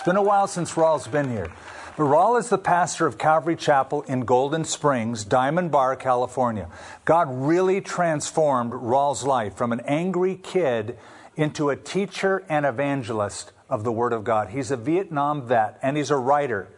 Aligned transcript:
It's 0.00 0.06
been 0.06 0.16
a 0.16 0.22
while 0.22 0.46
since 0.46 0.78
Raul's 0.78 1.06
been 1.06 1.28
here. 1.28 1.52
But 1.98 2.04
Raul 2.04 2.38
is 2.38 2.48
the 2.48 2.56
pastor 2.56 3.06
of 3.06 3.18
Calvary 3.18 3.54
Chapel 3.54 4.00
in 4.04 4.20
Golden 4.20 4.64
Springs, 4.64 5.26
Diamond 5.26 5.70
Bar, 5.70 5.94
California. 5.96 6.70
God 7.04 7.28
really 7.30 7.82
transformed 7.82 8.72
Raul's 8.72 9.24
life 9.24 9.58
from 9.58 9.72
an 9.72 9.80
angry 9.80 10.36
kid 10.36 10.96
into 11.36 11.68
a 11.68 11.76
teacher 11.76 12.46
and 12.48 12.64
evangelist 12.64 13.52
of 13.68 13.84
the 13.84 13.92
Word 13.92 14.14
of 14.14 14.24
God. 14.24 14.48
He's 14.48 14.70
a 14.70 14.76
Vietnam 14.78 15.46
vet 15.46 15.78
and 15.82 15.98
he's 15.98 16.10
a 16.10 16.16
writer. 16.16 16.68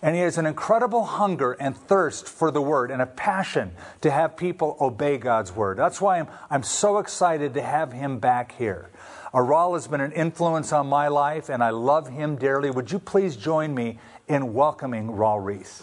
And 0.00 0.14
he 0.14 0.22
has 0.22 0.38
an 0.38 0.46
incredible 0.46 1.04
hunger 1.04 1.54
and 1.54 1.76
thirst 1.76 2.28
for 2.28 2.52
the 2.52 2.62
Word 2.62 2.92
and 2.92 3.02
a 3.02 3.06
passion 3.06 3.72
to 4.02 4.10
have 4.12 4.36
people 4.36 4.76
obey 4.80 5.18
God's 5.18 5.50
Word. 5.50 5.78
That's 5.78 6.00
why 6.00 6.20
I'm, 6.20 6.28
I'm 6.48 6.62
so 6.62 6.98
excited 6.98 7.54
to 7.54 7.62
have 7.62 7.92
him 7.92 8.20
back 8.20 8.52
here. 8.52 8.92
Raul 9.32 9.74
has 9.74 9.86
been 9.86 10.00
an 10.00 10.12
influence 10.12 10.72
on 10.72 10.86
my 10.86 11.08
life, 11.08 11.48
and 11.48 11.62
I 11.62 11.70
love 11.70 12.08
him 12.08 12.36
dearly. 12.36 12.70
Would 12.70 12.90
you 12.90 12.98
please 12.98 13.36
join 13.36 13.74
me 13.74 13.98
in 14.26 14.54
welcoming 14.54 15.08
Raul 15.08 15.44
Ries? 15.44 15.82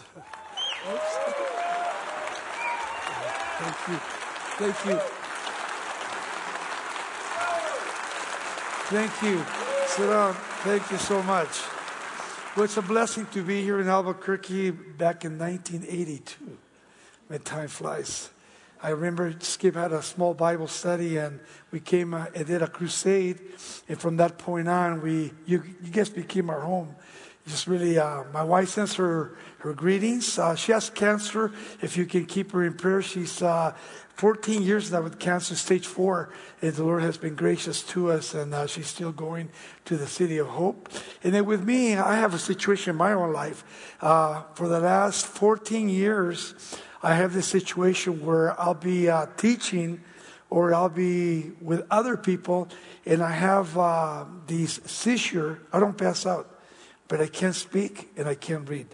Thank 3.58 3.88
you. 3.88 3.96
Thank 4.58 4.84
you. 4.84 5.00
Thank 8.88 9.22
you. 9.22 9.44
Sit 9.88 10.06
down. 10.08 10.34
Thank 10.62 10.90
you 10.90 10.98
so 10.98 11.22
much. 11.22 11.62
Well, 12.56 12.64
it's 12.64 12.76
a 12.76 12.82
blessing 12.82 13.26
to 13.32 13.42
be 13.42 13.62
here 13.62 13.80
in 13.80 13.88
Albuquerque 13.88 14.70
back 14.70 15.24
in 15.24 15.38
1982. 15.38 16.58
When 17.28 17.40
time 17.40 17.68
flies. 17.68 18.30
I 18.82 18.90
remember 18.90 19.34
Skip 19.40 19.74
had 19.74 19.92
a 19.92 20.02
small 20.02 20.34
Bible 20.34 20.68
study, 20.68 21.16
and 21.16 21.40
we 21.70 21.80
came 21.80 22.14
uh, 22.14 22.26
and 22.34 22.46
did 22.46 22.62
a 22.62 22.68
crusade. 22.68 23.40
And 23.88 23.98
from 23.98 24.16
that 24.18 24.38
point 24.38 24.68
on, 24.68 25.00
we 25.02 25.32
you, 25.46 25.62
you 25.82 25.90
guys 25.90 26.10
became 26.10 26.50
our 26.50 26.60
home. 26.60 26.94
Just 27.46 27.66
really, 27.66 27.98
uh, 27.98 28.24
my 28.32 28.42
wife 28.42 28.70
sends 28.70 28.94
her 28.96 29.36
her 29.58 29.72
greetings. 29.72 30.38
Uh, 30.38 30.54
she 30.54 30.72
has 30.72 30.90
cancer. 30.90 31.52
If 31.82 31.96
you 31.96 32.06
can 32.06 32.26
keep 32.26 32.52
her 32.52 32.64
in 32.64 32.74
prayer, 32.74 33.02
she's 33.02 33.42
uh, 33.42 33.74
14 34.14 34.62
years 34.62 34.92
now 34.92 35.02
with 35.02 35.18
cancer, 35.18 35.54
stage 35.56 35.86
four, 35.86 36.32
and 36.62 36.72
the 36.72 36.84
Lord 36.84 37.02
has 37.02 37.18
been 37.18 37.34
gracious 37.34 37.82
to 37.84 38.10
us, 38.10 38.32
and 38.32 38.54
uh, 38.54 38.66
she's 38.66 38.86
still 38.86 39.12
going 39.12 39.50
to 39.84 39.96
the 39.96 40.06
city 40.06 40.38
of 40.38 40.46
hope. 40.46 40.88
And 41.22 41.34
then 41.34 41.44
with 41.44 41.62
me, 41.62 41.96
I 41.96 42.16
have 42.16 42.32
a 42.32 42.38
situation 42.38 42.90
in 42.90 42.96
my 42.96 43.12
own 43.12 43.32
life. 43.32 43.64
Uh, 44.00 44.42
for 44.54 44.68
the 44.68 44.80
last 44.80 45.26
14 45.26 45.88
years, 45.88 46.54
I 47.02 47.14
have 47.14 47.34
this 47.34 47.46
situation 47.46 48.24
where 48.24 48.58
I'll 48.60 48.74
be 48.74 49.10
uh, 49.10 49.26
teaching 49.36 50.02
or 50.48 50.72
I'll 50.74 50.88
be 50.88 51.52
with 51.60 51.84
other 51.90 52.16
people 52.16 52.68
and 53.04 53.22
I 53.22 53.32
have 53.32 53.76
these 54.46 54.80
seizure. 54.90 55.60
I 55.72 55.80
don't 55.80 55.98
pass 55.98 56.24
out, 56.24 56.55
but 57.08 57.20
I 57.20 57.26
can't 57.26 57.54
speak 57.54 58.10
and 58.16 58.28
I 58.28 58.34
can't 58.34 58.68
read, 58.68 58.88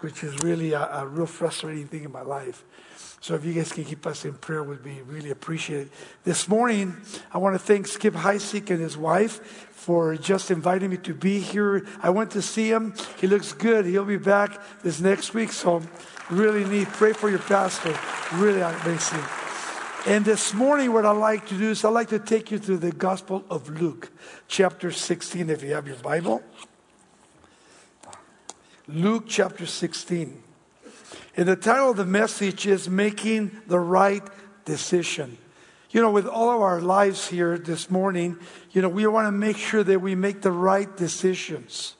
which 0.00 0.24
is 0.24 0.42
really 0.42 0.72
a, 0.72 0.82
a 0.82 1.06
real 1.06 1.26
frustrating 1.26 1.86
thing 1.86 2.04
in 2.04 2.12
my 2.12 2.22
life. 2.22 2.64
So 3.20 3.34
if 3.34 3.44
you 3.44 3.54
guys 3.54 3.72
can 3.72 3.84
keep 3.84 4.06
us 4.06 4.24
in 4.24 4.34
prayer, 4.34 4.62
would 4.62 4.84
be 4.84 5.02
really 5.02 5.30
appreciated. 5.30 5.90
This 6.22 6.48
morning, 6.48 6.96
I 7.32 7.38
want 7.38 7.54
to 7.54 7.58
thank 7.58 7.88
Skip 7.88 8.14
Heitzig 8.14 8.70
and 8.70 8.80
his 8.80 8.96
wife 8.96 9.42
for 9.70 10.16
just 10.16 10.50
inviting 10.50 10.90
me 10.90 10.96
to 10.98 11.14
be 11.14 11.40
here. 11.40 11.86
I 12.02 12.10
went 12.10 12.30
to 12.32 12.42
see 12.42 12.70
him. 12.70 12.94
He 13.20 13.26
looks 13.26 13.52
good. 13.52 13.84
He'll 13.84 14.04
be 14.04 14.16
back 14.16 14.60
this 14.82 15.00
next 15.00 15.34
week. 15.34 15.50
So 15.50 15.82
really 16.30 16.64
need 16.64 16.88
pray 16.88 17.12
for 17.14 17.28
your 17.28 17.40
pastor. 17.40 17.98
Really 18.34 18.60
amazing. 18.60 19.22
And 20.06 20.24
this 20.24 20.54
morning, 20.54 20.92
what 20.92 21.04
I'd 21.04 21.16
like 21.16 21.48
to 21.48 21.58
do 21.58 21.70
is 21.70 21.84
I'd 21.84 21.88
like 21.88 22.10
to 22.10 22.20
take 22.20 22.52
you 22.52 22.60
to 22.60 22.76
the 22.76 22.92
Gospel 22.92 23.44
of 23.50 23.68
Luke, 23.80 24.10
chapter 24.46 24.92
16, 24.92 25.50
if 25.50 25.64
you 25.64 25.74
have 25.74 25.88
your 25.88 25.96
Bible. 25.96 26.44
Luke 28.88 29.24
chapter 29.26 29.66
16. 29.66 30.42
And 31.36 31.48
the 31.48 31.56
title 31.56 31.90
of 31.90 31.96
the 31.96 32.06
message 32.06 32.68
is 32.68 32.88
Making 32.88 33.50
the 33.66 33.80
Right 33.80 34.22
Decision. 34.64 35.38
You 35.90 36.02
know, 36.02 36.12
with 36.12 36.26
all 36.26 36.50
of 36.50 36.62
our 36.62 36.80
lives 36.80 37.26
here 37.26 37.58
this 37.58 37.90
morning, 37.90 38.38
you 38.70 38.82
know, 38.82 38.88
we 38.88 39.04
want 39.08 39.26
to 39.26 39.32
make 39.32 39.56
sure 39.56 39.82
that 39.82 40.00
we 40.00 40.14
make 40.14 40.42
the 40.42 40.52
right 40.52 40.94
decisions. 40.96 41.96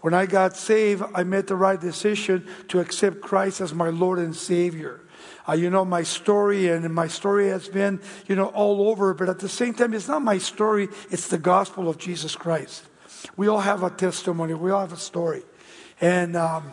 When 0.00 0.14
I 0.14 0.26
got 0.26 0.56
saved, 0.56 1.02
I 1.12 1.24
made 1.24 1.48
the 1.48 1.56
right 1.56 1.80
decision 1.80 2.46
to 2.68 2.78
accept 2.78 3.20
Christ 3.20 3.60
as 3.60 3.74
my 3.74 3.88
Lord 3.88 4.20
and 4.20 4.34
Savior. 4.34 5.00
Uh, 5.48 5.54
you 5.54 5.70
know, 5.70 5.84
my 5.84 6.04
story, 6.04 6.68
and 6.68 6.94
my 6.94 7.08
story 7.08 7.48
has 7.48 7.68
been, 7.68 8.00
you 8.28 8.36
know, 8.36 8.46
all 8.46 8.88
over, 8.88 9.12
but 9.12 9.28
at 9.28 9.40
the 9.40 9.48
same 9.48 9.74
time, 9.74 9.92
it's 9.92 10.06
not 10.06 10.22
my 10.22 10.38
story, 10.38 10.88
it's 11.10 11.26
the 11.26 11.38
gospel 11.38 11.88
of 11.88 11.98
Jesus 11.98 12.36
Christ. 12.36 12.84
We 13.36 13.48
all 13.48 13.60
have 13.60 13.82
a 13.82 13.90
testimony, 13.90 14.54
we 14.54 14.70
all 14.70 14.80
have 14.80 14.92
a 14.92 14.96
story. 14.96 15.42
And, 16.02 16.34
um, 16.34 16.72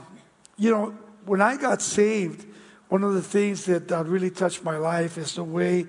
you 0.58 0.72
know, 0.72 0.98
when 1.26 1.40
I 1.40 1.56
got 1.56 1.84
saved, 1.84 2.48
one 2.90 3.04
of 3.04 3.14
the 3.14 3.22
things 3.22 3.66
that 3.66 3.92
uh, 3.92 4.04
really 4.04 4.32
touched 4.32 4.64
my 4.64 4.78
life 4.78 5.20
is 5.20 5.36
the 5.36 5.44
way 5.44 5.86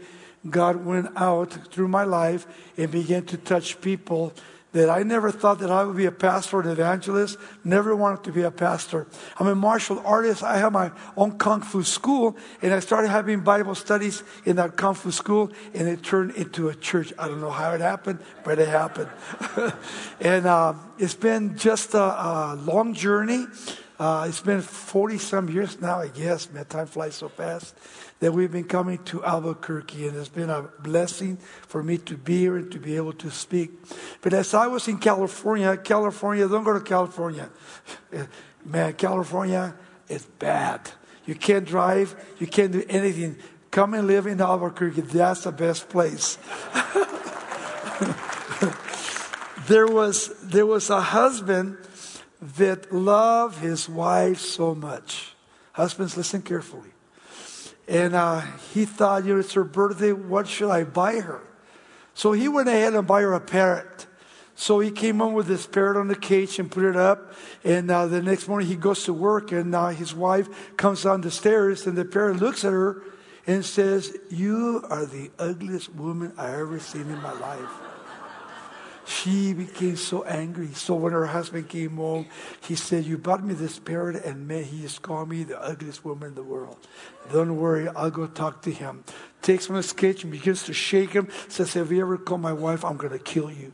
God 0.48 0.84
went 0.84 1.08
out 1.16 1.72
through 1.72 1.88
my 1.88 2.04
life 2.04 2.46
and 2.76 2.90
began 2.90 3.24
to 3.26 3.38
touch 3.38 3.80
people 3.80 4.34
that 4.72 4.88
I 4.88 5.02
never 5.02 5.30
thought 5.30 5.58
that 5.60 5.70
I 5.70 5.84
would 5.84 5.96
be 5.96 6.06
a 6.06 6.12
pastor 6.12 6.58
or 6.58 6.60
an 6.62 6.68
evangelist, 6.68 7.38
never 7.64 7.94
wanted 7.96 8.24
to 8.24 8.32
be 8.32 8.42
a 8.42 8.50
pastor. 8.50 9.06
I'm 9.38 9.48
a 9.48 9.54
martial 9.54 10.00
artist. 10.04 10.42
I 10.42 10.58
have 10.58 10.72
my 10.72 10.92
own 11.16 11.38
Kung 11.38 11.62
Fu 11.62 11.82
school, 11.82 12.36
and 12.62 12.72
I 12.72 12.80
started 12.80 13.08
having 13.08 13.40
Bible 13.40 13.74
studies 13.74 14.22
in 14.44 14.56
that 14.56 14.76
Kung 14.76 14.94
Fu 14.94 15.10
school, 15.10 15.50
and 15.74 15.88
it 15.88 16.02
turned 16.02 16.32
into 16.32 16.68
a 16.68 16.74
church. 16.74 17.12
I 17.18 17.26
don't 17.26 17.40
know 17.40 17.50
how 17.50 17.72
it 17.72 17.80
happened, 17.80 18.20
but 18.44 18.58
it 18.58 18.68
happened. 18.68 19.10
and 20.20 20.46
uh, 20.46 20.74
it's 20.98 21.14
been 21.14 21.56
just 21.56 21.94
a, 21.94 22.02
a 22.02 22.54
long 22.64 22.94
journey. 22.94 23.46
Uh, 23.98 24.26
it's 24.28 24.40
been 24.40 24.62
40 24.62 25.18
some 25.18 25.48
years 25.50 25.80
now, 25.80 25.98
I 25.98 26.08
guess. 26.08 26.50
Man, 26.50 26.64
time 26.64 26.86
flies 26.86 27.16
so 27.16 27.28
fast 27.28 27.74
that 28.20 28.32
we've 28.32 28.52
been 28.52 28.64
coming 28.64 29.02
to 29.04 29.24
Albuquerque, 29.24 30.06
and 30.06 30.16
it's 30.16 30.28
been 30.28 30.50
a 30.50 30.62
blessing 30.80 31.38
for 31.66 31.82
me 31.82 31.98
to 31.98 32.16
be 32.16 32.38
here 32.38 32.56
and 32.56 32.70
to 32.70 32.78
be 32.78 32.96
able 32.96 33.14
to 33.14 33.30
speak. 33.30 33.70
But 34.20 34.34
as 34.34 34.54
I 34.54 34.66
was 34.66 34.86
in 34.88 34.98
California, 34.98 35.76
California, 35.78 36.46
don't 36.46 36.64
go 36.64 36.74
to 36.74 36.84
California. 36.84 37.48
Man, 38.64 38.92
California 38.92 39.74
is 40.08 40.24
bad. 40.38 40.90
You 41.24 41.34
can't 41.34 41.64
drive, 41.64 42.14
you 42.38 42.46
can't 42.46 42.72
do 42.72 42.84
anything. 42.88 43.36
Come 43.70 43.94
and 43.94 44.06
live 44.06 44.26
in 44.26 44.40
Albuquerque, 44.40 45.00
that's 45.02 45.44
the 45.44 45.52
best 45.52 45.88
place. 45.88 46.36
there 49.68 49.86
was 49.86 50.34
there 50.42 50.66
was 50.66 50.90
a 50.90 51.00
husband 51.00 51.78
that 52.56 52.92
loved 52.92 53.60
his 53.60 53.88
wife 53.88 54.40
so 54.40 54.74
much. 54.74 55.34
Husbands, 55.72 56.16
listen 56.16 56.42
carefully. 56.42 56.89
And 57.90 58.14
uh, 58.14 58.42
he 58.72 58.84
thought, 58.84 59.24
you 59.24 59.34
know, 59.34 59.40
it's 59.40 59.52
her 59.54 59.64
birthday. 59.64 60.12
What 60.12 60.46
should 60.46 60.70
I 60.70 60.84
buy 60.84 61.18
her? 61.18 61.42
So 62.14 62.30
he 62.30 62.46
went 62.46 62.68
ahead 62.68 62.94
and 62.94 63.04
bought 63.04 63.22
her 63.22 63.32
a 63.32 63.40
parrot. 63.40 64.06
So 64.54 64.78
he 64.78 64.92
came 64.92 65.18
home 65.18 65.32
with 65.32 65.48
this 65.48 65.66
parrot 65.66 65.96
on 65.98 66.06
the 66.06 66.14
cage 66.14 66.60
and 66.60 66.70
put 66.70 66.84
it 66.84 66.96
up. 66.96 67.34
And 67.64 67.90
uh, 67.90 68.06
the 68.06 68.22
next 68.22 68.46
morning 68.46 68.68
he 68.68 68.76
goes 68.76 69.02
to 69.04 69.12
work, 69.12 69.50
and 69.50 69.74
uh, 69.74 69.88
his 69.88 70.14
wife 70.14 70.76
comes 70.76 71.02
down 71.02 71.22
the 71.22 71.32
stairs, 71.32 71.84
and 71.86 71.98
the 71.98 72.04
parrot 72.04 72.36
looks 72.36 72.64
at 72.64 72.72
her 72.72 73.02
and 73.46 73.64
says, 73.64 74.16
"You 74.28 74.84
are 74.88 75.04
the 75.04 75.30
ugliest 75.38 75.92
woman 75.94 76.32
I 76.36 76.60
ever 76.60 76.78
seen 76.78 77.08
in 77.10 77.20
my 77.20 77.32
life." 77.32 77.89
She 79.10 79.52
became 79.52 79.96
so 79.96 80.22
angry. 80.22 80.68
So 80.68 80.94
when 80.94 81.12
her 81.12 81.26
husband 81.26 81.68
came 81.68 81.96
home, 81.96 82.26
he 82.62 82.76
said, 82.76 83.04
You 83.04 83.18
bought 83.18 83.44
me 83.44 83.54
this 83.54 83.78
parrot, 83.78 84.24
and 84.24 84.46
man, 84.46 84.64
he 84.64 84.82
just 84.82 85.02
called 85.02 85.28
me 85.28 85.42
the 85.42 85.60
ugliest 85.60 86.04
woman 86.04 86.28
in 86.28 86.34
the 86.36 86.42
world. 86.42 86.78
Don't 87.32 87.56
worry, 87.56 87.88
I'll 87.88 88.10
go 88.10 88.26
talk 88.26 88.62
to 88.62 88.70
him. 88.70 89.04
Takes 89.42 89.66
him 89.66 89.74
to 89.74 89.78
his 89.78 89.92
kitchen, 89.92 90.30
begins 90.30 90.62
to 90.64 90.72
shake 90.72 91.10
him, 91.10 91.28
says, 91.48 91.74
If 91.74 91.90
you 91.90 92.00
ever 92.00 92.18
call 92.18 92.38
my 92.38 92.52
wife, 92.52 92.84
I'm 92.84 92.96
going 92.96 93.12
to 93.12 93.18
kill 93.18 93.50
you. 93.50 93.72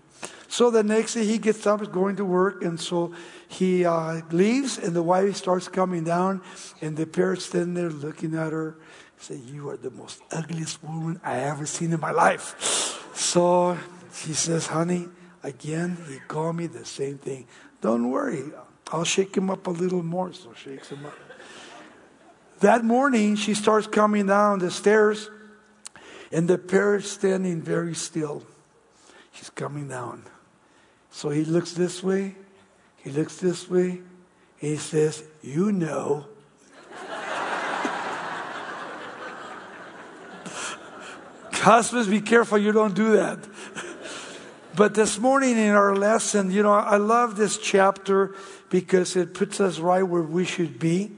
So 0.48 0.70
the 0.70 0.82
next 0.82 1.14
day 1.14 1.24
he 1.24 1.38
gets 1.38 1.66
up, 1.66 1.82
is 1.82 1.88
going 1.88 2.16
to 2.16 2.24
work, 2.24 2.62
and 2.62 2.80
so 2.80 3.12
he 3.46 3.84
uh, 3.84 4.22
leaves, 4.30 4.78
and 4.78 4.96
the 4.96 5.02
wife 5.02 5.36
starts 5.36 5.68
coming 5.68 6.04
down, 6.04 6.40
and 6.80 6.96
the 6.96 7.06
parrot's 7.06 7.44
standing 7.44 7.74
there 7.74 7.90
looking 7.90 8.34
at 8.34 8.52
her. 8.52 8.78
Say, 9.18 9.36
You 9.36 9.68
are 9.68 9.76
the 9.76 9.90
most 9.90 10.22
ugliest 10.30 10.82
woman 10.82 11.20
I 11.22 11.40
ever 11.40 11.66
seen 11.66 11.92
in 11.92 12.00
my 12.00 12.10
life. 12.10 13.12
So 13.14 13.76
she 14.14 14.32
says, 14.32 14.66
Honey, 14.66 15.08
Again, 15.46 15.96
he 16.08 16.18
called 16.26 16.56
me 16.56 16.66
the 16.66 16.84
same 16.84 17.18
thing. 17.18 17.46
Don't 17.80 18.10
worry, 18.10 18.42
I'll 18.90 19.04
shake 19.04 19.36
him 19.36 19.48
up 19.48 19.68
a 19.68 19.70
little 19.70 20.02
more. 20.02 20.32
So 20.32 20.52
shakes 20.54 20.88
him 20.88 21.06
up. 21.06 21.14
That 22.60 22.84
morning, 22.84 23.36
she 23.36 23.54
starts 23.54 23.86
coming 23.86 24.26
down 24.26 24.58
the 24.58 24.72
stairs, 24.72 25.30
and 26.32 26.48
the 26.48 26.58
parrot's 26.58 27.08
standing 27.08 27.62
very 27.62 27.94
still. 27.94 28.42
She's 29.30 29.50
coming 29.50 29.86
down. 29.88 30.24
So 31.12 31.30
he 31.30 31.44
looks 31.44 31.74
this 31.74 32.02
way, 32.02 32.34
he 32.96 33.10
looks 33.10 33.36
this 33.36 33.70
way, 33.70 34.00
and 34.60 34.70
he 34.72 34.78
says, 34.78 35.22
You 35.42 35.70
know. 35.70 36.26
Husbands, 41.52 42.08
be 42.08 42.20
careful 42.20 42.58
you 42.58 42.72
don't 42.72 42.94
do 42.94 43.12
that. 43.12 43.46
But 44.76 44.92
this 44.92 45.18
morning 45.18 45.56
in 45.56 45.70
our 45.70 45.96
lesson, 45.96 46.50
you 46.50 46.62
know, 46.62 46.72
I 46.72 46.98
love 46.98 47.36
this 47.36 47.56
chapter 47.56 48.34
because 48.68 49.16
it 49.16 49.32
puts 49.32 49.58
us 49.58 49.78
right 49.78 50.02
where 50.02 50.20
we 50.20 50.44
should 50.44 50.78
be. 50.78 51.12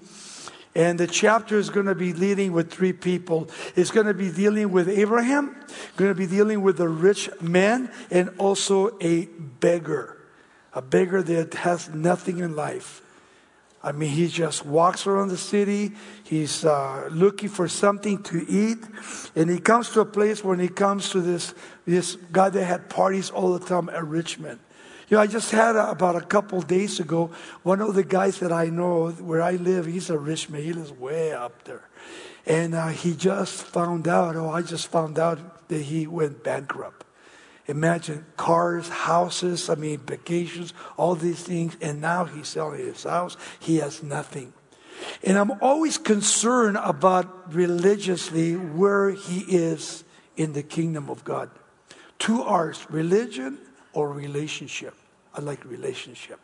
And 0.76 1.00
the 1.00 1.08
chapter 1.08 1.58
is 1.58 1.68
going 1.68 1.86
to 1.86 1.96
be 1.96 2.12
dealing 2.12 2.52
with 2.52 2.70
three 2.70 2.92
people. 2.92 3.50
It's 3.74 3.90
going 3.90 4.06
to 4.06 4.14
be 4.14 4.30
dealing 4.30 4.70
with 4.70 4.88
Abraham, 4.88 5.56
going 5.96 6.08
to 6.08 6.14
be 6.14 6.28
dealing 6.28 6.62
with 6.62 6.78
a 6.78 6.88
rich 6.88 7.28
man, 7.40 7.90
and 8.12 8.30
also 8.38 8.96
a 9.00 9.24
beggar. 9.24 10.16
A 10.72 10.80
beggar 10.80 11.20
that 11.24 11.54
has 11.54 11.88
nothing 11.88 12.38
in 12.38 12.54
life. 12.54 13.02
I 13.82 13.92
mean, 13.92 14.10
he 14.10 14.26
just 14.26 14.66
walks 14.66 15.06
around 15.06 15.28
the 15.28 15.36
city. 15.36 15.92
He's 16.24 16.64
uh, 16.64 17.08
looking 17.12 17.48
for 17.48 17.68
something 17.68 18.22
to 18.24 18.44
eat. 18.48 18.78
And 19.36 19.48
he 19.48 19.60
comes 19.60 19.90
to 19.90 20.00
a 20.00 20.04
place 20.04 20.42
when 20.42 20.58
he 20.58 20.68
comes 20.68 21.10
to 21.10 21.20
this, 21.20 21.54
this 21.86 22.16
guy 22.32 22.48
that 22.50 22.64
had 22.64 22.90
parties 22.90 23.30
all 23.30 23.56
the 23.56 23.64
time 23.64 23.88
at 23.88 24.04
Richmond. 24.04 24.58
You 25.08 25.16
know, 25.16 25.22
I 25.22 25.26
just 25.26 25.52
had 25.52 25.76
a, 25.76 25.90
about 25.90 26.16
a 26.16 26.20
couple 26.20 26.60
days 26.60 27.00
ago, 27.00 27.30
one 27.62 27.80
of 27.80 27.94
the 27.94 28.04
guys 28.04 28.40
that 28.40 28.52
I 28.52 28.66
know 28.66 29.10
where 29.10 29.40
I 29.40 29.52
live, 29.52 29.86
he's 29.86 30.10
a 30.10 30.18
rich 30.18 30.50
man. 30.50 30.62
He 30.62 30.72
lives 30.72 30.92
way 30.92 31.32
up 31.32 31.64
there. 31.64 31.88
And 32.46 32.74
uh, 32.74 32.88
he 32.88 33.14
just 33.14 33.62
found 33.62 34.08
out, 34.08 34.34
oh, 34.36 34.50
I 34.50 34.62
just 34.62 34.88
found 34.88 35.18
out 35.18 35.68
that 35.68 35.82
he 35.82 36.06
went 36.06 36.42
bankrupt. 36.42 37.04
Imagine 37.68 38.24
cars, 38.38 38.88
houses, 38.88 39.68
I 39.68 39.74
mean, 39.74 39.98
vacations, 39.98 40.72
all 40.96 41.14
these 41.14 41.42
things. 41.42 41.76
And 41.82 42.00
now 42.00 42.24
he's 42.24 42.48
selling 42.48 42.80
his 42.80 43.04
house. 43.04 43.36
He 43.60 43.76
has 43.76 44.02
nothing. 44.02 44.54
And 45.22 45.38
I'm 45.38 45.52
always 45.60 45.98
concerned 45.98 46.78
about 46.82 47.54
religiously 47.54 48.56
where 48.56 49.10
he 49.10 49.40
is 49.40 50.02
in 50.36 50.54
the 50.54 50.62
kingdom 50.62 51.10
of 51.10 51.24
God. 51.24 51.50
Two 52.18 52.42
R's 52.42 52.86
religion 52.90 53.58
or 53.92 54.12
relationship. 54.12 54.94
I 55.34 55.40
like 55.40 55.64
relationship. 55.64 56.40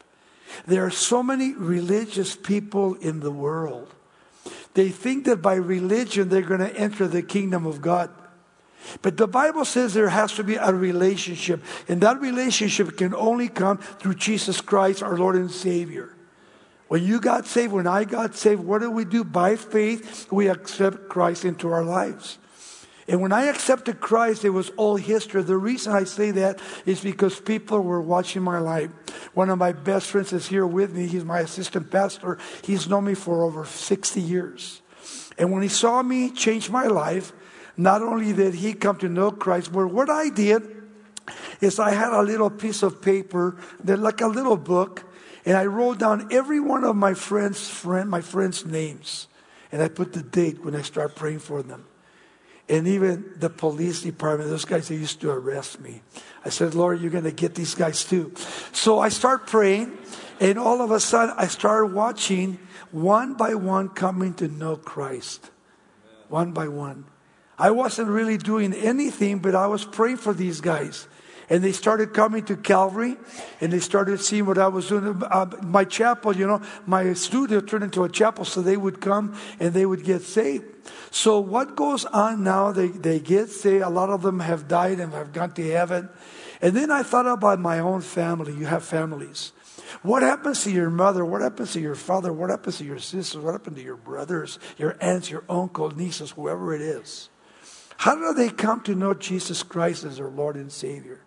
There 0.67 0.85
are 0.85 0.91
so 0.91 1.23
many 1.23 1.55
religious 1.55 2.37
people 2.37 2.94
in 2.94 3.20
the 3.20 3.31
world. 3.31 3.93
They 4.75 4.91
think 4.91 5.25
that 5.25 5.41
by 5.41 5.55
religion 5.55 6.29
they're 6.29 6.43
going 6.43 6.61
to 6.61 6.77
enter 6.77 7.09
the 7.09 7.23
kingdom 7.23 7.67
of 7.67 7.81
God. 7.81 8.11
But 9.02 9.16
the 9.16 9.26
Bible 9.26 9.64
says 9.64 9.94
there 9.94 10.08
has 10.08 10.32
to 10.34 10.44
be 10.44 10.56
a 10.56 10.72
relationship, 10.72 11.62
and 11.88 12.00
that 12.00 12.20
relationship 12.20 12.96
can 12.96 13.14
only 13.14 13.48
come 13.48 13.78
through 13.78 14.14
Jesus 14.14 14.60
Christ, 14.60 15.02
our 15.02 15.16
Lord 15.16 15.36
and 15.36 15.50
Savior. 15.50 16.14
When 16.88 17.02
you 17.02 17.20
got 17.20 17.46
saved, 17.46 17.72
when 17.72 17.86
I 17.86 18.04
got 18.04 18.34
saved, 18.34 18.62
what 18.62 18.81
do 18.81 18.90
we 18.90 19.04
do? 19.04 19.25
By 19.25 19.56
faith, 19.56 20.31
we 20.31 20.48
accept 20.48 21.08
Christ 21.08 21.44
into 21.44 21.72
our 21.72 21.82
lives. 21.82 22.38
And 23.06 23.20
when 23.20 23.32
I 23.32 23.46
accepted 23.46 24.00
Christ, 24.00 24.44
it 24.44 24.50
was 24.50 24.70
all 24.76 24.96
history. 24.96 25.42
The 25.42 25.56
reason 25.56 25.92
I 25.92 26.04
say 26.04 26.31
that 26.32 26.58
is 26.86 27.02
because 27.02 27.38
people 27.38 27.81
were 27.81 28.00
watching 28.00 28.42
my 28.42 28.58
life. 28.58 28.90
One 29.34 29.50
of 29.50 29.58
my 29.58 29.72
best 29.72 30.10
friends 30.10 30.32
is 30.32 30.46
here 30.46 30.66
with 30.66 30.94
me. 30.94 31.06
He's 31.06 31.25
my 31.25 31.40
assistant 31.40 31.90
pastor. 31.90 32.38
He's 32.62 32.88
known 32.88 33.04
me 33.04 33.14
for 33.14 33.44
over 33.44 33.66
60 33.66 34.20
years. 34.20 34.81
And 35.36 35.52
when 35.52 35.62
he 35.62 35.69
saw 35.69 36.02
me 36.02 36.31
change 36.31 36.70
my 36.70 36.86
life, 36.86 37.32
not 37.76 38.03
only 38.03 38.32
did 38.32 38.55
he 38.55 38.73
come 38.75 38.97
to 38.99 39.09
know 39.09 39.31
Christ, 39.31 39.73
but 39.73 39.88
what 39.88 40.11
I 40.11 40.29
did 40.29 40.62
is 41.61 41.79
I 41.79 41.91
had 41.91 42.12
a 42.12 42.23
little 42.23 42.50
piece 42.50 42.82
of 42.82 43.00
paper, 43.00 43.56
that 43.85 43.99
like 43.99 44.21
a 44.21 44.26
little 44.26 44.56
book, 44.56 45.03
and 45.44 45.56
I 45.56 45.67
wrote 45.67 45.99
down 45.99 46.29
every 46.32 46.61
one 46.61 46.85
of 46.85 46.97
my 46.97 47.15
friends' 47.15 47.69
friend, 47.69 48.09
my 48.09 48.21
friends' 48.21 48.65
names, 48.65 49.29
and 49.73 49.82
I 49.82 49.88
put 49.88 50.12
the 50.12 50.23
date 50.23 50.65
when 50.65 50.75
I 50.75 50.82
start 50.82 51.17
praying 51.17 51.41
for 51.41 51.62
them. 51.62 51.85
And 52.69 52.88
even 52.88 53.35
the 53.37 53.50
police 53.50 54.03
department, 54.03 54.49
those 54.49 54.65
guys 54.65 54.88
that 54.88 54.94
used 54.94 55.20
to 55.20 55.31
arrest 55.31 55.81
me. 55.81 56.00
I 56.44 56.49
said, 56.49 56.75
Lord, 56.75 57.00
you're 57.00 57.11
going 57.11 57.25
to 57.25 57.32
get 57.32 57.55
these 57.55 57.75
guys 57.75 58.05
too. 58.05 58.32
So 58.73 59.00
I 59.00 59.11
start 59.11 59.47
praying, 59.47 59.99
and 60.41 60.59
all 60.59 60.81
of 60.81 60.91
a 60.91 61.00
sudden 61.00 61.35
I 61.37 61.47
started 61.49 61.93
watching 61.93 62.59
one 62.91 63.35
by 63.35 63.55
one 63.55 63.91
coming 63.91 64.32
to 64.35 64.49
know 64.49 64.77
Christ. 64.77 65.50
One 66.29 66.53
by 66.53 66.69
one. 66.69 67.05
I 67.59 67.71
wasn't 67.71 68.09
really 68.09 68.37
doing 68.37 68.73
anything, 68.73 69.39
but 69.39 69.55
I 69.55 69.67
was 69.67 69.85
praying 69.85 70.19
for 70.19 70.35
these 70.35 70.61
guys. 70.61 71.06
And 71.51 71.62
they 71.62 71.73
started 71.73 72.15
coming 72.15 72.45
to 72.47 72.56
Calvary 72.56 73.17
and 73.61 73.73
they 73.73 73.79
started 73.79 74.21
seeing 74.21 74.47
what 74.47 74.56
I 74.56 74.69
was 74.69 74.89
doing. 74.89 75.23
Uh, 75.23 75.47
my 75.62 75.85
chapel, 75.85 76.35
you 76.35 76.47
know, 76.47 76.62
my 76.87 77.12
studio 77.12 77.61
turned 77.61 77.85
into 77.85 78.03
a 78.03 78.09
chapel 78.09 78.45
so 78.45 78.62
they 78.62 78.79
would 78.79 79.01
come 79.01 79.37
and 79.61 79.75
they 79.75 79.85
would 79.85 80.05
get 80.05 80.23
saved. 80.23 80.65
So 81.11 81.39
what 81.41 81.77
goes 81.77 82.06
on 82.06 82.45
now? 82.45 82.73
They, 82.73 82.89
they 82.89 83.21
get 83.21 83.51
saved. 83.51 83.85
A 83.85 83.91
lot 83.91 84.09
of 84.09 84.23
them 84.23 84.41
have 84.41 84.69
died 84.69 85.01
and 85.01 85.12
have 85.12 85.33
gone 85.33 85.53
to 85.53 85.71
heaven. 85.71 86.09
And 86.62 86.75
then 86.75 86.91
I 86.91 87.03
thought 87.03 87.27
about 87.27 87.61
my 87.61 87.79
own 87.79 88.01
family. 88.01 88.55
You 88.55 88.67
have 88.67 88.85
families. 88.85 89.53
What 90.03 90.23
happens 90.23 90.65
to 90.65 90.71
your 90.71 90.91
mother? 90.91 91.25
What 91.25 91.43
happens 91.43 91.73
to 91.75 91.81
your 91.81 91.95
father? 91.95 92.33
What 92.33 92.51
happens 92.51 92.79
to 92.79 92.85
your 92.85 92.99
sisters? 92.99 93.43
What 93.43 93.53
happened 93.53 93.77
to 93.77 93.83
your 93.83 93.97
brothers, 93.97 94.59
your 94.79 94.97
aunts, 95.01 95.31
your 95.31 95.45
uncle, 95.49 95.91
nieces, 95.91 96.31
whoever 96.33 96.75
it 96.75 96.81
is? 96.81 97.29
How 98.05 98.17
do 98.17 98.35
they 98.35 98.51
come 98.51 98.83
to 98.83 98.95
know 98.95 99.15
Jesus 99.15 99.62
Christ 99.62 100.05
as 100.05 100.19
their 100.19 100.29
Lord 100.29 100.56
and 100.56 100.71
Savior? 100.71 101.21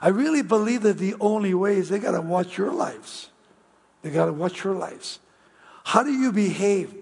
I 0.00 0.08
really 0.08 0.40
believe 0.40 0.80
that 0.80 0.96
the 0.96 1.14
only 1.20 1.52
way 1.52 1.76
is 1.76 1.90
they 1.90 1.98
got 1.98 2.12
to 2.12 2.22
watch 2.22 2.56
your 2.56 2.72
lives. 2.72 3.28
They 4.00 4.08
got 4.08 4.24
to 4.24 4.32
watch 4.32 4.64
your 4.64 4.72
lives. 4.72 5.18
How 5.84 6.02
do 6.02 6.10
you 6.10 6.32
behave? 6.32 6.94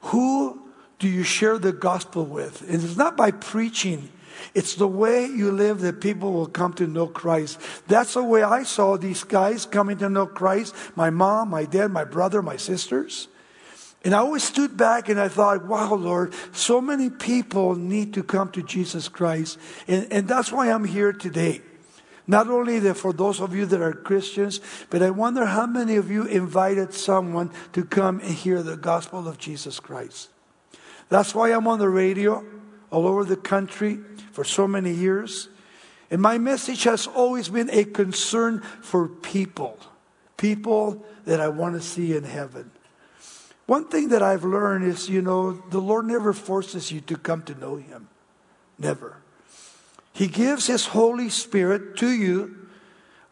Who 0.00 0.60
do 0.98 1.06
you 1.06 1.22
share 1.22 1.58
the 1.58 1.72
gospel 1.72 2.24
with? 2.24 2.62
And 2.62 2.82
it's 2.82 2.96
not 2.96 3.16
by 3.16 3.30
preaching. 3.30 4.08
It's 4.52 4.74
the 4.74 4.88
way 4.88 5.26
you 5.26 5.52
live 5.52 5.78
that 5.82 6.00
people 6.00 6.32
will 6.32 6.48
come 6.48 6.72
to 6.72 6.88
know 6.88 7.06
Christ. 7.06 7.60
That's 7.86 8.14
the 8.14 8.24
way 8.24 8.42
I 8.42 8.64
saw 8.64 8.96
these 8.96 9.22
guys 9.22 9.64
coming 9.64 9.98
to 9.98 10.10
know 10.10 10.26
Christ. 10.26 10.74
My 10.96 11.10
mom, 11.10 11.50
my 11.50 11.66
dad, 11.66 11.92
my 11.92 12.02
brother, 12.02 12.42
my 12.42 12.56
sisters. 12.56 13.28
And 14.06 14.14
I 14.14 14.18
always 14.18 14.44
stood 14.44 14.76
back 14.76 15.08
and 15.08 15.18
I 15.18 15.26
thought, 15.26 15.66
wow, 15.66 15.92
Lord, 15.94 16.32
so 16.52 16.80
many 16.80 17.10
people 17.10 17.74
need 17.74 18.14
to 18.14 18.22
come 18.22 18.52
to 18.52 18.62
Jesus 18.62 19.08
Christ. 19.08 19.58
And, 19.88 20.06
and 20.12 20.28
that's 20.28 20.52
why 20.52 20.70
I'm 20.70 20.84
here 20.84 21.12
today. 21.12 21.60
Not 22.24 22.46
only 22.46 22.78
that 22.78 22.94
for 22.94 23.12
those 23.12 23.40
of 23.40 23.52
you 23.52 23.66
that 23.66 23.80
are 23.80 23.92
Christians, 23.92 24.60
but 24.90 25.02
I 25.02 25.10
wonder 25.10 25.44
how 25.44 25.66
many 25.66 25.96
of 25.96 26.08
you 26.08 26.24
invited 26.24 26.94
someone 26.94 27.50
to 27.72 27.84
come 27.84 28.20
and 28.20 28.30
hear 28.30 28.62
the 28.62 28.76
gospel 28.76 29.26
of 29.26 29.38
Jesus 29.38 29.80
Christ. 29.80 30.28
That's 31.08 31.34
why 31.34 31.50
I'm 31.50 31.66
on 31.66 31.80
the 31.80 31.88
radio 31.88 32.44
all 32.92 33.08
over 33.08 33.24
the 33.24 33.36
country 33.36 33.98
for 34.30 34.44
so 34.44 34.68
many 34.68 34.92
years. 34.92 35.48
And 36.12 36.22
my 36.22 36.38
message 36.38 36.84
has 36.84 37.08
always 37.08 37.48
been 37.48 37.70
a 37.70 37.82
concern 37.82 38.60
for 38.82 39.08
people, 39.08 39.80
people 40.36 41.04
that 41.24 41.40
I 41.40 41.48
want 41.48 41.74
to 41.74 41.80
see 41.80 42.16
in 42.16 42.22
heaven. 42.22 42.70
One 43.66 43.86
thing 43.86 44.08
that 44.08 44.22
I've 44.22 44.44
learned 44.44 44.84
is, 44.84 45.08
you 45.08 45.20
know, 45.20 45.52
the 45.52 45.80
Lord 45.80 46.06
never 46.06 46.32
forces 46.32 46.92
you 46.92 47.00
to 47.02 47.16
come 47.16 47.42
to 47.42 47.54
know 47.54 47.76
Him. 47.76 48.08
Never. 48.78 49.16
He 50.12 50.28
gives 50.28 50.66
His 50.66 50.86
Holy 50.86 51.28
Spirit 51.28 51.96
to 51.96 52.08
you. 52.08 52.68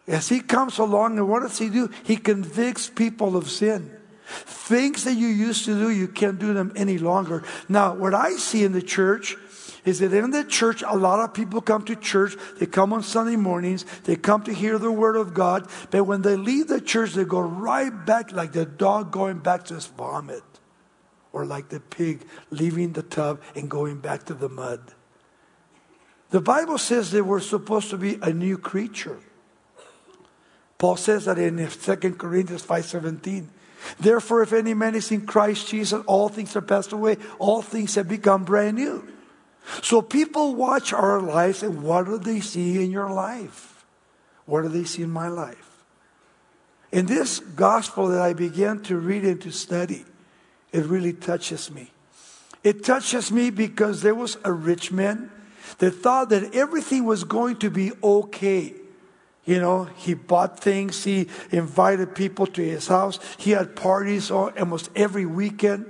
As 0.07 0.29
He 0.29 0.41
comes 0.41 0.79
along, 0.79 1.19
and 1.19 1.29
what 1.29 1.41
does 1.41 1.59
He 1.59 1.71
do? 1.71 1.89
He 2.03 2.17
convicts 2.17 2.91
people 2.91 3.37
of 3.37 3.49
sin. 3.49 3.97
Things 4.27 5.05
that 5.05 5.15
you 5.15 5.29
used 5.29 5.67
to 5.67 5.79
do, 5.79 5.91
you 5.91 6.09
can't 6.09 6.39
do 6.39 6.53
them 6.53 6.73
any 6.75 6.99
longer. 6.99 7.45
Now, 7.69 7.95
what 7.95 8.15
I 8.15 8.33
see 8.33 8.65
in 8.65 8.73
the 8.73 8.83
church 8.83 9.37
is 9.85 9.99
that 9.99 10.13
in 10.13 10.31
the 10.31 10.45
church, 10.45 10.83
a 10.87 10.97
lot 10.97 11.21
of 11.21 11.35
people 11.35 11.61
come 11.61 11.85
to 11.85 11.97
church. 11.97 12.37
They 12.59 12.67
come 12.67 12.93
on 12.93 13.03
Sunday 13.03 13.37
mornings. 13.37 13.85
They 14.05 14.17
come 14.17 14.43
to 14.45 14.53
hear 14.53 14.79
the 14.79 14.91
word 14.91 15.17
of 15.17 15.35
God. 15.35 15.69
But 15.91 16.05
when 16.05 16.23
they 16.23 16.37
leave 16.37 16.69
the 16.69 16.81
church, 16.81 17.13
they 17.13 17.25
go 17.25 17.41
right 17.41 17.91
back 18.07 18.33
like 18.33 18.53
the 18.53 18.65
dog 18.65 19.11
going 19.11 19.39
back 19.39 19.65
to 19.65 19.75
his 19.75 19.87
vomit. 19.87 20.43
Or 21.33 21.45
like 21.45 21.69
the 21.69 21.81
pig 21.81 22.25
leaving 22.51 22.93
the 22.93 23.03
tub 23.03 23.43
and 23.55 23.69
going 23.69 23.99
back 23.99 24.25
to 24.25 24.35
the 24.35 24.49
mud. 24.49 24.81
The 26.31 26.41
Bible 26.41 26.79
says 26.79 27.11
they 27.11 27.21
we're 27.21 27.41
supposed 27.41 27.91
to 27.91 27.99
be 27.99 28.19
a 28.23 28.33
new 28.33 28.57
creature. 28.57 29.19
Paul 30.79 30.97
says 30.97 31.27
that 31.27 31.39
in 31.39 31.57
2 31.57 31.97
Corinthians 32.15 32.65
5.17. 32.65 33.49
Therefore, 34.01 34.43
if 34.43 34.53
any 34.53 34.75
man 34.75 34.95
is 34.95 35.11
in 35.13 35.27
Christ 35.27 35.69
Jesus, 35.69 36.03
all 36.07 36.29
things 36.29 36.57
are 36.57 36.63
passed 36.63 36.93
away. 36.93 37.19
All 37.39 37.63
things 37.63 37.95
have 37.97 38.09
become 38.09 38.45
brand 38.45 38.77
new. 38.77 39.07
So 39.83 40.03
people 40.03 40.55
watch 40.55 40.93
our 40.93 41.21
life 41.21 41.63
and 41.63 41.83
what 41.83 42.07
do 42.07 42.19
they 42.19 42.41
see 42.41 42.83
in 42.83 42.91
your 42.91 43.11
life? 43.11 43.85
What 44.47 44.63
do 44.63 44.69
they 44.69 44.85
see 44.85 45.03
in 45.03 45.11
my 45.11 45.29
life? 45.29 45.71
In 46.93 47.07
this 47.07 47.41
gospel 47.41 48.09
that 48.09 48.21
I 48.21 48.35
began 48.35 48.81
to 48.85 48.97
read 48.97 49.25
and 49.25 49.41
to 49.43 49.51
study, 49.51 50.05
it 50.73 50.85
really 50.85 51.13
touches 51.13 51.71
me. 51.71 51.91
It 52.63 52.85
touches 52.85 53.33
me 53.33 53.51
because 53.51 54.03
there 54.03 54.15
was 54.15 54.39
a 54.45 54.53
rich 54.53 54.93
man 54.93 55.31
that 55.79 55.91
thought 55.91 56.29
that 56.31 56.55
everything 56.55 57.05
was 57.05 57.25
going 57.25 57.57
to 57.57 57.71
be 57.71 57.93
okay. 58.03 58.75
You 59.45 59.61
know, 59.61 59.85
he 59.85 60.15
bought 60.15 60.61
things, 60.61 61.05
he 61.05 61.29
invited 61.51 62.15
people 62.15 62.47
to 62.49 62.63
his 62.63 62.87
house, 62.87 63.19
he 63.37 63.51
had 63.51 63.77
parties 63.77 64.31
almost 64.31 64.89
every 64.97 65.27
weekend. 65.27 65.87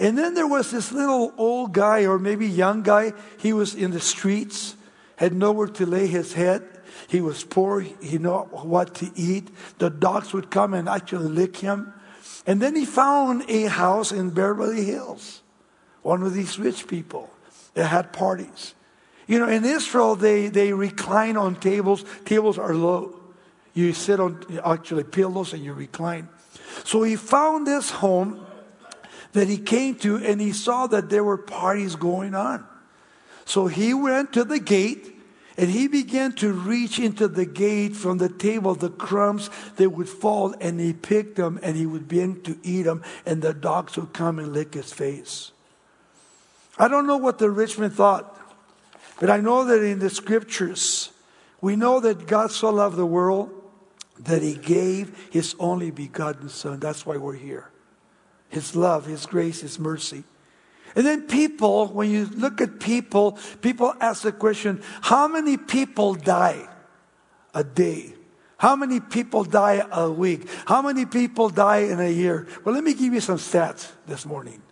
And 0.00 0.16
then 0.16 0.34
there 0.34 0.46
was 0.46 0.70
this 0.70 0.92
little 0.92 1.32
old 1.36 1.72
guy, 1.72 2.06
or 2.06 2.18
maybe 2.18 2.46
young 2.46 2.82
guy. 2.82 3.12
He 3.38 3.52
was 3.52 3.74
in 3.74 3.90
the 3.90 4.00
streets, 4.00 4.76
had 5.16 5.32
nowhere 5.32 5.68
to 5.68 5.86
lay 5.86 6.06
his 6.06 6.32
head. 6.32 6.62
He 7.08 7.20
was 7.20 7.44
poor. 7.44 7.80
He 7.80 8.18
knew 8.18 8.38
what 8.38 8.94
to 8.96 9.10
eat. 9.14 9.48
The 9.78 9.90
dogs 9.90 10.32
would 10.32 10.50
come 10.50 10.74
and 10.74 10.88
actually 10.88 11.28
lick 11.28 11.56
him. 11.56 11.92
And 12.46 12.60
then 12.60 12.76
he 12.76 12.84
found 12.84 13.44
a 13.48 13.64
house 13.64 14.12
in 14.12 14.30
Beverly 14.30 14.84
Hills, 14.84 15.42
one 16.02 16.22
of 16.22 16.32
these 16.32 16.58
rich 16.58 16.86
people 16.86 17.30
that 17.74 17.86
had 17.86 18.12
parties. 18.12 18.74
You 19.26 19.40
know, 19.40 19.48
in 19.48 19.64
Israel, 19.64 20.14
they, 20.14 20.48
they 20.48 20.72
recline 20.72 21.36
on 21.36 21.56
tables. 21.56 22.04
Tables 22.24 22.58
are 22.58 22.74
low. 22.74 23.18
You 23.74 23.92
sit 23.92 24.20
on 24.20 24.44
actually 24.64 25.04
pillows 25.04 25.52
and 25.52 25.62
you 25.64 25.72
recline. 25.72 26.28
So 26.84 27.02
he 27.02 27.16
found 27.16 27.66
this 27.66 27.90
home 27.90 28.45
that 29.36 29.48
he 29.48 29.58
came 29.58 29.94
to 29.94 30.16
and 30.16 30.40
he 30.40 30.50
saw 30.50 30.86
that 30.86 31.10
there 31.10 31.22
were 31.22 31.36
parties 31.36 31.94
going 31.94 32.34
on. 32.34 32.66
So 33.44 33.66
he 33.66 33.92
went 33.92 34.32
to 34.32 34.44
the 34.44 34.58
gate 34.58 35.14
and 35.58 35.68
he 35.68 35.88
began 35.88 36.32
to 36.36 36.54
reach 36.54 36.98
into 36.98 37.28
the 37.28 37.44
gate 37.44 37.94
from 37.94 38.16
the 38.16 38.30
table, 38.30 38.74
the 38.74 38.88
crumbs 38.88 39.50
that 39.76 39.90
would 39.90 40.08
fall, 40.08 40.54
and 40.58 40.80
he 40.80 40.94
picked 40.94 41.36
them 41.36 41.60
and 41.62 41.76
he 41.76 41.84
would 41.84 42.08
begin 42.08 42.40
to 42.44 42.58
eat 42.62 42.84
them, 42.84 43.02
and 43.26 43.42
the 43.42 43.52
dogs 43.52 43.98
would 43.98 44.14
come 44.14 44.38
and 44.38 44.54
lick 44.54 44.72
his 44.72 44.90
face. 44.90 45.52
I 46.78 46.88
don't 46.88 47.06
know 47.06 47.18
what 47.18 47.38
the 47.38 47.50
rich 47.50 47.78
man 47.78 47.90
thought, 47.90 48.38
but 49.20 49.28
I 49.28 49.36
know 49.36 49.66
that 49.66 49.82
in 49.82 49.98
the 49.98 50.08
scriptures, 50.08 51.10
we 51.60 51.76
know 51.76 52.00
that 52.00 52.26
God 52.26 52.50
so 52.50 52.70
loved 52.70 52.96
the 52.96 53.04
world 53.04 53.50
that 54.18 54.40
he 54.40 54.54
gave 54.54 55.28
his 55.30 55.54
only 55.58 55.90
begotten 55.90 56.48
Son. 56.48 56.80
That's 56.80 57.04
why 57.04 57.18
we're 57.18 57.34
here. 57.34 57.70
His 58.48 58.76
love, 58.76 59.06
his 59.06 59.26
grace, 59.26 59.60
his 59.60 59.78
mercy. 59.78 60.24
And 60.94 61.04
then 61.04 61.26
people, 61.26 61.88
when 61.88 62.10
you 62.10 62.26
look 62.26 62.60
at 62.60 62.80
people, 62.80 63.38
people 63.60 63.94
ask 64.00 64.22
the 64.22 64.32
question 64.32 64.82
how 65.02 65.28
many 65.28 65.56
people 65.56 66.14
die 66.14 66.66
a 67.54 67.62
day? 67.62 68.14
How 68.58 68.74
many 68.74 69.00
people 69.00 69.44
die 69.44 69.86
a 69.90 70.10
week? 70.10 70.48
How 70.64 70.80
many 70.80 71.04
people 71.04 71.50
die 71.50 71.78
in 71.78 72.00
a 72.00 72.08
year? 72.08 72.46
Well, 72.64 72.74
let 72.74 72.82
me 72.82 72.94
give 72.94 73.12
you 73.12 73.20
some 73.20 73.36
stats 73.36 73.92
this 74.06 74.24
morning. 74.24 74.62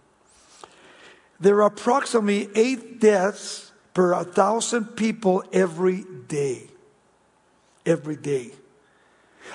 There 1.38 1.56
are 1.56 1.66
approximately 1.66 2.48
eight 2.54 3.00
deaths 3.00 3.72
per 3.92 4.14
a 4.14 4.24
thousand 4.24 4.96
people 4.96 5.44
every 5.52 6.04
day. 6.28 6.68
Every 7.84 8.16
day. 8.16 8.52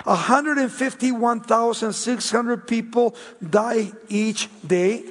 151,600 0.04 2.66
people 2.66 3.14
die 3.48 3.92
each 4.08 4.48
day. 4.66 5.04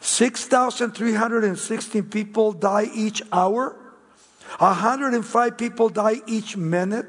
6,316 0.00 2.04
people 2.04 2.52
die 2.52 2.88
each 2.94 3.22
hour. 3.32 3.76
105 4.58 5.58
people 5.58 5.88
die 5.88 6.20
each 6.26 6.56
minute. 6.56 7.06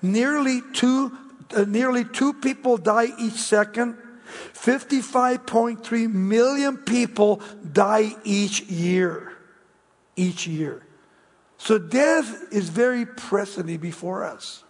Nearly 0.00 0.62
two, 0.72 1.16
uh, 1.54 1.64
nearly 1.66 2.04
two 2.04 2.32
people 2.34 2.76
die 2.76 3.08
each 3.18 3.34
second. 3.34 3.96
55.3 4.54 6.12
million 6.12 6.78
people 6.78 7.40
die 7.72 8.14
each 8.24 8.62
year. 8.62 9.32
Each 10.16 10.46
year. 10.46 10.82
So 11.58 11.78
death 11.78 12.52
is 12.52 12.68
very 12.68 13.06
presently 13.06 13.76
before 13.76 14.24
us. 14.24 14.64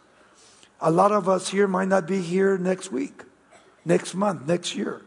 A 0.83 0.91
lot 0.91 1.13
of 1.13 1.29
us 1.29 1.49
here 1.49 1.69
might 1.69 1.89
not 1.89 2.07
be 2.07 2.21
here 2.21 2.59
next 2.59 2.91
week, 2.91 3.23
next 3.85 4.15
month, 4.15 4.47
next 4.47 4.75
year. 4.75 5.03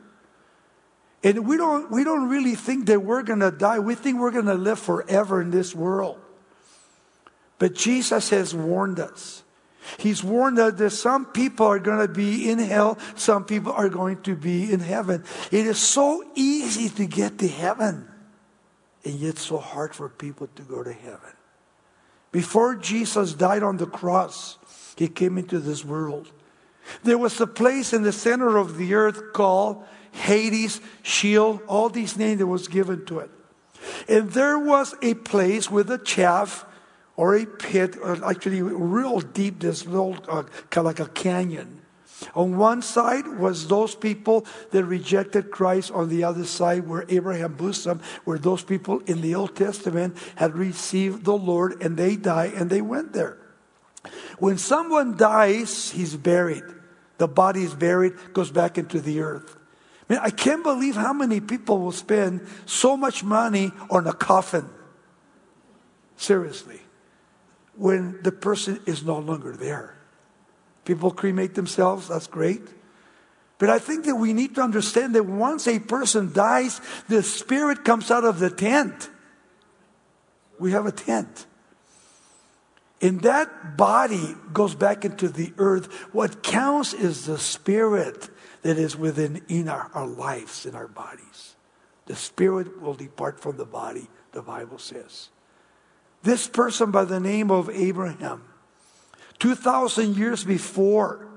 And 1.21 1.45
we 1.45 1.57
don't, 1.57 1.91
we 1.91 2.03
don't 2.03 2.29
really 2.29 2.55
think 2.55 2.85
that 2.85 3.01
we're 3.01 3.23
going 3.23 3.39
to 3.41 3.51
die. 3.51 3.79
We 3.79 3.95
think 3.95 4.19
we're 4.19 4.31
going 4.31 4.45
to 4.45 4.55
live 4.55 4.79
forever 4.79 5.41
in 5.41 5.51
this 5.51 5.75
world. 5.75 6.17
But 7.59 7.73
Jesus 7.73 8.29
has 8.29 8.53
warned 8.53 8.99
us. 8.99 9.43
He's 9.97 10.23
warned 10.23 10.59
us 10.59 10.75
that 10.75 10.91
some 10.91 11.25
people 11.25 11.65
are 11.67 11.79
going 11.79 11.99
to 11.99 12.11
be 12.11 12.49
in 12.49 12.59
hell, 12.59 12.97
some 13.15 13.45
people 13.45 13.71
are 13.71 13.89
going 13.89 14.21
to 14.23 14.35
be 14.35 14.71
in 14.71 14.79
heaven. 14.79 15.23
It 15.51 15.67
is 15.67 15.77
so 15.77 16.23
easy 16.35 16.89
to 16.89 17.05
get 17.05 17.37
to 17.39 17.47
heaven, 17.47 18.07
and 19.03 19.13
yet 19.15 19.37
so 19.37 19.57
hard 19.57 19.93
for 19.93 20.09
people 20.09 20.47
to 20.55 20.63
go 20.63 20.83
to 20.83 20.93
heaven. 20.93 21.33
Before 22.31 22.75
Jesus 22.75 23.33
died 23.33 23.63
on 23.63 23.77
the 23.77 23.85
cross, 23.85 24.57
he 24.95 25.07
came 25.07 25.37
into 25.37 25.59
this 25.59 25.83
world. 25.83 26.31
There 27.03 27.17
was 27.17 27.39
a 27.41 27.47
place 27.47 27.93
in 27.93 28.03
the 28.03 28.11
center 28.11 28.57
of 28.57 28.77
the 28.77 28.93
earth 28.93 29.33
called 29.33 29.83
Hades, 30.11 30.79
Sheol, 31.03 31.61
all 31.67 31.89
these 31.89 32.17
names 32.17 32.39
that 32.39 32.47
was 32.47 32.67
given 32.67 33.05
to 33.07 33.19
it. 33.19 33.29
And 34.07 34.31
there 34.31 34.57
was 34.57 34.95
a 35.01 35.13
place 35.13 35.69
with 35.69 35.89
a 35.91 35.97
chaff 35.97 36.65
or 37.17 37.35
a 37.35 37.45
pit, 37.45 37.95
or 38.01 38.23
actually 38.25 38.61
real 38.61 39.19
deep, 39.21 39.59
this 39.59 39.85
little, 39.85 40.17
uh, 40.27 40.43
kind 40.69 40.77
of 40.77 40.85
like 40.85 40.99
a 40.99 41.07
canyon. 41.07 41.81
On 42.33 42.57
one 42.57 42.81
side 42.81 43.27
was 43.27 43.67
those 43.67 43.95
people 43.95 44.45
that 44.71 44.83
rejected 44.85 45.51
Christ. 45.51 45.91
On 45.91 46.09
the 46.09 46.23
other 46.23 46.45
side 46.45 46.87
were 46.87 47.05
Abraham 47.09 47.53
bosom, 47.53 48.01
where 48.23 48.37
those 48.37 48.63
people 48.63 48.99
in 49.05 49.21
the 49.21 49.35
Old 49.35 49.55
Testament 49.55 50.17
had 50.35 50.55
received 50.55 51.25
the 51.25 51.37
Lord 51.37 51.81
and 51.81 51.97
they 51.97 52.15
died 52.15 52.53
and 52.53 52.69
they 52.69 52.81
went 52.81 53.13
there. 53.13 53.37
When 54.39 54.57
someone 54.57 55.17
dies, 55.17 55.91
he's 55.91 56.15
buried. 56.15 56.63
The 57.17 57.27
body 57.27 57.63
is 57.63 57.73
buried, 57.73 58.13
goes 58.33 58.51
back 58.51 58.77
into 58.77 58.99
the 58.99 59.21
earth. 59.21 59.57
I, 60.09 60.13
mean, 60.13 60.21
I 60.21 60.29
can't 60.29 60.63
believe 60.63 60.95
how 60.95 61.13
many 61.13 61.39
people 61.39 61.79
will 61.79 61.91
spend 61.91 62.47
so 62.65 62.95
much 62.95 63.23
money 63.23 63.71
on 63.89 64.07
a 64.07 64.13
coffin. 64.13 64.69
Seriously. 66.17 66.81
When 67.75 68.21
the 68.21 68.31
person 68.31 68.79
is 68.85 69.03
no 69.03 69.17
longer 69.19 69.55
there. 69.55 69.97
People 70.85 71.11
cremate 71.11 71.55
themselves, 71.55 72.07
that's 72.07 72.27
great. 72.27 72.61
But 73.57 73.69
I 73.69 73.79
think 73.79 74.05
that 74.05 74.15
we 74.15 74.33
need 74.33 74.55
to 74.55 74.61
understand 74.61 75.15
that 75.15 75.25
once 75.25 75.67
a 75.67 75.79
person 75.79 76.31
dies, 76.33 76.81
the 77.07 77.23
spirit 77.23 77.83
comes 77.83 78.11
out 78.11 78.25
of 78.25 78.39
the 78.39 78.49
tent. 78.49 79.09
We 80.59 80.71
have 80.71 80.85
a 80.85 80.91
tent. 80.91 81.45
And 83.05 83.21
that 83.21 83.77
body 83.77 84.35
goes 84.51 84.73
back 84.73 85.05
into 85.05 85.29
the 85.29 85.53
earth. 85.59 85.93
What 86.11 86.41
counts 86.41 86.91
is 86.91 87.27
the 87.27 87.37
spirit 87.37 88.31
that 88.63 88.79
is 88.79 88.97
within 88.97 89.43
in 89.47 89.69
our, 89.69 89.91
our 89.93 90.07
lives, 90.07 90.65
in 90.65 90.73
our 90.73 90.87
bodies. 90.87 91.55
The 92.07 92.15
spirit 92.15 92.81
will 92.81 92.95
depart 92.95 93.39
from 93.39 93.57
the 93.57 93.65
body, 93.65 94.07
the 94.31 94.41
Bible 94.41 94.79
says. 94.79 95.29
This 96.23 96.47
person 96.47 96.89
by 96.89 97.05
the 97.05 97.19
name 97.19 97.51
of 97.51 97.69
Abraham, 97.69 98.41
2,000 99.37 100.17
years 100.17 100.43
before 100.43 101.27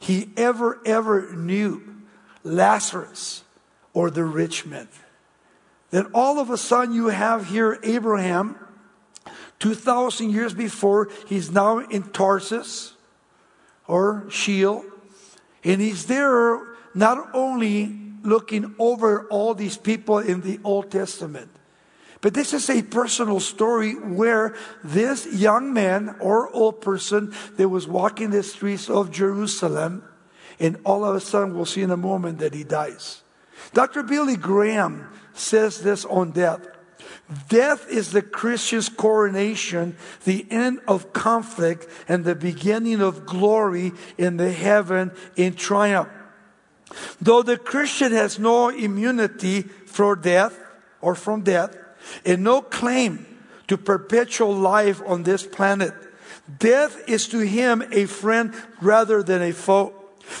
he 0.00 0.28
ever, 0.36 0.80
ever 0.84 1.32
knew 1.36 2.02
Lazarus 2.42 3.44
or 3.94 4.10
the 4.10 4.24
rich 4.24 4.66
man, 4.66 4.88
then 5.90 6.06
all 6.14 6.40
of 6.40 6.50
a 6.50 6.56
sudden 6.58 6.92
you 6.92 7.10
have 7.10 7.46
here 7.46 7.78
Abraham, 7.84 8.58
2,000 9.62 10.30
years 10.30 10.52
before, 10.52 11.08
he's 11.28 11.48
now 11.52 11.78
in 11.78 12.02
Tarsus 12.02 12.94
or 13.86 14.26
Sheol, 14.28 14.84
and 15.62 15.80
he's 15.80 16.06
there 16.06 16.60
not 16.96 17.28
only 17.32 17.96
looking 18.24 18.74
over 18.80 19.28
all 19.28 19.54
these 19.54 19.76
people 19.76 20.18
in 20.18 20.40
the 20.40 20.58
Old 20.64 20.90
Testament, 20.90 21.48
but 22.20 22.34
this 22.34 22.52
is 22.52 22.68
a 22.70 22.82
personal 22.82 23.38
story 23.38 23.94
where 23.94 24.56
this 24.82 25.26
young 25.32 25.72
man 25.72 26.16
or 26.18 26.50
old 26.50 26.80
person 26.80 27.32
that 27.56 27.68
was 27.68 27.86
walking 27.86 28.30
the 28.30 28.42
streets 28.42 28.90
of 28.90 29.12
Jerusalem, 29.12 30.02
and 30.58 30.76
all 30.84 31.04
of 31.04 31.14
a 31.14 31.20
sudden 31.20 31.54
we'll 31.54 31.66
see 31.66 31.82
in 31.82 31.92
a 31.92 31.96
moment 31.96 32.40
that 32.40 32.52
he 32.52 32.64
dies. 32.64 33.22
Dr. 33.74 34.02
Billy 34.02 34.36
Graham 34.36 35.08
says 35.34 35.82
this 35.82 36.04
on 36.04 36.32
death. 36.32 36.66
Death 37.48 37.88
is 37.88 38.12
the 38.12 38.22
Christian's 38.22 38.88
coronation, 38.88 39.96
the 40.24 40.46
end 40.50 40.80
of 40.86 41.12
conflict, 41.12 41.88
and 42.08 42.24
the 42.24 42.34
beginning 42.34 43.00
of 43.00 43.24
glory 43.24 43.92
in 44.18 44.36
the 44.36 44.52
heaven 44.52 45.12
in 45.36 45.54
triumph. 45.54 46.08
Though 47.20 47.42
the 47.42 47.56
Christian 47.56 48.12
has 48.12 48.38
no 48.38 48.68
immunity 48.68 49.62
for 49.62 50.14
death 50.14 50.58
or 51.00 51.14
from 51.14 51.42
death 51.42 51.76
and 52.24 52.42
no 52.42 52.60
claim 52.60 53.26
to 53.68 53.78
perpetual 53.78 54.54
life 54.54 55.00
on 55.06 55.22
this 55.22 55.46
planet, 55.46 55.94
death 56.58 57.08
is 57.08 57.28
to 57.28 57.38
him 57.38 57.82
a 57.92 58.04
friend 58.06 58.54
rather 58.80 59.22
than 59.22 59.40
a 59.40 59.52
foe. 59.52 59.94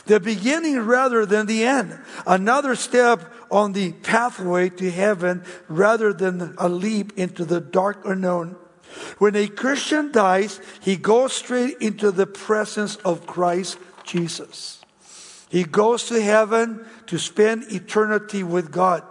The 0.06 0.20
beginning 0.20 0.78
rather 0.80 1.26
than 1.26 1.46
the 1.46 1.64
end. 1.64 1.98
Another 2.26 2.76
step 2.76 3.32
on 3.52 3.72
the 3.72 3.92
pathway 3.92 4.70
to 4.70 4.90
heaven 4.90 5.44
rather 5.68 6.12
than 6.12 6.54
a 6.58 6.68
leap 6.68 7.12
into 7.18 7.44
the 7.44 7.60
dark 7.60 8.04
unknown. 8.04 8.56
When 9.18 9.36
a 9.36 9.46
Christian 9.46 10.10
dies, 10.10 10.60
he 10.80 10.96
goes 10.96 11.34
straight 11.34 11.76
into 11.80 12.10
the 12.10 12.26
presence 12.26 12.96
of 12.96 13.26
Christ 13.26 13.78
Jesus. 14.04 14.80
He 15.50 15.64
goes 15.64 16.06
to 16.06 16.20
heaven 16.20 16.86
to 17.06 17.18
spend 17.18 17.70
eternity 17.70 18.42
with 18.42 18.72
God. 18.72 19.02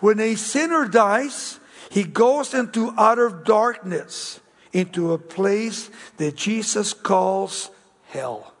When 0.00 0.18
a 0.18 0.34
sinner 0.34 0.88
dies, 0.88 1.60
he 1.90 2.04
goes 2.04 2.54
into 2.54 2.94
utter 2.96 3.28
darkness, 3.28 4.40
into 4.72 5.12
a 5.12 5.18
place 5.18 5.90
that 6.16 6.36
Jesus 6.36 6.94
calls 6.94 7.70
hell. 8.06 8.54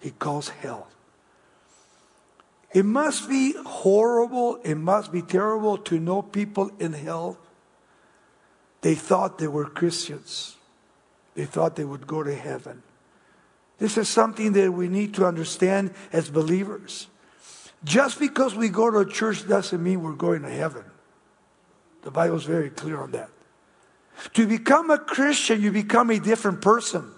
He 0.00 0.10
calls 0.10 0.48
hell. 0.48 0.88
It 2.74 2.84
must 2.84 3.28
be 3.28 3.54
horrible, 3.64 4.58
it 4.64 4.74
must 4.74 5.12
be 5.12 5.22
terrible 5.22 5.78
to 5.78 6.00
know 6.00 6.22
people 6.22 6.72
in 6.80 6.92
hell. 6.92 7.38
They 8.80 8.96
thought 8.96 9.38
they 9.38 9.46
were 9.46 9.64
Christians, 9.64 10.56
they 11.36 11.44
thought 11.44 11.76
they 11.76 11.84
would 11.84 12.06
go 12.06 12.24
to 12.24 12.34
heaven. 12.34 12.82
This 13.78 13.96
is 13.96 14.08
something 14.08 14.52
that 14.52 14.72
we 14.72 14.88
need 14.88 15.14
to 15.14 15.26
understand 15.26 15.92
as 16.12 16.28
believers. 16.30 17.06
Just 17.84 18.18
because 18.18 18.54
we 18.54 18.68
go 18.68 18.90
to 18.90 18.98
a 18.98 19.08
church 19.08 19.46
doesn't 19.46 19.82
mean 19.82 20.02
we're 20.02 20.12
going 20.12 20.42
to 20.42 20.50
heaven. 20.50 20.84
The 22.02 22.10
Bible 22.10 22.36
is 22.36 22.44
very 22.44 22.70
clear 22.70 23.00
on 23.00 23.12
that. 23.12 23.30
To 24.34 24.46
become 24.46 24.90
a 24.90 24.98
Christian, 24.98 25.60
you 25.62 25.70
become 25.70 26.10
a 26.10 26.18
different 26.18 26.60
person. 26.60 27.13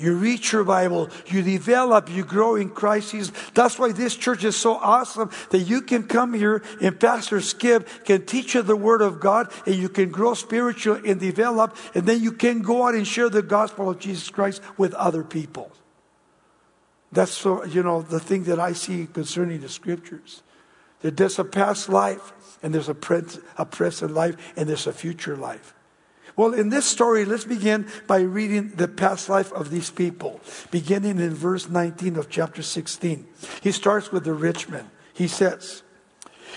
You 0.00 0.14
read 0.14 0.50
your 0.50 0.64
Bible, 0.64 1.10
you 1.26 1.42
develop, 1.42 2.08
you 2.08 2.24
grow 2.24 2.56
in 2.56 2.70
Christ 2.70 3.10
Jesus. 3.10 3.34
That's 3.52 3.78
why 3.78 3.92
this 3.92 4.16
church 4.16 4.44
is 4.44 4.56
so 4.56 4.76
awesome 4.76 5.30
that 5.50 5.58
you 5.58 5.82
can 5.82 6.04
come 6.04 6.32
here 6.32 6.62
and 6.80 6.98
Pastor 6.98 7.42
Skip 7.42 7.86
can 8.06 8.24
teach 8.24 8.54
you 8.54 8.62
the 8.62 8.76
Word 8.76 9.02
of 9.02 9.20
God 9.20 9.52
and 9.66 9.74
you 9.74 9.90
can 9.90 10.10
grow 10.10 10.32
spiritual 10.32 10.98
and 11.04 11.20
develop, 11.20 11.76
and 11.94 12.06
then 12.06 12.22
you 12.22 12.32
can 12.32 12.62
go 12.62 12.86
out 12.86 12.94
and 12.94 13.06
share 13.06 13.28
the 13.28 13.42
gospel 13.42 13.90
of 13.90 13.98
Jesus 13.98 14.30
Christ 14.30 14.62
with 14.78 14.94
other 14.94 15.22
people. 15.22 15.70
That's 17.12 17.32
so, 17.32 17.66
you 17.66 17.82
know, 17.82 18.00
the 18.00 18.20
thing 18.20 18.44
that 18.44 18.58
I 18.58 18.72
see 18.72 19.06
concerning 19.06 19.60
the 19.60 19.68
scriptures. 19.68 20.42
That 21.00 21.18
there's 21.18 21.38
a 21.38 21.44
past 21.44 21.90
life, 21.90 22.32
and 22.62 22.72
there's 22.72 22.88
a 22.88 22.94
present 22.94 24.14
life, 24.14 24.52
and 24.56 24.66
there's 24.66 24.86
a 24.86 24.92
future 24.92 25.36
life. 25.36 25.74
Well, 26.40 26.54
in 26.54 26.70
this 26.70 26.86
story, 26.86 27.26
let's 27.26 27.44
begin 27.44 27.86
by 28.06 28.20
reading 28.20 28.70
the 28.70 28.88
past 28.88 29.28
life 29.28 29.52
of 29.52 29.68
these 29.68 29.90
people, 29.90 30.40
beginning 30.70 31.18
in 31.18 31.34
verse 31.34 31.68
19 31.68 32.16
of 32.16 32.30
chapter 32.30 32.62
16. 32.62 33.26
He 33.60 33.72
starts 33.72 34.10
with 34.10 34.24
the 34.24 34.32
rich 34.32 34.66
man. 34.66 34.90
He 35.12 35.28
says, 35.28 35.82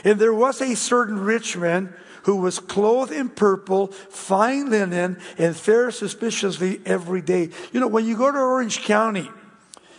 And 0.06 0.20
there 0.20 0.34
was 0.34 0.62
a 0.62 0.78
certain 0.78 1.20
rich 1.20 1.58
man 1.58 1.94
who 2.22 2.38
was 2.38 2.60
clothed 2.60 3.12
in 3.12 3.28
purple, 3.28 3.88
fine 3.88 4.70
linen, 4.70 5.18
and 5.38 5.54
fared 5.54 5.96
suspiciously 5.96 6.80
every 6.86 7.22
day. 7.22 7.50
You 7.74 7.82
know, 7.82 7.90
when 7.90 8.06
you 8.06 8.16
go 8.16 8.32
to 8.32 8.38
Orange 8.38 8.84
County, 8.84 9.30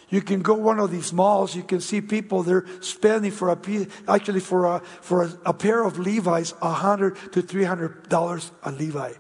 you 0.09 0.23
can 0.23 0.41
go 0.41 0.55
one 0.55 0.81
of 0.81 0.93
these 0.93 1.13
malls. 1.13 1.55
You 1.55 1.63
can 1.63 1.83
see 1.83 2.01
people 2.01 2.43
they're 2.43 2.65
spending 2.81 3.33
for 3.33 3.51
a 3.51 3.57
piece, 3.57 3.89
actually 4.09 4.41
for 4.41 4.65
a 4.65 4.81
for 4.81 5.25
a, 5.25 5.39
a 5.45 5.53
pair 5.53 5.85
of 5.85 5.99
Levi's, 5.99 6.55
a 6.63 6.73
hundred 6.73 7.19
to 7.33 7.43
three 7.43 7.65
hundred 7.65 8.09
dollars 8.09 8.51
a 8.63 8.73
Levi. 8.73 9.13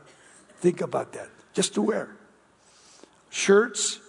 Think 0.65 0.81
about 0.81 1.13
that, 1.13 1.29
just 1.53 1.75
to 1.75 1.83
wear. 1.83 2.09
Shirts, 3.29 4.01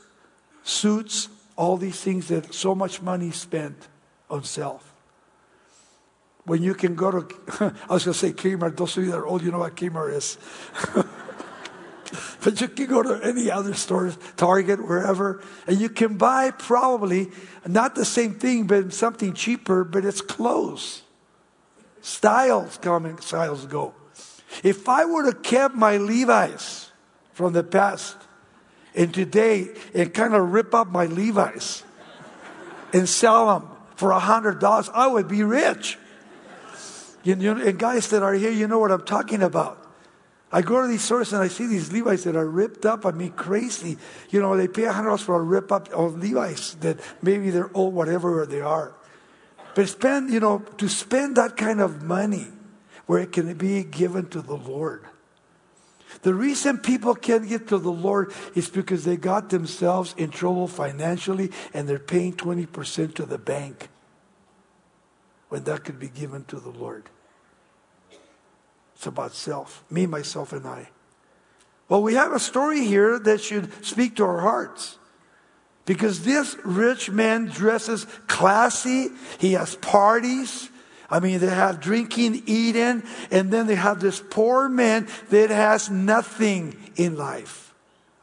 suits, 0.63 1.27
all 1.57 1.75
these 1.75 1.99
things 1.99 2.29
that 2.29 2.53
so 2.53 2.73
much 2.73 3.01
money 3.01 3.31
spent 3.31 3.75
on 4.29 4.45
self. 4.45 4.89
When 6.45 6.63
you 6.63 6.73
can 6.73 6.95
go 6.95 7.11
to, 7.11 7.27
I 7.89 7.93
was 7.93 8.05
going 8.05 8.13
to 8.13 8.19
say 8.19 8.31
Kmart. 8.31 8.77
Those 8.77 8.95
of 8.95 9.03
you 9.03 9.11
that 9.11 9.17
are 9.17 9.27
old, 9.27 9.43
you 9.43 9.51
know 9.51 9.59
what 9.59 9.75
Kmart 9.75 10.13
is. 10.13 10.37
but 12.41 12.61
you 12.61 12.69
can 12.69 12.85
go 12.85 13.03
to 13.03 13.19
any 13.21 13.51
other 13.51 13.73
store, 13.73 14.13
Target, 14.37 14.87
wherever, 14.87 15.43
and 15.67 15.77
you 15.77 15.89
can 15.89 16.15
buy 16.15 16.51
probably 16.51 17.31
not 17.67 17.95
the 17.95 18.05
same 18.05 18.35
thing, 18.35 18.65
but 18.65 18.93
something 18.93 19.33
cheaper, 19.33 19.83
but 19.83 20.05
it's 20.05 20.21
clothes. 20.21 21.01
Styles 21.99 22.77
come 22.77 23.05
and 23.05 23.21
styles 23.21 23.65
go. 23.65 23.93
If 24.63 24.87
I 24.87 25.05
would 25.05 25.25
have 25.25 25.43
kept 25.43 25.75
my 25.75 25.97
Levi's 25.97 26.91
from 27.33 27.53
the 27.53 27.63
past 27.63 28.15
and 28.95 29.13
today 29.13 29.69
and 29.93 30.13
kind 30.13 30.33
of 30.33 30.53
rip 30.53 30.73
up 30.73 30.87
my 30.87 31.05
Levi's 31.05 31.83
and 32.93 33.07
sell 33.09 33.47
them 33.47 33.69
for 33.95 34.11
a 34.11 34.19
hundred 34.19 34.59
dollars, 34.59 34.89
I 34.93 35.07
would 35.07 35.27
be 35.27 35.43
rich. 35.43 35.97
You 37.23 37.35
know, 37.35 37.57
and 37.57 37.77
guys 37.79 38.09
that 38.09 38.21
are 38.21 38.33
here, 38.33 38.51
you 38.51 38.67
know 38.67 38.79
what 38.79 38.91
I'm 38.91 39.03
talking 39.03 39.41
about. 39.41 39.81
I 40.51 40.61
go 40.61 40.81
to 40.81 40.87
these 40.87 41.03
stores 41.03 41.33
and 41.33 41.41
I 41.41 41.47
see 41.47 41.65
these 41.65 41.91
Levi's 41.91 42.23
that 42.23 42.35
are 42.35 42.47
ripped 42.47 42.85
up. 42.85 43.05
I 43.05 43.11
mean, 43.11 43.31
crazy. 43.31 43.97
You 44.29 44.41
know, 44.41 44.55
they 44.55 44.67
pay 44.67 44.83
a 44.83 44.93
hundred 44.93 45.07
dollars 45.07 45.21
for 45.21 45.35
a 45.35 45.43
rip 45.43 45.71
up 45.71 45.89
of 45.89 46.17
Levi's 46.19 46.75
that 46.75 46.99
maybe 47.21 47.49
they're 47.49 47.71
old, 47.73 47.93
whatever 47.93 48.45
they 48.45 48.61
are. 48.61 48.93
But 49.73 49.89
spend, 49.89 50.31
you 50.31 50.39
know, 50.39 50.59
to 50.77 50.87
spend 50.87 51.35
that 51.35 51.57
kind 51.57 51.81
of 51.81 52.03
money 52.03 52.47
where 53.05 53.21
it 53.21 53.31
can 53.31 53.53
be 53.55 53.83
given 53.83 54.27
to 54.29 54.41
the 54.41 54.55
Lord. 54.55 55.05
The 56.21 56.33
reason 56.33 56.77
people 56.77 57.13
can't 57.15 57.47
get 57.47 57.67
to 57.67 57.77
the 57.77 57.91
Lord 57.91 58.33
is 58.55 58.69
because 58.69 59.03
they 59.03 59.17
got 59.17 59.49
themselves 59.49 60.15
in 60.17 60.29
trouble 60.29 60.67
financially 60.67 61.51
and 61.73 61.87
they're 61.87 61.99
paying 61.99 62.33
20% 62.33 63.15
to 63.15 63.25
the 63.25 63.37
bank 63.37 63.89
when 65.49 65.63
that 65.65 65.83
could 65.83 65.99
be 65.99 66.07
given 66.07 66.45
to 66.45 66.59
the 66.59 66.69
Lord. 66.69 67.09
It's 68.95 69.05
about 69.05 69.33
self, 69.33 69.83
me, 69.89 70.05
myself, 70.05 70.53
and 70.53 70.65
I. 70.65 70.89
Well, 71.89 72.01
we 72.01 72.15
have 72.15 72.31
a 72.31 72.39
story 72.39 72.85
here 72.85 73.19
that 73.19 73.41
should 73.41 73.85
speak 73.85 74.15
to 74.15 74.25
our 74.25 74.39
hearts. 74.39 74.97
Because 75.85 76.23
this 76.23 76.55
rich 76.63 77.11
man 77.11 77.45
dresses 77.45 78.07
classy, 78.27 79.09
he 79.37 79.53
has 79.53 79.75
parties, 79.75 80.69
I 81.09 81.19
mean, 81.19 81.39
they 81.39 81.47
have 81.47 81.79
drinking, 81.79 82.43
eating, 82.45 83.03
and 83.31 83.51
then 83.51 83.67
they 83.67 83.75
have 83.75 83.99
this 83.99 84.19
poor 84.19 84.67
man 84.67 85.07
that 85.29 85.49
has 85.49 85.89
nothing 85.89 86.75
in 86.95 87.15
life. 87.15 87.73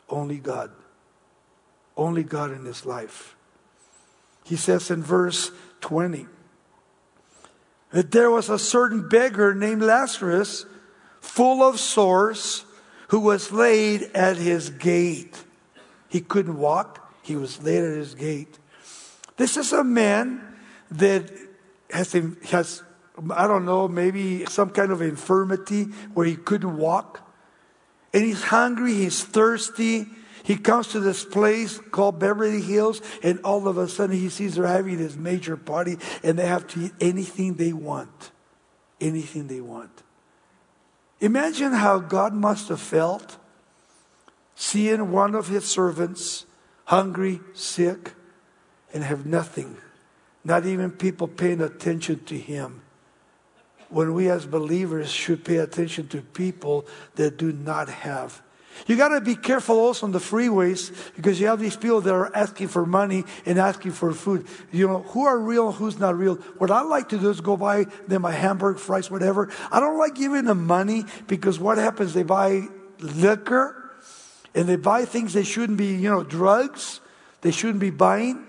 Only 0.09 0.39
God. 0.39 0.71
Only 1.97 2.23
God 2.23 2.51
in 2.51 2.65
his 2.65 2.85
life. 2.85 3.37
He 4.45 4.57
says 4.57 4.91
in 4.91 5.03
verse 5.03 5.51
20 5.81 6.27
that 7.91 8.11
there 8.11 8.31
was 8.31 8.49
a 8.49 8.59
certain 8.59 9.09
beggar 9.09 9.55
named 9.55 9.83
Lazarus, 9.83 10.67
full 11.21 11.63
of 11.63 11.79
sores, 11.79 12.65
who 13.09 13.21
was 13.21 13.53
laid 13.53 14.03
at 14.15 14.39
his 14.39 14.71
gate. 14.71 15.45
He 16.09 16.21
couldn't 16.21 16.57
walk, 16.57 17.15
he 17.23 17.37
was 17.37 17.63
laid 17.63 17.85
at 17.85 17.97
his 17.97 18.15
gate. 18.15 18.59
This 19.37 19.57
is 19.57 19.73
a 19.73 19.85
man 19.85 20.41
that 20.91 21.31
has, 21.93 22.13
has, 22.45 22.83
I 23.31 23.47
don't 23.47 23.65
know, 23.65 23.87
maybe 23.89 24.45
some 24.47 24.71
kind 24.71 24.91
of 24.91 25.03
infirmity 25.03 25.85
where 26.15 26.27
he 26.27 26.37
couldn't 26.37 26.77
walk. 26.77 27.29
And 28.15 28.25
he's 28.25 28.43
hungry, 28.43 28.95
he's 28.95 29.23
thirsty. 29.23 30.07
He 30.43 30.57
comes 30.57 30.89
to 30.89 31.01
this 31.01 31.25
place 31.25 31.79
called 31.79 32.19
Beverly 32.19 32.61
Hills, 32.61 33.01
and 33.23 33.39
all 33.45 33.69
of 33.69 33.79
a 33.79 33.87
sudden 33.87 34.17
he 34.17 34.29
sees 34.29 34.57
they're 34.57 34.67
having 34.67 34.99
this 34.99 35.15
major 35.15 35.57
party, 35.57 35.99
and 36.23 36.39
they 36.39 36.47
have 36.47 36.67
to 36.69 36.87
eat 36.87 36.93
anything 37.01 37.55
they 37.55 37.73
want. 37.73 38.33
Anything 39.01 39.47
they 39.47 39.61
want. 39.61 40.03
Imagine 41.21 41.73
how 41.73 42.01
God 42.01 42.35
must 42.35 42.69
have 42.69 42.81
felt 42.81 43.37
seeing 44.57 45.13
one 45.13 45.35
of 45.35 45.47
his 45.49 45.65
servants 45.65 46.47
hungry, 46.87 47.41
sick, 47.55 48.15
and 48.93 49.05
have 49.05 49.25
nothing 49.25 49.77
not 50.45 50.67
even 50.67 50.91
people 50.91 51.29
paying 51.29 51.61
attention 51.61 52.25
to 52.25 52.39
him. 52.39 52.83
When 53.89 54.15
we 54.15 54.31
as 54.31 54.47
believers 54.47 55.11
should 55.11 55.45
pay 55.45 55.57
attention 55.57 56.09
to 56.09 56.23
people 56.23 56.87
that 57.17 57.37
do 57.37 57.53
not 57.53 57.89
have. 57.89 58.43
You 58.87 58.97
got 58.97 59.09
to 59.09 59.21
be 59.21 59.37
careful 59.37 59.79
also 59.79 60.07
on 60.07 60.13
the 60.13 60.19
freeways 60.19 60.93
because 61.15 61.39
you 61.39 61.47
have 61.47 61.61
these 61.61 61.77
people 61.77 62.01
that 62.01 62.13
are 62.13 62.35
asking 62.35 62.69
for 62.69 62.87
money 62.87 63.25
and 63.45 63.59
asking 63.59 63.93
for 63.93 64.13
food. 64.13 64.47
You 64.73 64.89
know, 64.89 65.03
who 65.03 65.27
are 65.27 65.39
real, 65.39 65.73
who's 65.73 65.99
not 65.99 66.17
real. 66.17 66.37
What 66.59 66.71
I 66.71 66.81
like 66.83 67.11
to 67.11 67.19
do 67.19 67.31
is 67.31 67.41
go 67.41 67.57
buy 67.57 67.85
them 68.09 68.25
a 68.25 68.33
hamburger, 68.33 68.79
fries, 68.79 69.11
whatever. 69.11 69.51
I 69.71 69.79
don't 69.79 69.99
like 69.99 70.15
giving 70.15 70.45
them 70.45 70.67
money 70.67 71.05
because 71.27 71.59
what 71.59 71.79
happens? 71.79 72.15
They 72.15 72.23
buy 72.23 72.69
liquor 72.99 73.77
and 74.55 74.69
they 74.69 74.77
buy 74.77 75.05
things 75.05 75.33
they 75.33 75.45
shouldn't 75.45 75.79
be, 75.79 75.95
you 75.95 76.11
know, 76.11 76.25
drugs 76.25 77.01
they 77.43 77.51
shouldn't 77.51 77.81
be 77.81 77.91
buying. 77.91 78.47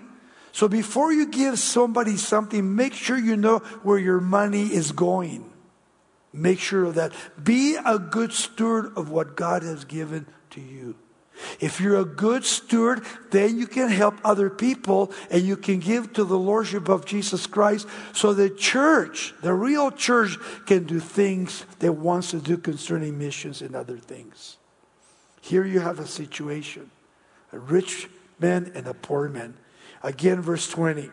So 0.54 0.68
before 0.68 1.12
you 1.12 1.26
give 1.26 1.58
somebody 1.58 2.16
something, 2.16 2.76
make 2.76 2.94
sure 2.94 3.18
you 3.18 3.36
know 3.36 3.58
where 3.82 3.98
your 3.98 4.20
money 4.20 4.72
is 4.72 4.92
going. 4.92 5.50
Make 6.32 6.60
sure 6.60 6.84
of 6.84 6.94
that. 6.94 7.12
Be 7.42 7.74
a 7.74 7.98
good 7.98 8.32
steward 8.32 8.92
of 8.96 9.10
what 9.10 9.34
God 9.34 9.64
has 9.64 9.84
given 9.84 10.28
to 10.50 10.60
you. 10.60 10.94
If 11.58 11.80
you're 11.80 11.98
a 11.98 12.04
good 12.04 12.44
steward, 12.44 13.04
then 13.32 13.58
you 13.58 13.66
can 13.66 13.88
help 13.88 14.14
other 14.22 14.48
people 14.48 15.10
and 15.28 15.42
you 15.42 15.56
can 15.56 15.80
give 15.80 16.12
to 16.12 16.22
the 16.22 16.38
Lordship 16.38 16.88
of 16.88 17.04
Jesus 17.04 17.48
Christ 17.48 17.88
so 18.12 18.32
the 18.32 18.48
church, 18.48 19.34
the 19.42 19.54
real 19.54 19.90
church, 19.90 20.38
can 20.66 20.84
do 20.84 21.00
things 21.00 21.66
that 21.80 21.94
wants 21.94 22.30
to 22.30 22.38
do 22.38 22.58
concerning 22.58 23.18
missions 23.18 23.60
and 23.60 23.74
other 23.74 23.98
things. 23.98 24.58
Here 25.40 25.64
you 25.64 25.80
have 25.80 25.98
a 25.98 26.06
situation 26.06 26.92
a 27.50 27.58
rich 27.58 28.08
man 28.38 28.70
and 28.76 28.86
a 28.86 28.94
poor 28.94 29.28
man. 29.28 29.54
Again, 30.04 30.42
verse 30.42 30.68
20. 30.68 31.10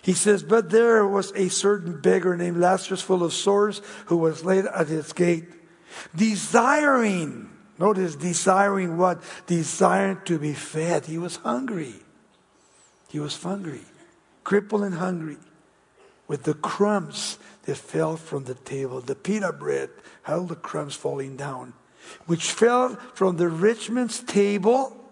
He 0.00 0.12
says, 0.12 0.44
But 0.44 0.70
there 0.70 1.04
was 1.04 1.32
a 1.32 1.48
certain 1.48 2.00
beggar 2.00 2.36
named 2.36 2.58
Lazarus, 2.58 3.02
full 3.02 3.24
of 3.24 3.32
sores, 3.32 3.82
who 4.06 4.16
was 4.16 4.44
laid 4.44 4.66
at 4.66 4.86
his 4.86 5.12
gate. 5.12 5.48
Desiring, 6.14 7.50
notice, 7.76 8.14
desiring 8.14 8.96
what? 8.96 9.20
Desiring 9.48 10.20
to 10.26 10.38
be 10.38 10.54
fed. 10.54 11.06
He 11.06 11.18
was 11.18 11.36
hungry. 11.36 11.94
He 13.08 13.18
was 13.18 13.42
hungry, 13.42 13.82
crippled 14.44 14.82
and 14.82 14.94
hungry, 14.94 15.38
with 16.28 16.44
the 16.44 16.54
crumbs 16.54 17.38
that 17.64 17.76
fell 17.76 18.16
from 18.16 18.44
the 18.44 18.54
table, 18.54 19.00
the 19.00 19.16
pita 19.16 19.52
bread, 19.52 19.90
how 20.22 20.44
the 20.44 20.54
crumbs 20.54 20.94
falling 20.94 21.36
down, 21.36 21.72
which 22.26 22.52
fell 22.52 22.94
from 23.14 23.38
the 23.38 23.48
rich 23.48 23.90
man's 23.90 24.20
table. 24.20 25.05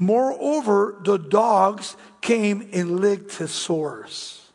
Moreover, 0.00 0.96
the 1.04 1.18
dogs 1.18 1.94
came 2.22 2.70
and 2.72 3.00
licked 3.00 3.36
his 3.36 3.50
sores. 3.50 4.50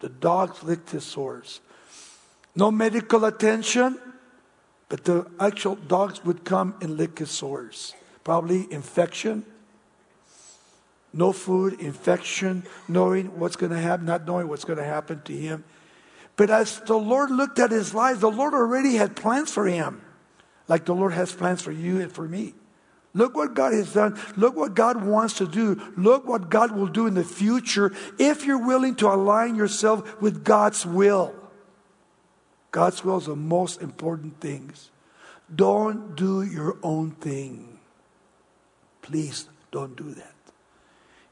The 0.00 0.08
dogs 0.08 0.64
licked 0.64 0.90
his 0.90 1.04
sores. 1.04 1.60
No 2.56 2.72
medical 2.72 3.24
attention, 3.24 3.96
but 4.88 5.04
the 5.04 5.30
actual 5.38 5.76
dogs 5.76 6.24
would 6.24 6.44
come 6.44 6.74
and 6.82 6.96
lick 6.96 7.20
his 7.20 7.30
sores. 7.30 7.94
Probably 8.24 8.70
infection. 8.72 9.44
No 11.12 11.32
food, 11.32 11.80
infection, 11.80 12.64
knowing 12.88 13.38
what's 13.38 13.54
going 13.54 13.70
to 13.70 13.78
happen, 13.78 14.06
not 14.06 14.26
knowing 14.26 14.48
what's 14.48 14.64
going 14.64 14.78
to 14.78 14.84
happen 14.84 15.22
to 15.22 15.32
him. 15.32 15.62
But 16.34 16.50
as 16.50 16.80
the 16.80 16.98
Lord 16.98 17.30
looked 17.30 17.60
at 17.60 17.70
his 17.70 17.94
life, 17.94 18.18
the 18.18 18.30
Lord 18.30 18.52
already 18.52 18.96
had 18.96 19.14
plans 19.14 19.52
for 19.52 19.66
him, 19.66 20.02
like 20.66 20.86
the 20.86 20.94
Lord 20.94 21.12
has 21.12 21.32
plans 21.32 21.62
for 21.62 21.70
you 21.70 22.00
and 22.00 22.10
for 22.10 22.26
me. 22.26 22.54
Look 23.14 23.36
what 23.36 23.54
God 23.54 23.74
has 23.74 23.92
done. 23.92 24.18
Look 24.36 24.56
what 24.56 24.74
God 24.74 25.04
wants 25.04 25.34
to 25.34 25.46
do. 25.46 25.80
Look 25.96 26.26
what 26.26 26.48
God 26.48 26.72
will 26.72 26.86
do 26.86 27.06
in 27.06 27.14
the 27.14 27.24
future 27.24 27.92
if 28.18 28.46
you're 28.46 28.64
willing 28.64 28.94
to 28.96 29.08
align 29.08 29.54
yourself 29.54 30.20
with 30.20 30.44
God's 30.44 30.86
will. 30.86 31.34
God's 32.70 33.04
will 33.04 33.18
is 33.18 33.26
the 33.26 33.36
most 33.36 33.82
important 33.82 34.40
things. 34.40 34.90
Don't 35.54 36.16
do 36.16 36.42
your 36.42 36.78
own 36.82 37.10
thing. 37.10 37.78
Please 39.02 39.46
don't 39.70 39.94
do 39.94 40.14
that. 40.14 40.32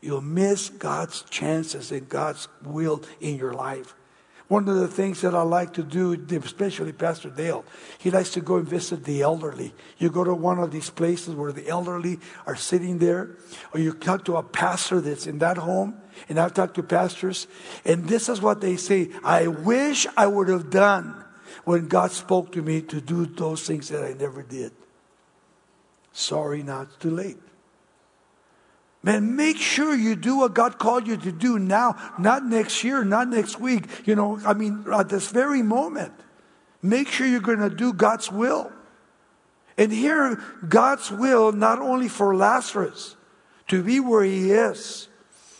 You'll 0.02 0.20
miss 0.20 0.68
God's 0.68 1.22
chances 1.22 1.92
and 1.92 2.08
God's 2.08 2.48
will 2.62 3.02
in 3.20 3.36
your 3.36 3.54
life. 3.54 3.94
One 4.50 4.68
of 4.68 4.74
the 4.74 4.88
things 4.88 5.20
that 5.20 5.32
I 5.32 5.42
like 5.42 5.74
to 5.74 5.84
do, 5.84 6.12
especially 6.42 6.90
Pastor 6.90 7.30
Dale, 7.30 7.64
he 7.98 8.10
likes 8.10 8.30
to 8.30 8.40
go 8.40 8.56
and 8.56 8.66
visit 8.66 9.04
the 9.04 9.22
elderly. 9.22 9.72
You 9.98 10.10
go 10.10 10.24
to 10.24 10.34
one 10.34 10.58
of 10.58 10.72
these 10.72 10.90
places 10.90 11.36
where 11.36 11.52
the 11.52 11.68
elderly 11.68 12.18
are 12.48 12.56
sitting 12.56 12.98
there, 12.98 13.36
or 13.72 13.78
you 13.78 13.92
talk 13.92 14.24
to 14.24 14.38
a 14.38 14.42
pastor 14.42 15.00
that's 15.00 15.28
in 15.28 15.38
that 15.38 15.56
home, 15.56 15.94
and 16.28 16.36
I've 16.36 16.52
talked 16.52 16.74
to 16.74 16.82
pastors, 16.82 17.46
and 17.84 18.08
this 18.08 18.28
is 18.28 18.42
what 18.42 18.60
they 18.60 18.74
say 18.74 19.10
I 19.22 19.46
wish 19.46 20.08
I 20.16 20.26
would 20.26 20.48
have 20.48 20.68
done 20.68 21.24
when 21.62 21.86
God 21.86 22.10
spoke 22.10 22.50
to 22.50 22.60
me 22.60 22.82
to 22.82 23.00
do 23.00 23.26
those 23.26 23.64
things 23.64 23.88
that 23.90 24.02
I 24.04 24.14
never 24.14 24.42
did. 24.42 24.72
Sorry, 26.10 26.64
not 26.64 26.98
too 26.98 27.10
late. 27.10 27.38
Man, 29.02 29.34
make 29.34 29.56
sure 29.56 29.94
you 29.94 30.14
do 30.14 30.36
what 30.36 30.54
God 30.54 30.78
called 30.78 31.06
you 31.06 31.16
to 31.16 31.32
do 31.32 31.58
now, 31.58 31.96
not 32.18 32.44
next 32.44 32.84
year, 32.84 33.02
not 33.02 33.28
next 33.28 33.58
week. 33.58 33.86
You 34.04 34.14
know, 34.14 34.38
I 34.44 34.52
mean, 34.52 34.84
at 34.92 35.08
this 35.08 35.30
very 35.30 35.62
moment. 35.62 36.12
Make 36.82 37.08
sure 37.08 37.26
you're 37.26 37.40
going 37.40 37.60
to 37.60 37.70
do 37.70 37.92
God's 37.92 38.30
will. 38.30 38.70
And 39.78 39.90
here, 39.92 40.42
God's 40.68 41.10
will 41.10 41.52
not 41.52 41.78
only 41.78 42.08
for 42.08 42.34
Lazarus 42.34 43.16
to 43.68 43.82
be 43.82 44.00
where 44.00 44.24
he 44.24 44.52
is 44.52 45.08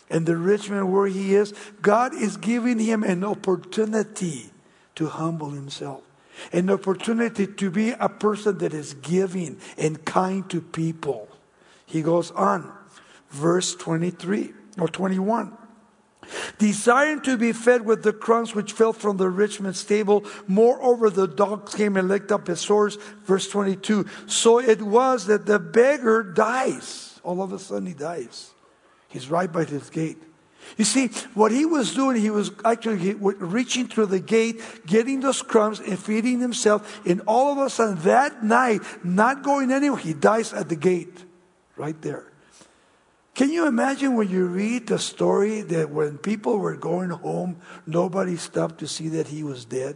and 0.09 0.25
the 0.25 0.37
rich 0.37 0.69
man 0.69 0.91
where 0.91 1.07
he 1.07 1.33
is, 1.33 1.53
God 1.81 2.13
is 2.13 2.37
giving 2.37 2.77
him 2.77 3.03
an 3.03 3.23
opportunity 3.23 4.51
to 4.95 5.07
humble 5.07 5.51
himself, 5.51 6.03
an 6.53 6.69
opportunity 6.69 7.47
to 7.47 7.71
be 7.71 7.91
a 7.91 8.09
person 8.09 8.59
that 8.59 8.73
is 8.73 8.93
giving 8.93 9.57
and 9.77 10.05
kind 10.05 10.47
to 10.51 10.61
people. 10.61 11.27
He 11.87 12.03
goes 12.03 12.29
on 12.31 12.71
verse 13.31 13.75
23 13.75 14.53
or 14.79 14.87
21. 14.87 15.57
Desiring 16.59 17.21
to 17.21 17.35
be 17.35 17.51
fed 17.51 17.85
with 17.85 18.03
the 18.03 18.13
crumbs 18.13 18.53
which 18.53 18.73
fell 18.73 18.93
from 18.93 19.17
the 19.17 19.29
rich 19.29 19.59
man's 19.59 19.83
table. 19.83 20.23
Moreover, 20.47 21.09
the 21.09 21.27
dogs 21.27 21.73
came 21.73 21.97
and 21.97 22.07
licked 22.07 22.31
up 22.31 22.47
his 22.47 22.59
sores. 22.59 22.97
Verse 23.23 23.49
22. 23.49 24.05
So 24.27 24.59
it 24.59 24.81
was 24.81 25.25
that 25.25 25.45
the 25.45 25.59
beggar 25.59 26.23
dies. 26.23 27.19
All 27.23 27.41
of 27.41 27.51
a 27.51 27.59
sudden, 27.59 27.87
he 27.87 27.93
dies. 27.93 28.51
He's 29.09 29.29
right 29.29 29.51
by 29.51 29.65
his 29.65 29.89
gate. 29.89 30.21
You 30.77 30.85
see, 30.85 31.07
what 31.33 31.51
he 31.51 31.65
was 31.65 31.93
doing, 31.93 32.21
he 32.21 32.29
was 32.29 32.51
actually 32.63 33.13
reaching 33.13 33.87
through 33.87 34.05
the 34.05 34.19
gate, 34.19 34.61
getting 34.85 35.19
those 35.19 35.41
crumbs 35.41 35.79
and 35.79 35.99
feeding 35.99 36.39
himself. 36.39 37.01
And 37.05 37.21
all 37.27 37.51
of 37.51 37.57
a 37.57 37.69
sudden, 37.69 38.01
that 38.03 38.43
night, 38.43 38.81
not 39.03 39.41
going 39.41 39.71
anywhere, 39.71 39.99
he 39.99 40.13
dies 40.13 40.53
at 40.53 40.69
the 40.69 40.75
gate, 40.75 41.25
right 41.75 41.99
there. 42.01 42.30
Can 43.33 43.51
you 43.51 43.65
imagine 43.65 44.15
when 44.15 44.29
you 44.29 44.45
read 44.45 44.87
the 44.87 44.99
story 44.99 45.61
that 45.61 45.89
when 45.89 46.17
people 46.17 46.59
were 46.59 46.75
going 46.75 47.09
home, 47.09 47.57
nobody 47.87 48.35
stopped 48.35 48.79
to 48.79 48.87
see 48.87 49.07
that 49.09 49.27
he 49.27 49.43
was 49.43 49.63
dead? 49.65 49.95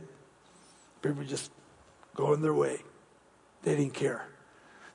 People 1.02 1.24
just 1.24 1.52
going 2.16 2.42
their 2.42 2.54
way. 2.54 2.80
They 3.64 3.76
didn't 3.76 3.94
care. 3.94 4.28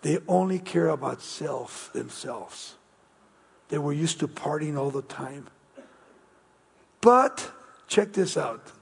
They 0.02 0.18
only 0.26 0.58
care 0.58 0.88
about 0.88 1.20
self 1.20 1.92
themselves. 1.92 2.76
They 3.68 3.78
were 3.78 3.92
used 3.92 4.20
to 4.20 4.28
partying 4.28 4.76
all 4.76 4.90
the 4.90 5.02
time. 5.02 5.48
But 7.00 7.52
check 7.86 8.12
this 8.12 8.36
out. 8.36 8.72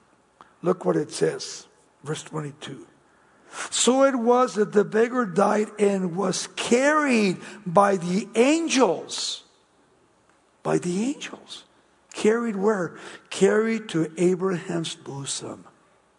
Look 0.62 0.85
what 0.85 0.97
it 0.97 1.11
says, 1.11 1.66
verse 2.05 2.23
22. 2.23 2.87
So 3.71 4.05
it 4.05 4.14
was 4.14 4.55
that 4.55 4.73
the 4.73 4.85
beggar 4.85 5.27
died 5.27 5.68
and 5.79 6.16
was 6.16 6.47
carried 6.57 7.38
by 7.66 7.97
the 7.97 8.29
angels 8.35 9.44
by 10.68 10.76
the 10.76 11.02
angels. 11.02 11.64
Carried 12.12 12.54
where? 12.54 12.98
Carried 13.31 13.88
to 13.88 14.12
Abraham's 14.18 14.94
bosom. 14.94 15.64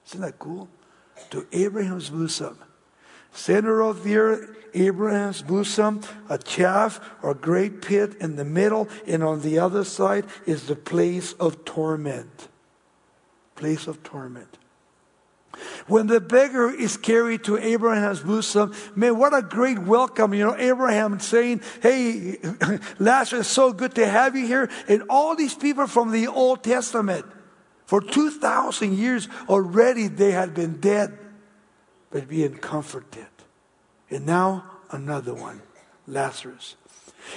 Isn't 0.08 0.22
that 0.22 0.40
cool? 0.40 0.68
To 1.30 1.46
Abraham's 1.52 2.10
bosom. 2.10 2.58
Center 3.32 3.84
of 3.84 4.04
the 4.04 4.18
earth, 4.18 4.50
Abraham's 4.74 5.44
bosom, 5.44 6.02
a 6.30 6.40
chaff 6.40 7.00
or 7.22 7.36
great 7.36 7.84
pit 7.84 8.16
in 8.20 8.38
the 8.38 8.44
middle, 8.44 8.90
and 9.06 9.22
on 9.22 9.42
the 9.42 9.60
other 9.60 9.84
side 9.84 10.26
is 10.48 10.66
the 10.66 10.76
place 10.76 11.34
of 11.34 11.64
torment. 11.64 12.48
Place 13.54 13.86
of 13.86 14.02
torment. 14.02 14.58
When 15.88 16.08
the 16.08 16.20
beggar 16.20 16.70
is 16.70 16.98
carried 16.98 17.44
to 17.46 17.58
Abraham's 17.58 18.22
bosom, 18.22 18.74
man, 18.96 19.18
what 19.18 19.34
a 19.34 19.42
great 19.42 19.80
welcome. 19.80 20.34
You 20.34 20.46
know, 20.46 20.56
Abraham 20.58 21.20
saying, 21.20 21.62
Hey, 21.82 22.38
Lazarus, 23.00 23.48
so 23.48 23.74
good 23.74 23.96
to 23.96 24.08
have 24.08 24.36
you 24.36 24.46
here. 24.46 24.70
And 24.88 25.04
all 25.10 25.36
these 25.36 25.56
people 25.56 25.88
from 25.88 26.12
the 26.12 26.28
Old 26.28 26.64
Testament, 26.64 27.26
for 27.86 28.02
2,000 28.02 28.98
years 28.98 29.28
already, 29.48 30.08
they 30.08 30.32
had 30.32 30.54
been 30.54 30.80
dead, 30.80 31.18
but 32.12 32.28
being 32.28 32.56
comforted. 32.58 33.26
And 34.10 34.26
now 34.26 34.64
another 34.92 35.34
one, 35.34 35.62
Lazarus. 36.08 36.76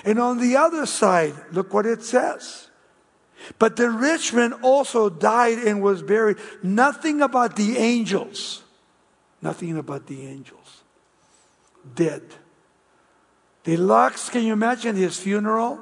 And 0.05 0.19
on 0.19 0.39
the 0.39 0.57
other 0.57 0.87
side, 0.87 1.35
look 1.53 1.73
what 1.73 1.87
it 1.87 2.03
says. 2.03 2.69
But 3.59 3.77
the 3.77 3.91
rich 3.91 4.33
man 4.33 4.53
also 4.55 5.09
died 5.09 5.59
and 5.59 5.83
was 5.83 6.03
buried. 6.03 6.39
Nothing 6.63 7.21
about 7.21 7.57
the 7.57 7.77
angels. 7.77 8.63
Nothing 9.41 9.77
about 9.77 10.07
the 10.07 10.27
angels. 10.27 10.83
Dead. 11.95 12.23
The 13.65 13.77
Lux, 13.77 14.29
can 14.29 14.45
you 14.45 14.53
imagine 14.53 14.97
his 14.97 15.19
funeral? 15.19 15.81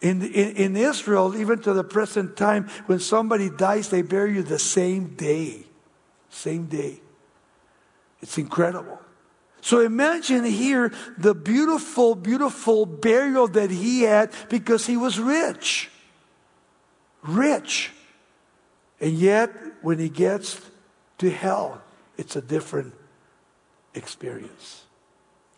In, 0.00 0.22
in, 0.22 0.56
in 0.56 0.76
Israel, 0.76 1.36
even 1.36 1.60
to 1.60 1.74
the 1.74 1.84
present 1.84 2.36
time, 2.36 2.68
when 2.86 3.00
somebody 3.00 3.50
dies, 3.50 3.90
they 3.90 4.02
bury 4.02 4.34
you 4.34 4.42
the 4.42 4.58
same 4.58 5.14
day. 5.14 5.64
Same 6.30 6.66
day. 6.66 7.00
It's 8.22 8.38
incredible. 8.38 9.00
So 9.60 9.80
imagine 9.80 10.44
here 10.44 10.92
the 11.18 11.34
beautiful, 11.34 12.14
beautiful 12.14 12.86
burial 12.86 13.46
that 13.48 13.70
he 13.70 14.02
had 14.02 14.32
because 14.48 14.86
he 14.86 14.96
was 14.96 15.18
rich 15.18 15.90
rich. 17.22 17.90
And 19.00 19.12
yet, 19.12 19.50
when 19.82 19.98
he 19.98 20.08
gets 20.08 20.60
to 21.18 21.30
hell, 21.30 21.82
it's 22.16 22.36
a 22.36 22.40
different 22.40 22.94
experience. 23.94 24.84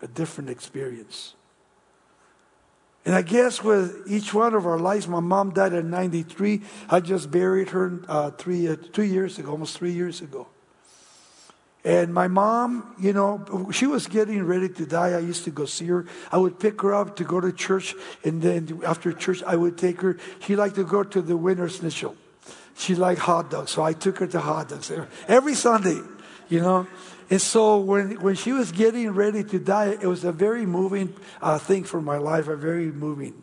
A 0.01 0.07
different 0.07 0.51
experience. 0.51 1.35
And 3.05 3.14
I 3.14 3.22
guess 3.22 3.64
with 3.64 4.05
each 4.07 4.33
one 4.33 4.55
of 4.55 4.64
our 4.64 4.79
lives, 4.79 5.09
my 5.09 5.20
mom 5.20 5.51
died 5.51 5.72
at 5.72 5.85
93. 5.85 6.62
I 6.88 7.01
just 7.01 7.31
buried 7.31 7.70
her 7.70 8.01
uh, 8.09 8.31
three, 8.31 8.68
uh, 8.68 8.77
two 8.92 9.03
years 9.03 9.38
ago, 9.38 9.51
almost 9.51 9.77
three 9.77 9.92
years 9.92 10.20
ago. 10.20 10.46
And 11.84 12.14
my 12.14 12.28
mom, 12.28 12.94
you 13.00 13.12
know, 13.12 13.68
she 13.72 13.86
was 13.86 14.06
getting 14.06 14.44
ready 14.44 14.68
to 14.68 14.86
die. 14.86 15.10
I 15.10 15.18
used 15.18 15.44
to 15.44 15.50
go 15.50 15.64
see 15.64 15.86
her. 15.86 16.06
I 16.30 16.36
would 16.36 16.60
pick 16.60 16.80
her 16.82 16.94
up 16.94 17.16
to 17.16 17.24
go 17.24 17.40
to 17.40 17.52
church, 17.52 17.96
and 18.22 18.40
then 18.40 18.80
after 18.86 19.12
church, 19.12 19.42
I 19.42 19.56
would 19.56 19.76
take 19.76 20.00
her. 20.00 20.16
She 20.40 20.54
liked 20.54 20.76
to 20.76 20.84
go 20.84 21.02
to 21.02 21.20
the 21.20 21.34
Wienerschnitzel. 21.36 22.14
She 22.76 22.94
liked 22.94 23.20
hot 23.20 23.50
dogs, 23.50 23.72
so 23.72 23.82
I 23.82 23.92
took 23.94 24.18
her 24.18 24.26
to 24.28 24.40
hot 24.40 24.68
dogs 24.68 24.92
every 25.26 25.54
Sunday, 25.54 26.00
you 26.48 26.60
know. 26.60 26.86
And 27.30 27.40
so 27.40 27.78
when, 27.78 28.20
when 28.20 28.34
she 28.34 28.52
was 28.52 28.72
getting 28.72 29.10
ready 29.10 29.42
to 29.42 29.58
die, 29.58 29.96
it 30.00 30.06
was 30.06 30.22
a 30.22 30.32
very 30.32 30.66
moving 30.66 31.14
uh, 31.40 31.58
thing 31.58 31.82
for 31.84 32.00
my 32.00 32.18
life, 32.18 32.46
a 32.46 32.56
very 32.56 32.92
moving, 32.92 33.42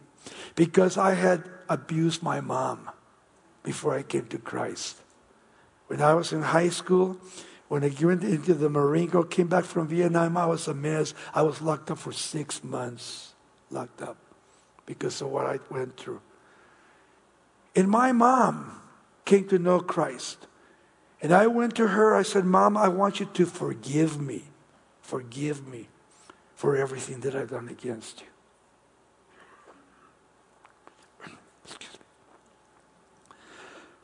because 0.55 0.97
I 0.97 1.13
had 1.13 1.43
abused 1.67 2.23
my 2.23 2.39
mom 2.39 2.89
before 3.63 3.95
I 3.95 4.03
came 4.03 4.27
to 4.27 4.37
Christ. 4.37 4.97
When 5.87 6.01
I 6.01 6.13
was 6.13 6.31
in 6.31 6.41
high 6.41 6.69
school, 6.69 7.17
when 7.69 7.83
I 7.83 7.91
went 8.01 8.23
into 8.23 8.55
the 8.55 8.67
Marine 8.67 9.11
Corps, 9.11 9.23
came 9.23 9.47
back 9.47 9.63
from 9.63 9.87
Vietnam, 9.87 10.35
I 10.35 10.47
was 10.47 10.67
a 10.67 10.73
mess. 10.73 11.13
I 11.35 11.43
was 11.43 11.61
locked 11.61 11.91
up 11.91 11.99
for 11.99 12.11
six 12.11 12.63
months, 12.63 13.35
locked 13.69 14.01
up 14.01 14.17
because 14.87 15.21
of 15.21 15.29
what 15.29 15.45
I 15.45 15.59
went 15.69 15.95
through. 15.95 16.19
And 17.75 17.87
my 17.87 18.11
mom 18.11 18.81
came 19.23 19.47
to 19.49 19.59
know 19.59 19.79
Christ. 19.79 20.47
And 21.21 21.31
I 21.31 21.45
went 21.45 21.75
to 21.75 21.89
her, 21.89 22.15
I 22.15 22.23
said, 22.23 22.43
Mom, 22.43 22.75
I 22.75 22.87
want 22.87 23.19
you 23.19 23.27
to 23.27 23.45
forgive 23.45 24.19
me. 24.19 24.45
Forgive 25.01 25.67
me 25.67 25.89
for 26.55 26.75
everything 26.75 27.19
that 27.19 27.35
I've 27.35 27.51
done 27.51 27.69
against 27.69 28.21
you. 28.21 28.27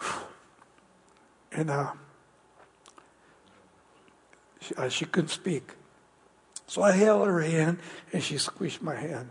And 1.51 1.69
uh, 1.69 1.93
she, 4.65 4.75
uh, 4.75 4.89
she 4.89 5.05
couldn't 5.05 5.29
speak. 5.29 5.73
So 6.67 6.81
I 6.81 6.91
held 6.93 7.27
her 7.27 7.41
hand 7.41 7.79
and 8.11 8.23
she 8.23 8.37
squeezed 8.37 8.81
my 8.81 8.95
hand. 8.95 9.29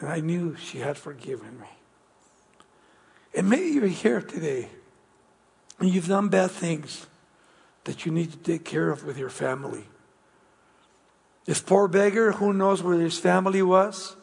And 0.00 0.08
I 0.08 0.20
knew 0.20 0.56
she 0.56 0.78
had 0.78 0.96
forgiven 0.96 1.60
me. 1.60 1.66
And 3.34 3.48
maybe 3.48 3.68
you're 3.70 3.86
here 3.86 4.20
today 4.20 4.68
and 5.78 5.88
you've 5.88 6.08
done 6.08 6.28
bad 6.28 6.50
things 6.50 7.06
that 7.84 8.06
you 8.06 8.12
need 8.12 8.30
to 8.32 8.38
take 8.38 8.64
care 8.64 8.90
of 8.90 9.04
with 9.04 9.18
your 9.18 9.30
family. 9.30 9.84
This 11.44 11.60
poor 11.60 11.88
beggar, 11.88 12.32
who 12.32 12.52
knows 12.52 12.82
where 12.82 13.00
his 13.00 13.18
family 13.18 13.62
was? 13.62 14.14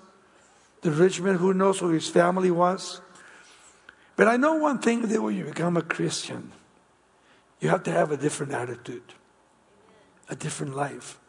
The 0.81 0.91
rich 0.91 1.19
man, 1.19 1.35
who 1.35 1.53
knows 1.53 1.81
where 1.81 1.91
his 1.91 2.07
family 2.07 2.51
was? 2.51 3.01
But 4.15 4.29
I 4.29 4.37
know 4.37 4.55
one 4.55 4.79
thing 4.79 5.01
that 5.01 5.21
when 5.21 5.35
you 5.35 5.43
become 5.43 5.75
a 5.75 5.81
Christian, 5.81 6.53
you 7.59 7.69
have 7.69 7.83
to 7.83 7.91
have 7.91 8.11
a 8.11 8.17
different 8.17 8.53
attitude, 8.53 9.13
a 10.29 10.35
different 10.35 10.75
life. 10.75 11.19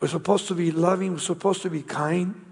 We're 0.00 0.08
supposed 0.08 0.48
to 0.48 0.54
be 0.54 0.70
loving, 0.70 1.12
we're 1.12 1.18
supposed 1.18 1.62
to 1.62 1.70
be 1.70 1.82
kind. 1.82 2.44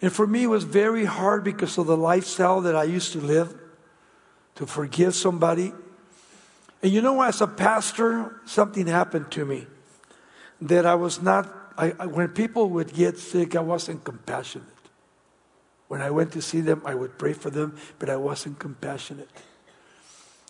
And 0.00 0.12
for 0.12 0.26
me, 0.26 0.44
it 0.44 0.48
was 0.48 0.64
very 0.64 1.04
hard 1.04 1.44
because 1.44 1.78
of 1.78 1.86
the 1.86 1.96
lifestyle 1.96 2.60
that 2.62 2.76
I 2.76 2.84
used 2.84 3.12
to 3.12 3.20
live 3.20 3.54
to 4.56 4.66
forgive 4.66 5.14
somebody. 5.14 5.72
And 6.82 6.92
you 6.92 7.00
know, 7.00 7.22
as 7.22 7.40
a 7.40 7.46
pastor, 7.46 8.40
something 8.44 8.86
happened 8.86 9.30
to 9.32 9.44
me 9.44 9.66
that 10.60 10.86
I 10.86 10.94
was 10.94 11.22
not, 11.22 11.50
I, 11.76 11.88
when 11.88 12.28
people 12.28 12.68
would 12.70 12.92
get 12.92 13.18
sick, 13.18 13.56
I 13.56 13.60
wasn't 13.60 14.04
compassionate. 14.04 14.68
When 15.88 16.00
I 16.00 16.10
went 16.10 16.32
to 16.32 16.42
see 16.42 16.60
them, 16.60 16.82
I 16.84 16.94
would 16.94 17.18
pray 17.18 17.32
for 17.32 17.50
them, 17.50 17.76
but 17.98 18.08
I 18.08 18.16
wasn't 18.16 18.58
compassionate. 18.58 19.28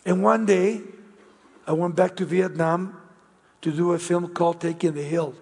And 0.05 0.23
one 0.23 0.45
day, 0.45 0.81
I 1.67 1.73
went 1.73 1.95
back 1.95 2.15
to 2.17 2.25
Vietnam 2.25 3.01
to 3.61 3.71
do 3.71 3.93
a 3.93 3.99
film 3.99 4.27
called 4.27 4.61
Taking 4.61 4.93
the 4.93 5.01
Hill, 5.01 5.33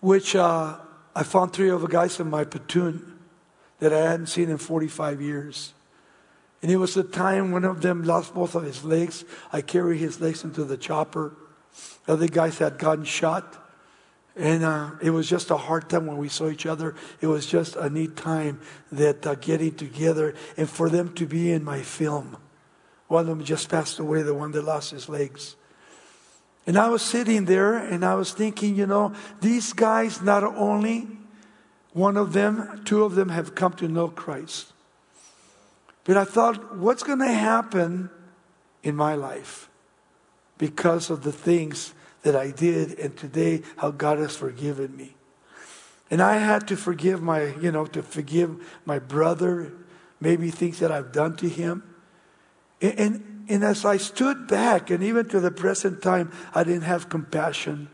which 0.00 0.36
uh, 0.36 0.76
I 1.14 1.22
found 1.22 1.52
three 1.52 1.70
of 1.70 1.80
the 1.80 1.88
guys 1.88 2.20
in 2.20 2.28
my 2.28 2.44
platoon 2.44 3.18
that 3.78 3.92
I 3.92 4.10
hadn't 4.10 4.26
seen 4.26 4.50
in 4.50 4.58
45 4.58 5.20
years. 5.20 5.72
And 6.60 6.70
it 6.70 6.76
was 6.76 6.94
the 6.94 7.02
time 7.02 7.50
one 7.50 7.64
of 7.64 7.80
them 7.82 8.04
lost 8.04 8.34
both 8.34 8.54
of 8.54 8.62
his 8.62 8.84
legs. 8.84 9.24
I 9.52 9.62
carried 9.62 9.98
his 9.98 10.20
legs 10.20 10.44
into 10.44 10.64
the 10.64 10.76
chopper. 10.76 11.34
The 12.06 12.12
other 12.12 12.28
guys 12.28 12.58
had 12.58 12.78
gotten 12.78 13.04
shot. 13.04 13.58
And 14.36 14.64
uh, 14.64 14.92
it 15.02 15.10
was 15.10 15.28
just 15.28 15.50
a 15.50 15.56
hard 15.56 15.90
time 15.90 16.06
when 16.06 16.18
we 16.18 16.28
saw 16.28 16.48
each 16.48 16.64
other. 16.64 16.94
It 17.20 17.26
was 17.26 17.46
just 17.46 17.76
a 17.76 17.90
neat 17.90 18.16
time 18.16 18.60
that 18.92 19.26
uh, 19.26 19.34
getting 19.34 19.74
together 19.74 20.34
and 20.56 20.68
for 20.70 20.88
them 20.88 21.12
to 21.14 21.26
be 21.26 21.50
in 21.50 21.64
my 21.64 21.82
film. 21.82 22.36
One 23.12 23.20
of 23.20 23.26
them 23.26 23.44
just 23.44 23.68
passed 23.68 23.98
away, 23.98 24.22
the 24.22 24.32
one 24.32 24.52
that 24.52 24.64
lost 24.64 24.90
his 24.90 25.06
legs. 25.06 25.54
And 26.66 26.78
I 26.78 26.88
was 26.88 27.02
sitting 27.02 27.44
there 27.44 27.76
and 27.76 28.06
I 28.06 28.14
was 28.14 28.32
thinking, 28.32 28.74
you 28.74 28.86
know, 28.86 29.12
these 29.42 29.74
guys, 29.74 30.22
not 30.22 30.42
only 30.42 31.08
one 31.92 32.16
of 32.16 32.32
them, 32.32 32.80
two 32.86 33.04
of 33.04 33.14
them 33.14 33.28
have 33.28 33.54
come 33.54 33.74
to 33.74 33.86
know 33.86 34.08
Christ. 34.08 34.72
But 36.04 36.16
I 36.16 36.24
thought, 36.24 36.78
what's 36.78 37.02
going 37.02 37.18
to 37.18 37.30
happen 37.30 38.08
in 38.82 38.96
my 38.96 39.14
life 39.14 39.68
because 40.56 41.10
of 41.10 41.22
the 41.22 41.32
things 41.32 41.92
that 42.22 42.34
I 42.34 42.50
did 42.50 42.98
and 42.98 43.14
today 43.14 43.60
how 43.76 43.90
God 43.90 44.20
has 44.20 44.34
forgiven 44.34 44.96
me? 44.96 45.16
And 46.10 46.22
I 46.22 46.38
had 46.38 46.66
to 46.68 46.78
forgive 46.78 47.20
my, 47.20 47.54
you 47.60 47.72
know, 47.72 47.84
to 47.84 48.02
forgive 48.02 48.56
my 48.86 48.98
brother, 48.98 49.70
maybe 50.18 50.50
things 50.50 50.78
that 50.78 50.90
I've 50.90 51.12
done 51.12 51.36
to 51.36 51.48
him. 51.50 51.91
And, 52.82 53.44
and, 53.48 53.64
as 53.64 53.84
I 53.84 53.96
stood 53.96 54.48
back, 54.48 54.90
and 54.90 55.04
even 55.04 55.28
to 55.28 55.38
the 55.38 55.52
present 55.52 56.02
time, 56.02 56.32
I 56.52 56.64
didn't 56.64 56.82
have 56.82 57.08
compassion. 57.08 57.88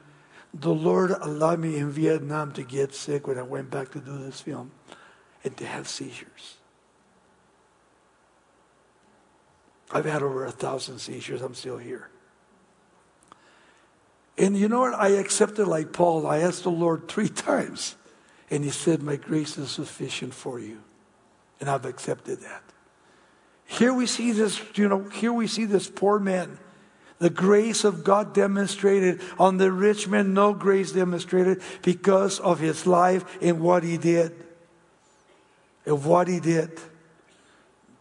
The 0.55 0.73
Lord 0.73 1.11
allowed 1.11 1.59
me 1.59 1.77
in 1.77 1.91
Vietnam 1.91 2.53
to 2.53 2.63
get 2.63 2.95
sick 2.95 3.27
when 3.27 3.39
I 3.39 3.43
went 3.43 3.71
back 3.71 3.91
to 3.93 4.01
do 4.01 4.17
this 4.19 4.41
film 4.41 4.71
and 5.45 5.55
to 5.59 5.67
have 5.67 5.89
seizures. 5.89 6.57
I've 9.91 10.07
had 10.07 10.23
over 10.23 10.45
a 10.45 10.51
thousand 10.51 10.99
seizures. 10.99 11.43
I'm 11.43 11.55
still 11.55 11.79
here. 11.79 12.09
And 14.39 14.57
you 14.57 14.69
know 14.69 14.81
what? 14.81 14.95
I 14.95 15.09
accepted 15.09 15.67
like 15.67 15.93
Paul. 15.93 16.27
I 16.27 16.39
asked 16.39 16.63
the 16.63 16.71
Lord 16.71 17.09
three 17.09 17.29
times. 17.51 17.97
And 18.51 18.65
he 18.65 18.71
said, 18.71 19.03
My 19.03 19.17
grace 19.17 19.59
is 19.59 19.71
sufficient 19.71 20.33
for 20.33 20.59
you. 20.59 20.81
And 21.61 21.69
I've 21.69 21.85
accepted 21.85 22.41
that. 22.41 22.63
Here 23.69 23.93
we 23.93 24.07
see 24.07 24.33
this, 24.33 24.61
you 24.75 24.89
know, 24.89 25.05
here 25.11 25.33
we 25.33 25.47
see 25.47 25.67
this 25.67 25.89
poor 25.89 26.19
man. 26.19 26.59
The 27.19 27.29
grace 27.29 27.85
of 27.85 28.03
God 28.03 28.33
demonstrated 28.33 29.21
on 29.39 29.59
the 29.59 29.71
rich 29.71 30.09
man, 30.09 30.33
no 30.33 30.55
grace 30.55 30.93
demonstrated 30.93 31.61
because 31.83 32.41
of 32.41 32.61
his 32.61 32.87
life 32.87 33.25
and 33.43 33.61
what 33.61 33.83
he 33.83 33.99
did. 33.99 34.35
And 35.85 36.03
what 36.03 36.29
he 36.29 36.41
did. 36.41 36.81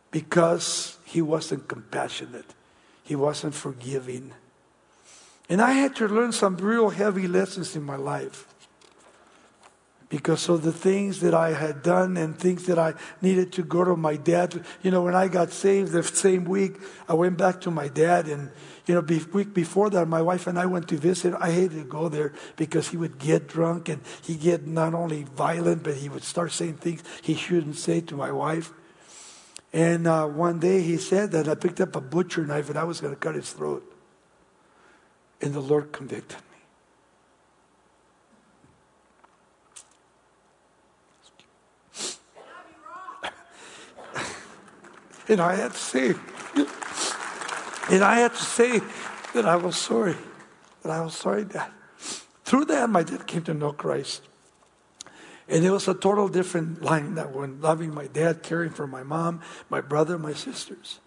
Because 0.10 0.98
he 1.04 1.22
wasn't 1.22 1.68
compassionate, 1.68 2.56
he 3.04 3.16
wasn't 3.16 3.54
forgiving. 3.54 4.32
And 5.50 5.62
I 5.62 5.74
had 5.74 5.98
to 5.98 6.08
learn 6.08 6.32
some 6.32 6.56
real 6.56 6.90
heavy 6.90 7.28
lessons 7.28 7.76
in 7.76 7.84
my 7.84 7.98
life 7.98 8.48
because 10.10 10.48
of 10.48 10.62
the 10.62 10.72
things 10.72 11.20
that 11.20 11.34
I 11.34 11.52
had 11.54 11.84
done 11.84 12.16
and 12.16 12.38
things 12.38 12.66
that 12.68 12.80
I 12.80 12.94
needed 13.22 13.52
to 13.54 13.64
go 13.64 13.84
to 13.84 13.96
my 13.96 14.16
dad. 14.16 14.64
You 14.82 14.92
know, 14.92 15.04
when 15.04 15.16
I 15.16 15.28
got 15.28 15.52
saved 15.52 15.92
the 15.92 16.04
same 16.04 16.46
week, 16.46 16.78
I 17.10 17.14
went 17.14 17.38
back 17.38 17.60
to 17.62 17.72
my 17.72 17.90
dad 17.90 18.28
and, 18.28 18.50
you 18.86 18.96
know, 18.96 19.02
be, 19.02 19.20
week 19.34 19.54
before 19.54 19.90
that, 19.90 20.08
my 20.08 20.22
wife 20.22 20.48
and 20.48 20.58
I 20.58 20.66
went 20.66 20.88
to 20.90 20.98
visit. 20.98 21.34
I 21.40 21.52
hated 21.52 21.78
to 21.78 21.84
go 21.84 22.08
there 22.08 22.34
because 22.56 22.88
he 22.90 22.98
would 22.98 23.20
get 23.20 23.48
drunk 23.48 23.90
and 23.90 24.02
he 24.24 24.36
get 24.36 24.66
not 24.66 24.94
only 24.94 25.24
violent, 25.24 25.84
but 25.84 25.96
he 25.96 26.08
would 26.08 26.24
start 26.24 26.54
saying 26.54 26.76
things 26.76 27.04
he 27.22 27.36
shouldn't 27.36 27.76
say 27.76 28.00
to 28.02 28.16
my 28.16 28.32
wife. 28.32 28.72
And 29.74 30.08
uh, 30.08 30.26
one 30.26 30.60
day 30.60 30.82
he 30.82 30.98
said 30.98 31.32
that 31.32 31.50
I 31.50 31.56
picked 31.56 31.82
up 31.82 31.96
a 31.98 32.02
butcher 32.02 32.46
knife 32.46 32.70
and 32.70 32.80
I 32.80 32.86
was 32.86 33.02
going 33.02 33.14
to 33.14 33.20
cut 33.20 33.36
his 33.36 33.52
throat. 33.52 33.84
And 35.42 35.54
the 35.54 35.60
Lord 35.60 35.92
convicted 35.92 36.38
me. 36.38 36.57
And 45.28 45.42
I 45.42 45.56
had 45.56 45.72
to 45.74 45.78
say, 45.78 46.14
and 47.90 48.04
I 48.04 48.20
had 48.20 48.34
to 48.34 48.44
say 48.44 48.82
that 49.34 49.46
I 49.46 49.56
was 49.56 49.76
sorry, 49.76 50.16
that 50.84 50.92
I 50.92 51.02
was 51.02 51.16
sorry 51.16 51.44
that 51.44 51.72
through 52.44 52.66
that 52.66 52.90
my 52.90 53.04
dad 53.04 53.28
came 53.28 53.44
to 53.44 53.54
know 53.54 53.74
Christ. 53.74 54.22
And 55.50 55.66
it 55.66 55.70
was 55.70 55.88
a 55.88 55.94
total 55.94 56.28
different 56.28 56.82
line 56.82 57.16
that 57.16 57.34
one 57.34 57.62
loving 57.62 57.94
my 57.94 58.08
dad, 58.08 58.44
caring 58.44 58.70
for 58.70 58.88
my 58.88 59.04
mom, 59.04 59.42
my 59.70 59.82
brother, 59.82 60.18
my 60.18 60.34
sisters. 60.34 61.00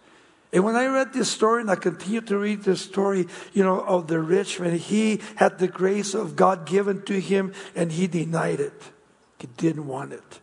And 0.53 0.63
when 0.63 0.75
I 0.75 0.85
read 0.87 1.13
this 1.13 1.31
story, 1.31 1.61
and 1.61 1.71
I 1.71 1.75
continued 1.75 2.27
to 2.27 2.37
read 2.37 2.63
this 2.63 2.81
story, 2.81 3.27
you 3.53 3.63
know, 3.63 3.79
of 3.79 4.07
the 4.07 4.19
rich 4.19 4.59
man, 4.59 4.77
he 4.77 5.21
had 5.35 5.59
the 5.59 5.67
grace 5.67 6.13
of 6.13 6.35
God 6.35 6.65
given 6.65 7.03
to 7.03 7.19
him, 7.19 7.53
and 7.75 7.91
he 7.91 8.07
denied 8.07 8.59
it. 8.59 8.91
He 9.39 9.47
didn't 9.57 9.87
want 9.87 10.13
it. 10.13 10.39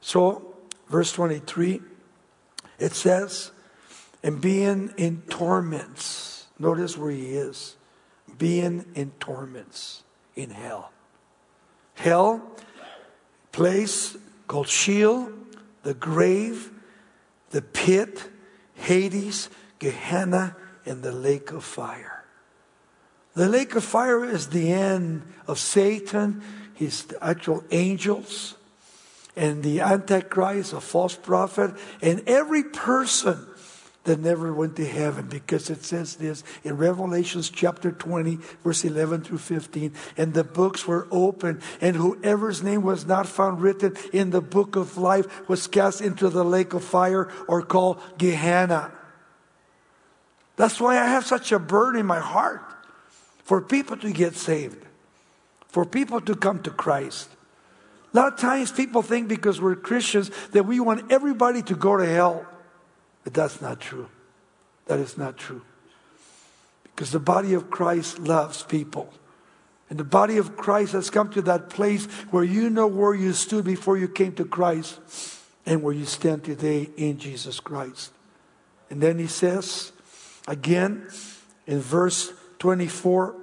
So, 0.00 0.56
verse 0.88 1.12
23, 1.12 1.80
it 2.78 2.92
says, 2.92 3.50
and 4.22 4.40
being 4.40 4.92
in 4.96 5.22
torments, 5.28 6.46
notice 6.58 6.96
where 6.96 7.10
he 7.10 7.32
is, 7.32 7.76
being 8.38 8.84
in 8.94 9.12
torments 9.20 10.02
in 10.36 10.50
hell. 10.50 10.92
Hell 11.94 12.42
place 13.52 14.16
called 14.46 14.68
Sheol, 14.68 15.32
the 15.82 15.94
grave, 15.94 16.70
the 17.50 17.62
pit, 17.62 18.28
Hades, 18.74 19.48
Gehenna, 19.78 20.56
and 20.86 21.02
the 21.02 21.12
lake 21.12 21.50
of 21.50 21.64
fire. 21.64 22.24
The 23.34 23.48
lake 23.48 23.74
of 23.74 23.84
fire 23.84 24.24
is 24.24 24.48
the 24.48 24.72
end 24.72 25.22
of 25.46 25.58
Satan, 25.58 26.42
his 26.74 27.06
actual 27.20 27.64
angels, 27.70 28.54
and 29.38 29.62
the 29.62 29.80
Antichrist, 29.80 30.72
a 30.72 30.80
false 30.80 31.14
prophet, 31.14 31.74
and 32.02 32.22
every 32.26 32.64
person 32.64 33.46
that 34.02 34.18
never 34.18 34.52
went 34.52 34.74
to 34.76 34.86
heaven 34.86 35.28
because 35.28 35.70
it 35.70 35.84
says 35.84 36.16
this 36.16 36.42
in 36.64 36.76
Revelations 36.76 37.48
chapter 37.48 37.92
20, 37.92 38.38
verse 38.64 38.84
11 38.84 39.22
through 39.22 39.38
15. 39.38 39.92
And 40.16 40.34
the 40.34 40.42
books 40.42 40.86
were 40.86 41.06
opened, 41.10 41.62
and 41.80 41.94
whoever's 41.94 42.62
name 42.62 42.82
was 42.82 43.06
not 43.06 43.28
found 43.28 43.60
written 43.60 43.96
in 44.12 44.30
the 44.30 44.40
book 44.40 44.76
of 44.76 44.98
life 44.98 45.48
was 45.48 45.68
cast 45.68 46.00
into 46.00 46.28
the 46.30 46.44
lake 46.44 46.74
of 46.74 46.82
fire 46.82 47.30
or 47.46 47.62
called 47.62 48.00
Gehenna. 48.18 48.92
That's 50.56 50.80
why 50.80 50.98
I 50.98 51.06
have 51.06 51.24
such 51.24 51.52
a 51.52 51.60
burden 51.60 52.00
in 52.00 52.06
my 52.06 52.18
heart 52.18 52.62
for 53.44 53.60
people 53.60 53.96
to 53.98 54.10
get 54.10 54.34
saved, 54.34 54.84
for 55.68 55.84
people 55.84 56.20
to 56.22 56.34
come 56.34 56.60
to 56.62 56.70
Christ. 56.70 57.28
A 58.18 58.22
lot 58.22 58.32
of 58.32 58.40
times 58.40 58.72
people 58.72 59.00
think 59.02 59.28
because 59.28 59.60
we're 59.60 59.76
Christians 59.76 60.32
that 60.50 60.66
we 60.66 60.80
want 60.80 61.12
everybody 61.12 61.62
to 61.62 61.76
go 61.76 61.96
to 61.96 62.04
hell. 62.04 62.44
But 63.22 63.32
that's 63.32 63.60
not 63.60 63.78
true. 63.78 64.08
That 64.86 64.98
is 64.98 65.16
not 65.16 65.36
true. 65.36 65.62
Because 66.82 67.12
the 67.12 67.20
body 67.20 67.54
of 67.54 67.70
Christ 67.70 68.18
loves 68.18 68.64
people. 68.64 69.08
And 69.88 70.00
the 70.00 70.04
body 70.04 70.36
of 70.36 70.56
Christ 70.56 70.94
has 70.94 71.10
come 71.10 71.30
to 71.30 71.42
that 71.42 71.70
place 71.70 72.06
where 72.32 72.42
you 72.42 72.70
know 72.70 72.88
where 72.88 73.14
you 73.14 73.32
stood 73.32 73.64
before 73.64 73.96
you 73.96 74.08
came 74.08 74.32
to 74.32 74.44
Christ 74.44 74.98
and 75.64 75.80
where 75.80 75.94
you 75.94 76.04
stand 76.04 76.42
today 76.42 76.90
in 76.96 77.18
Jesus 77.18 77.60
Christ. 77.60 78.10
And 78.90 79.00
then 79.00 79.20
he 79.20 79.28
says, 79.28 79.92
again, 80.48 81.08
in 81.68 81.78
verse 81.78 82.32
24, 82.58 83.36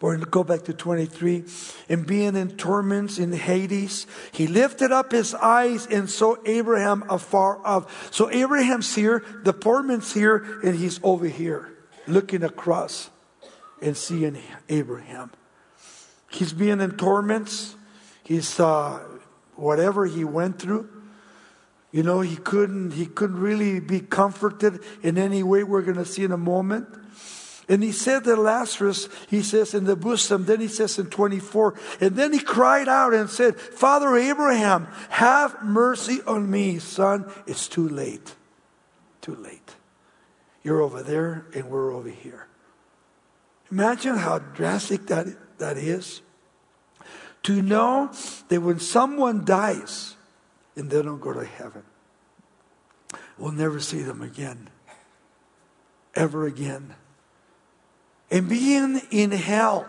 or 0.00 0.16
go 0.16 0.42
back 0.42 0.62
to 0.64 0.72
23. 0.72 1.44
And 1.88 2.06
being 2.06 2.36
in 2.36 2.56
torments 2.56 3.18
in 3.18 3.32
Hades, 3.32 4.06
he 4.32 4.46
lifted 4.46 4.92
up 4.92 5.12
his 5.12 5.34
eyes 5.34 5.86
and 5.86 6.08
saw 6.08 6.36
Abraham 6.46 7.04
afar 7.08 7.64
off. 7.64 8.12
So 8.12 8.30
Abraham's 8.30 8.94
here, 8.94 9.22
the 9.44 9.52
torment's 9.52 10.12
here, 10.12 10.60
and 10.64 10.74
he's 10.74 11.00
over 11.02 11.26
here, 11.26 11.70
looking 12.06 12.42
across 12.42 13.10
and 13.82 13.96
seeing 13.96 14.38
Abraham. 14.68 15.30
He's 16.30 16.52
being 16.52 16.80
in 16.80 16.92
torments. 16.92 17.76
He's 18.24 18.58
uh, 18.60 19.00
whatever 19.56 20.06
he 20.06 20.24
went 20.24 20.58
through. 20.58 20.88
You 21.92 22.04
know, 22.04 22.20
he 22.20 22.36
couldn't 22.36 22.92
he 22.92 23.06
couldn't 23.06 23.40
really 23.40 23.80
be 23.80 23.98
comforted 23.98 24.78
in 25.02 25.18
any 25.18 25.42
way. 25.42 25.64
We're 25.64 25.82
going 25.82 25.96
to 25.96 26.04
see 26.04 26.22
in 26.22 26.30
a 26.30 26.38
moment. 26.38 26.86
And 27.70 27.84
he 27.84 27.92
said 27.92 28.24
to 28.24 28.34
Lazarus, 28.34 29.08
he 29.28 29.42
says 29.42 29.74
in 29.74 29.84
the 29.84 29.94
bosom, 29.94 30.44
then 30.44 30.60
he 30.60 30.66
says 30.66 30.98
in 30.98 31.06
24, 31.06 31.78
and 32.00 32.16
then 32.16 32.32
he 32.32 32.40
cried 32.40 32.88
out 32.88 33.14
and 33.14 33.30
said, 33.30 33.60
Father 33.60 34.16
Abraham, 34.16 34.88
have 35.10 35.62
mercy 35.62 36.18
on 36.26 36.50
me, 36.50 36.80
son. 36.80 37.30
It's 37.46 37.68
too 37.68 37.88
late. 37.88 38.34
Too 39.20 39.36
late. 39.36 39.76
You're 40.64 40.82
over 40.82 41.04
there 41.04 41.46
and 41.54 41.70
we're 41.70 41.94
over 41.94 42.08
here. 42.08 42.48
Imagine 43.70 44.16
how 44.16 44.40
drastic 44.40 45.06
that, 45.06 45.28
that 45.58 45.76
is. 45.76 46.22
To 47.44 47.62
know 47.62 48.10
that 48.48 48.60
when 48.60 48.80
someone 48.80 49.44
dies 49.44 50.16
and 50.74 50.90
they 50.90 51.02
don't 51.02 51.20
go 51.20 51.32
to 51.32 51.44
heaven, 51.44 51.84
we'll 53.38 53.52
never 53.52 53.78
see 53.78 54.02
them 54.02 54.22
again. 54.22 54.70
Ever 56.16 56.48
again. 56.48 56.96
And 58.30 58.48
being 58.48 59.00
in 59.10 59.32
hell, 59.32 59.86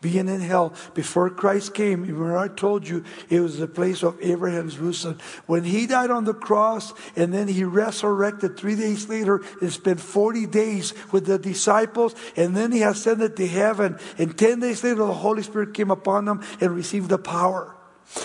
being 0.00 0.28
in 0.28 0.40
hell 0.40 0.74
before 0.94 1.30
Christ 1.30 1.74
came, 1.74 2.02
remember 2.02 2.36
I 2.36 2.48
told 2.48 2.88
you 2.88 3.04
it 3.28 3.40
was 3.40 3.58
the 3.58 3.68
place 3.68 4.02
of 4.02 4.20
Abraham's 4.20 4.74
bosom. 4.74 5.18
When 5.46 5.62
he 5.62 5.86
died 5.86 6.10
on 6.10 6.24
the 6.24 6.34
cross 6.34 6.92
and 7.14 7.32
then 7.32 7.46
he 7.48 7.62
resurrected 7.62 8.56
three 8.56 8.74
days 8.74 9.08
later 9.08 9.42
and 9.60 9.72
spent 9.72 10.00
40 10.00 10.46
days 10.46 10.94
with 11.12 11.26
the 11.26 11.38
disciples 11.38 12.14
and 12.36 12.56
then 12.56 12.72
he 12.72 12.82
ascended 12.82 13.36
to 13.36 13.46
heaven 13.46 13.98
and 14.18 14.36
10 14.36 14.60
days 14.60 14.82
later 14.82 14.96
the 14.96 15.14
Holy 15.14 15.42
Spirit 15.42 15.74
came 15.74 15.90
upon 15.90 16.24
them 16.24 16.42
and 16.60 16.74
received 16.74 17.08
the 17.08 17.18
power. 17.18 17.76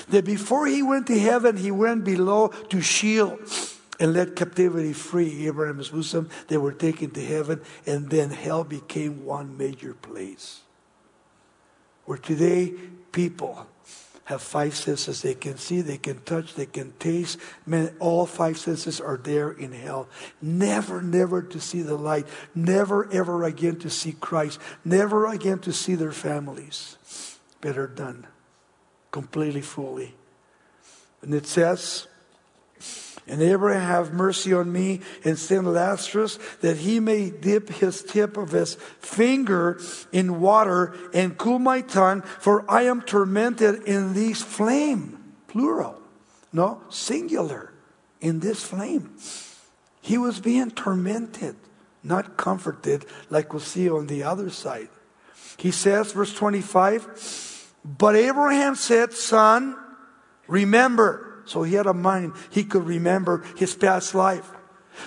That 0.10 0.26
before 0.26 0.68
he 0.68 0.82
went 0.82 1.08
to 1.08 1.20
heaven, 1.20 1.58
he 1.58 1.72
went 1.72 2.04
below 2.04 2.48
to 2.48 2.82
Sheol 2.82 3.40
and 4.00 4.14
led 4.14 4.36
captivity 4.36 4.94
free 4.94 5.48
Abraham's 5.48 5.90
bosom. 5.90 6.30
They 6.48 6.58
were 6.58 6.74
taken 6.74 7.12
to 7.12 7.26
heaven, 7.26 7.62
and 7.86 8.10
then 8.10 8.30
hell 8.30 8.64
became 8.64 9.26
one 9.26 9.58
major 9.58 9.94
place. 9.94 10.62
Where 12.06 12.18
today 12.18 12.74
people 13.12 13.68
have 14.28 14.42
five 14.42 14.76
senses. 14.76 15.22
They 15.22 15.34
can 15.34 15.58
see, 15.58 15.80
they 15.80 15.98
can 15.98 16.20
touch, 16.24 16.56
they 16.56 16.66
can 16.66 16.92
taste. 17.00 17.40
Man, 17.66 17.96
all 18.00 18.26
five 18.26 18.58
senses 18.58 19.00
are 19.00 19.16
there 19.16 19.52
in 19.52 19.72
hell. 19.72 20.10
Never, 20.42 21.02
never 21.02 21.42
to 21.42 21.62
see 21.62 21.82
the 21.82 21.96
light. 21.96 22.28
Never, 22.54 23.10
ever 23.12 23.46
again 23.46 23.78
to 23.80 23.90
see 23.90 24.12
Christ. 24.12 24.60
Never 24.84 25.28
again 25.28 25.60
to 25.60 25.72
see 25.72 25.96
their 25.96 26.12
families. 26.12 26.98
Better 27.62 27.88
done. 27.88 28.28
Completely, 29.12 29.62
fully. 29.62 30.14
And 31.22 31.34
it 31.34 31.48
says, 31.48 32.08
and 33.28 33.42
Abraham 33.42 33.82
have 33.82 34.14
mercy 34.14 34.54
on 34.54 34.72
me 34.72 35.02
and 35.24 35.38
send 35.38 35.72
Lazarus 35.72 36.40
that 36.62 36.78
he 36.78 37.00
may 37.00 37.30
dip 37.30 37.70
his 37.70 38.02
tip 38.02 38.38
of 38.38 38.52
his 38.52 38.76
finger 39.00 39.80
in 40.12 40.40
water 40.40 40.96
and 41.14 41.38
cool 41.38 41.60
my 41.60 41.82
tongue, 41.82 42.22
for 42.22 42.70
I 42.70 42.84
am 42.84 43.02
tormented 43.02 43.84
in 43.84 44.14
this 44.14 44.42
flame. 44.42 45.34
Plural. 45.48 46.00
No, 46.54 46.82
singular. 46.90 47.74
In 48.22 48.40
this 48.40 48.64
flame. 48.64 49.16
He 50.02 50.18
was 50.18 50.40
being 50.40 50.72
tormented, 50.72 51.58
not 52.02 52.38
comforted, 52.38 53.06
like 53.30 53.52
we'll 53.52 53.60
see 53.60 53.90
on 53.90 54.08
the 54.08 54.24
other 54.24 54.50
side. 54.50 54.88
He 55.58 55.72
says, 55.72 56.14
verse 56.14 56.34
25, 56.34 57.74
But 57.84 58.16
Abraham 58.16 58.76
said, 58.76 59.12
Son, 59.14 59.76
remember, 60.48 61.27
so 61.48 61.64
he 61.64 61.76
had 61.76 61.88
a 61.88 61.94
mind. 61.94 62.34
He 62.50 62.64
could 62.64 62.86
remember 62.86 63.44
his 63.56 63.76
past 63.76 64.14
life. 64.14 64.52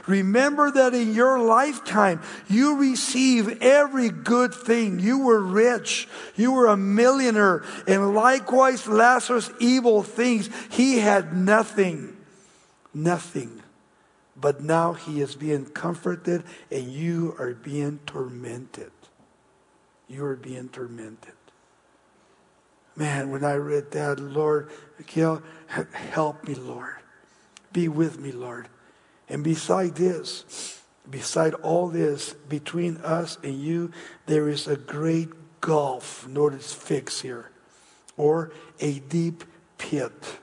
Remember 0.07 0.71
that 0.71 0.95
in 0.95 1.15
your 1.15 1.41
lifetime, 1.41 2.21
you 2.49 2.79
receive 2.79 3.61
every 3.63 4.09
good 4.09 4.55
thing. 4.55 5.01
You 5.01 5.19
were 5.19 5.41
rich. 5.41 6.09
You 6.37 6.53
were 6.53 6.69
a 6.69 6.77
millionaire. 6.77 7.65
And 7.87 8.15
likewise, 8.15 8.87
Lazarus, 8.87 9.51
evil 9.59 10.03
things. 10.03 10.49
He 10.71 10.99
had 10.99 11.37
nothing. 11.37 12.17
Nothing. 12.95 13.63
But 14.37 14.63
now 14.63 14.95
he 14.95 15.21
is 15.21 15.35
being 15.35 15.67
comforted 15.67 16.45
and 16.71 16.91
you 16.91 17.35
are 17.39 17.53
being 17.53 18.01
tormented. 18.07 18.93
You 20.09 20.25
are 20.25 20.37
being 20.37 20.69
tormented. 20.69 21.35
Man, 22.97 23.31
when 23.31 23.45
I 23.45 23.55
read 23.55 23.93
that, 23.93 24.19
Lord, 24.19 24.71
Help 25.93 26.47
me, 26.47 26.55
Lord. 26.55 26.97
Be 27.73 27.89
with 27.89 28.19
me, 28.19 28.33
Lord. 28.33 28.69
And 29.29 29.45
beside 29.45 29.95
this, 29.95 30.83
beside 31.09 31.55
all 31.55 31.89
this, 31.89 32.33
between 32.33 32.97
us 32.99 33.39
and 33.43 33.61
you, 33.61 33.93
there 34.27 34.49
is 34.49 34.67
a 34.67 34.77
great 34.77 35.29
gulf. 35.61 36.27
Notice 36.27 36.73
fix 36.73 37.21
here. 37.21 37.51
Or 38.17 38.53
a 38.81 38.99
deep 38.99 39.45
pit 39.79 40.41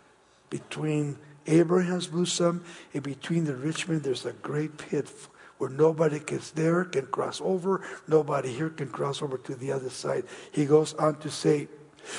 between 0.50 1.18
Abraham's 1.46 2.08
bosom 2.08 2.64
and 2.94 3.04
between 3.04 3.46
the 3.46 3.56
rich 3.56 3.88
man. 3.88 4.00
There's 4.00 4.26
a 4.26 4.34
great 4.34 4.78
pit 4.78 5.12
where 5.58 5.70
nobody 5.70 6.20
gets 6.20 6.52
there, 6.52 6.86
can 6.86 7.08
cross 7.08 7.42
over. 7.44 7.82
Nobody 8.08 8.54
here 8.54 8.70
can 8.70 8.90
cross 8.90 9.22
over 9.22 9.38
to 9.40 9.56
the 9.56 9.72
other 9.72 9.90
side. 9.90 10.24
He 10.52 10.66
goes 10.66 10.94
on 10.94 11.20
to 11.20 11.32
say, 11.32 11.68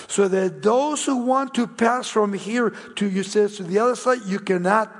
so 0.06 0.28
that 0.28 0.62
those 0.62 1.04
who 1.04 1.16
want 1.16 1.54
to 1.54 1.66
pass 1.66 2.08
from 2.08 2.32
here 2.32 2.70
to, 2.96 3.08
you 3.08 3.22
says, 3.22 3.56
to 3.56 3.62
the 3.62 3.78
other 3.78 3.96
side, 3.96 4.20
you 4.26 4.38
cannot. 4.38 4.92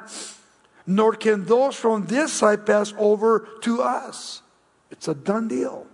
Nor 0.86 1.14
can 1.14 1.44
those 1.44 1.76
from 1.76 2.06
this 2.06 2.32
side 2.32 2.64
pass 2.64 2.94
over 2.96 3.46
to 3.62 3.82
us. 3.82 4.42
It's 4.90 5.08
a 5.08 5.14
done 5.14 5.48
deal. 5.48 5.86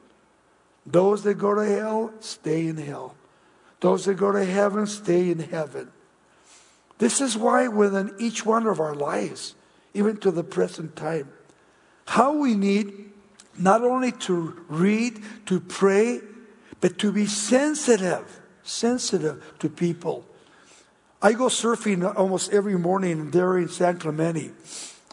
Those 0.87 1.23
that 1.25 1.35
go 1.35 1.55
to 1.55 1.65
hell, 1.65 2.13
stay 2.21 2.67
in 2.67 2.77
hell. 2.77 3.15
Those 3.81 4.05
that 4.05 4.15
go 4.15 4.33
to 4.33 4.45
heaven, 4.45 4.87
stay 4.87 5.31
in 5.31 5.39
heaven. 5.39 5.91
This 6.99 7.21
is 7.21 7.37
why 7.37 7.69
within 7.69 8.15
each 8.19 8.47
one 8.47 8.67
of 8.67 8.81
our 8.81 8.95
lives, 8.95 9.55
even 9.95 10.17
to 10.19 10.31
the 10.31 10.45
present 10.45 10.95
time, 10.95 11.33
how 12.07 12.37
we 12.37 12.55
need 12.55 13.11
not 13.59 13.83
only 13.83 14.13
to 14.13 14.65
read, 14.69 15.23
to 15.47 15.61
pray, 15.61 16.21
but 16.81 16.99
to 16.99 17.13
be 17.13 17.27
sensitive 17.27 18.41
sensitive 18.65 19.55
to 19.61 19.69
people. 19.69 20.27
I 21.23 21.33
go 21.33 21.47
surfing 21.47 22.05
almost 22.17 22.53
every 22.53 22.77
morning 22.77 23.31
there 23.31 23.57
in 23.57 23.69
San 23.69 23.99
Clemente. 23.99 24.51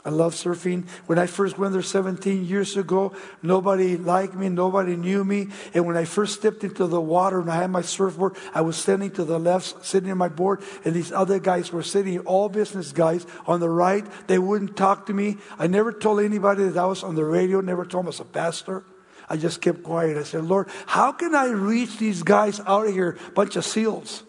I 0.03 0.09
love 0.09 0.33
surfing. 0.33 0.87
When 1.05 1.19
I 1.19 1.27
first 1.27 1.59
went 1.59 1.73
there 1.73 1.83
17 1.83 2.45
years 2.45 2.75
ago, 2.75 3.13
nobody 3.43 3.97
liked 3.97 4.33
me, 4.33 4.49
nobody 4.49 4.95
knew 4.95 5.23
me. 5.23 5.49
And 5.75 5.85
when 5.85 5.95
I 5.95 6.05
first 6.05 6.39
stepped 6.39 6.63
into 6.63 6.87
the 6.87 6.99
water 6.99 7.39
and 7.39 7.51
I 7.51 7.57
had 7.57 7.69
my 7.69 7.81
surfboard, 7.81 8.35
I 8.53 8.61
was 8.61 8.77
standing 8.77 9.11
to 9.11 9.23
the 9.23 9.39
left, 9.39 9.85
sitting 9.85 10.09
in 10.09 10.17
my 10.17 10.27
board, 10.27 10.63
and 10.83 10.95
these 10.95 11.11
other 11.11 11.39
guys 11.39 11.71
were 11.71 11.83
sitting, 11.83 12.19
all 12.19 12.49
business 12.49 12.91
guys, 12.91 13.27
on 13.45 13.59
the 13.59 13.69
right. 13.69 14.05
They 14.27 14.39
wouldn't 14.39 14.75
talk 14.75 15.05
to 15.05 15.13
me. 15.13 15.37
I 15.59 15.67
never 15.67 15.93
told 15.93 16.21
anybody 16.21 16.63
that 16.63 16.77
I 16.77 16.85
was 16.85 17.03
on 17.03 17.15
the 17.15 17.25
radio, 17.25 17.61
never 17.61 17.85
told 17.85 18.03
them 18.03 18.07
I 18.07 18.09
was 18.09 18.19
a 18.19 18.25
pastor. 18.25 18.83
I 19.31 19.37
just 19.37 19.61
kept 19.61 19.81
quiet. 19.81 20.17
I 20.17 20.23
said, 20.23 20.43
Lord, 20.43 20.67
how 20.85 21.13
can 21.13 21.33
I 21.33 21.45
reach 21.45 21.97
these 21.97 22.21
guys 22.21 22.59
out 22.59 22.87
of 22.87 22.93
here? 22.93 23.17
Bunch 23.33 23.55
of 23.55 23.63
seals. 23.63 24.23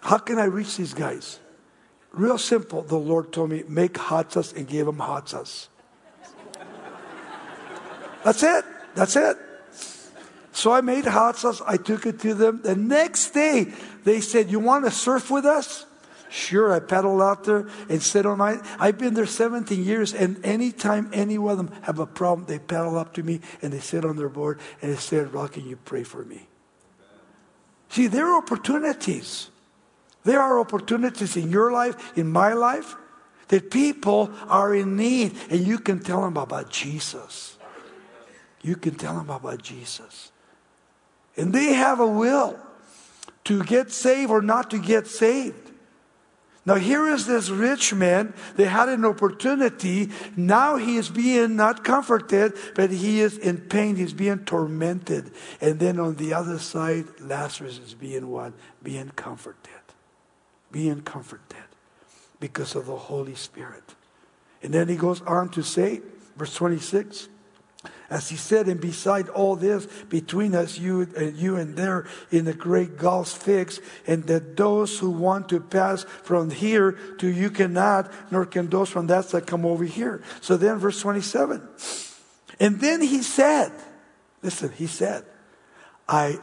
How 0.00 0.16
can 0.16 0.38
I 0.38 0.44
reach 0.44 0.78
these 0.78 0.94
guys? 0.94 1.38
Real 2.10 2.38
simple, 2.38 2.80
the 2.80 2.96
Lord 2.96 3.30
told 3.30 3.50
me, 3.50 3.62
make 3.68 3.98
hot 3.98 4.32
sauce 4.32 4.54
and 4.54 4.66
give 4.66 4.86
them 4.86 5.00
hot 5.00 5.28
sauce. 5.28 5.68
That's 8.24 8.42
it. 8.42 8.64
That's 8.94 9.16
it. 9.16 9.36
So 10.52 10.72
I 10.72 10.80
made 10.80 11.04
hot 11.04 11.36
sauce. 11.36 11.60
I 11.66 11.76
took 11.76 12.06
it 12.06 12.20
to 12.20 12.32
them. 12.32 12.62
The 12.62 12.76
next 12.76 13.32
day, 13.32 13.70
they 14.04 14.22
said, 14.22 14.50
You 14.50 14.60
want 14.60 14.86
to 14.86 14.90
surf 14.90 15.30
with 15.30 15.44
us? 15.44 15.84
Sure, 16.30 16.72
I 16.72 16.78
paddle 16.78 17.20
out 17.20 17.42
there 17.42 17.68
and 17.88 18.00
sit 18.00 18.24
on 18.24 18.38
my. 18.38 18.60
I've 18.78 18.98
been 18.98 19.14
there 19.14 19.26
17 19.26 19.82
years, 19.82 20.14
and 20.14 20.42
anytime 20.44 21.10
any 21.12 21.38
one 21.38 21.52
of 21.52 21.56
them 21.58 21.82
have 21.82 21.98
a 21.98 22.06
problem, 22.06 22.46
they 22.46 22.60
paddle 22.60 22.96
up 22.96 23.12
to 23.14 23.24
me 23.24 23.40
and 23.60 23.72
they 23.72 23.80
sit 23.80 24.04
on 24.04 24.16
their 24.16 24.28
board 24.28 24.60
and 24.80 24.92
they 24.92 24.96
say, 24.96 25.18
Rocky, 25.18 25.60
you 25.60 25.76
pray 25.76 26.04
for 26.04 26.24
me. 26.24 26.46
See, 27.88 28.06
there 28.06 28.26
are 28.26 28.38
opportunities. 28.38 29.50
There 30.22 30.40
are 30.40 30.60
opportunities 30.60 31.36
in 31.36 31.50
your 31.50 31.72
life, 31.72 32.16
in 32.16 32.30
my 32.30 32.52
life, 32.52 32.94
that 33.48 33.72
people 33.72 34.30
are 34.46 34.72
in 34.72 34.96
need, 34.96 35.34
and 35.50 35.66
you 35.66 35.80
can 35.80 35.98
tell 35.98 36.22
them 36.22 36.36
about 36.36 36.70
Jesus. 36.70 37.56
You 38.62 38.76
can 38.76 38.94
tell 38.94 39.16
them 39.16 39.30
about 39.30 39.62
Jesus. 39.62 40.30
And 41.36 41.52
they 41.52 41.72
have 41.72 41.98
a 41.98 42.06
will 42.06 42.56
to 43.44 43.64
get 43.64 43.90
saved 43.90 44.30
or 44.30 44.42
not 44.42 44.70
to 44.70 44.78
get 44.78 45.08
saved. 45.08 45.69
Now, 46.66 46.74
here 46.74 47.06
is 47.06 47.26
this 47.26 47.48
rich 47.48 47.94
man. 47.94 48.34
They 48.56 48.66
had 48.66 48.88
an 48.90 49.04
opportunity. 49.04 50.10
Now 50.36 50.76
he 50.76 50.96
is 50.96 51.08
being 51.08 51.56
not 51.56 51.84
comforted, 51.84 52.52
but 52.74 52.90
he 52.90 53.20
is 53.20 53.38
in 53.38 53.62
pain. 53.62 53.96
He's 53.96 54.12
being 54.12 54.40
tormented. 54.40 55.32
And 55.60 55.80
then 55.80 55.98
on 55.98 56.16
the 56.16 56.34
other 56.34 56.58
side, 56.58 57.06
Lazarus 57.20 57.78
is 57.78 57.94
being 57.94 58.28
what? 58.28 58.52
Being 58.82 59.10
comforted 59.16 59.80
being 60.72 61.00
comforted 61.02 61.56
because 62.38 62.74
of 62.74 62.86
the 62.86 62.96
Holy 62.96 63.34
Spirit. 63.34 63.94
And 64.62 64.72
then 64.72 64.88
he 64.88 64.96
goes 64.96 65.20
on 65.22 65.48
to 65.50 65.62
say, 65.62 66.00
verse 66.36 66.54
26, 66.54 67.28
as 68.10 68.28
he 68.28 68.36
said, 68.36 68.66
and 68.66 68.80
beside 68.80 69.28
all 69.28 69.56
this, 69.56 69.86
between 70.08 70.54
us, 70.54 70.78
you 70.78 71.02
and 71.16 71.36
you 71.36 71.56
and 71.56 71.76
there, 71.76 72.06
in 72.30 72.44
the 72.44 72.52
great 72.52 72.98
gulf 72.98 73.28
fixed, 73.28 73.80
and 74.06 74.24
that 74.24 74.56
those 74.56 74.98
who 74.98 75.10
want 75.10 75.48
to 75.48 75.60
pass 75.60 76.04
from 76.04 76.50
here 76.50 76.92
to 77.18 77.28
you 77.28 77.50
cannot, 77.50 78.12
nor 78.30 78.44
can 78.44 78.68
those 78.68 78.88
from 78.90 79.06
that 79.06 79.26
side 79.26 79.46
come 79.46 79.64
over 79.64 79.84
here. 79.84 80.22
So 80.40 80.56
then, 80.56 80.78
verse 80.78 81.00
27. 81.00 81.66
And 82.58 82.80
then 82.80 83.00
he 83.00 83.22
said, 83.22 83.72
listen, 84.42 84.72
he 84.72 84.86
said, 84.86 85.24
I 86.08 86.38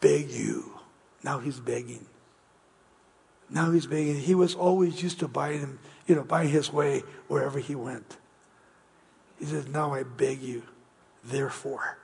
beg 0.00 0.30
you. 0.30 0.78
Now 1.22 1.40
he's 1.40 1.60
begging. 1.60 2.06
Now 3.50 3.70
he's 3.72 3.86
begging. 3.86 4.16
He 4.16 4.34
was 4.34 4.54
always 4.54 5.02
used 5.02 5.20
to 5.20 5.28
buying 5.28 5.60
him, 5.60 5.78
you 6.06 6.14
know, 6.14 6.22
buying 6.22 6.48
his 6.48 6.72
way 6.72 7.02
wherever 7.26 7.58
he 7.58 7.74
went. 7.74 8.16
He 9.38 9.46
says, 9.46 9.66
Now 9.68 9.94
I 9.94 10.02
beg 10.02 10.40
you, 10.42 10.62
therefore, 11.28 11.98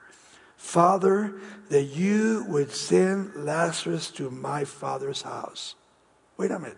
Father, 0.57 1.33
that 1.69 1.83
you 1.83 2.45
would 2.47 2.71
send 2.71 3.35
Lazarus 3.35 4.09
to 4.11 4.29
my 4.31 4.63
father's 4.63 5.21
house. 5.21 5.75
Wait 6.37 6.51
a 6.51 6.59
minute. 6.59 6.77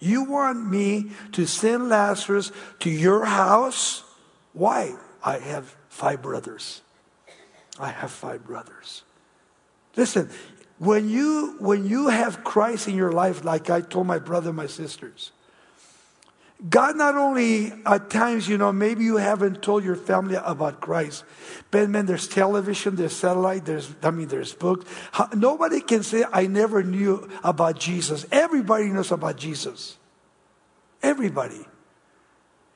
You 0.00 0.24
want 0.24 0.68
me 0.68 1.10
to 1.32 1.46
send 1.46 1.88
Lazarus 1.88 2.52
to 2.80 2.90
your 2.90 3.24
house? 3.24 4.04
Why? 4.52 4.94
I 5.22 5.38
have 5.38 5.74
five 5.88 6.22
brothers. 6.22 6.82
I 7.78 7.90
have 7.90 8.10
five 8.10 8.44
brothers. 8.44 9.02
Listen, 9.96 10.30
when 10.78 11.08
you, 11.08 11.56
when 11.58 11.86
you 11.86 12.08
have 12.08 12.44
Christ 12.44 12.86
in 12.86 12.94
your 12.94 13.12
life, 13.12 13.44
like 13.44 13.70
I 13.70 13.80
told 13.80 14.06
my 14.06 14.18
brother 14.18 14.52
my 14.52 14.66
sisters, 14.66 15.32
God 16.66 16.96
not 16.96 17.14
only 17.14 17.72
at 17.86 18.10
times, 18.10 18.48
you 18.48 18.58
know, 18.58 18.72
maybe 18.72 19.04
you 19.04 19.16
haven't 19.16 19.62
told 19.62 19.84
your 19.84 19.94
family 19.94 20.36
about 20.42 20.80
Christ, 20.80 21.22
but 21.70 21.88
man, 21.88 22.06
there's 22.06 22.26
television, 22.26 22.96
there's 22.96 23.14
satellite, 23.14 23.64
there's, 23.64 23.94
I 24.02 24.10
mean, 24.10 24.26
there's 24.26 24.54
books. 24.54 24.84
Nobody 25.34 25.80
can 25.80 26.02
say, 26.02 26.24
I 26.32 26.48
never 26.48 26.82
knew 26.82 27.30
about 27.44 27.78
Jesus. 27.78 28.26
Everybody 28.32 28.86
knows 28.86 29.12
about 29.12 29.36
Jesus. 29.36 29.98
Everybody. 31.00 31.64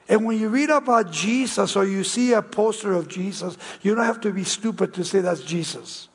And 0.08 0.24
when 0.24 0.38
you 0.38 0.48
read 0.48 0.70
about 0.70 1.10
Jesus 1.10 1.74
or 1.74 1.84
you 1.84 2.04
see 2.04 2.32
a 2.34 2.42
poster 2.42 2.92
of 2.92 3.08
Jesus, 3.08 3.56
you 3.80 3.96
don't 3.96 4.04
have 4.04 4.20
to 4.20 4.32
be 4.32 4.44
stupid 4.44 4.94
to 4.94 5.04
say 5.04 5.20
that's 5.20 5.40
Jesus. 5.40 6.08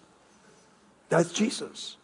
That's 1.10 1.34
Jesus. 1.34 1.97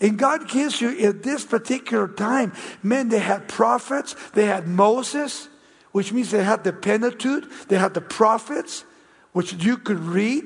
And 0.00 0.18
God 0.18 0.48
gives 0.48 0.80
you 0.80 0.96
at 1.00 1.22
this 1.22 1.44
particular 1.44 2.08
time, 2.08 2.52
man, 2.82 3.08
they 3.08 3.18
had 3.18 3.48
prophets, 3.48 4.14
they 4.34 4.46
had 4.46 4.68
Moses, 4.68 5.48
which 5.92 6.12
means 6.12 6.30
they 6.30 6.44
had 6.44 6.62
the 6.62 6.72
Pentateuch, 6.72 7.68
they 7.68 7.78
had 7.78 7.94
the 7.94 8.00
prophets, 8.00 8.84
which 9.32 9.54
you 9.54 9.76
could 9.76 9.98
read. 9.98 10.44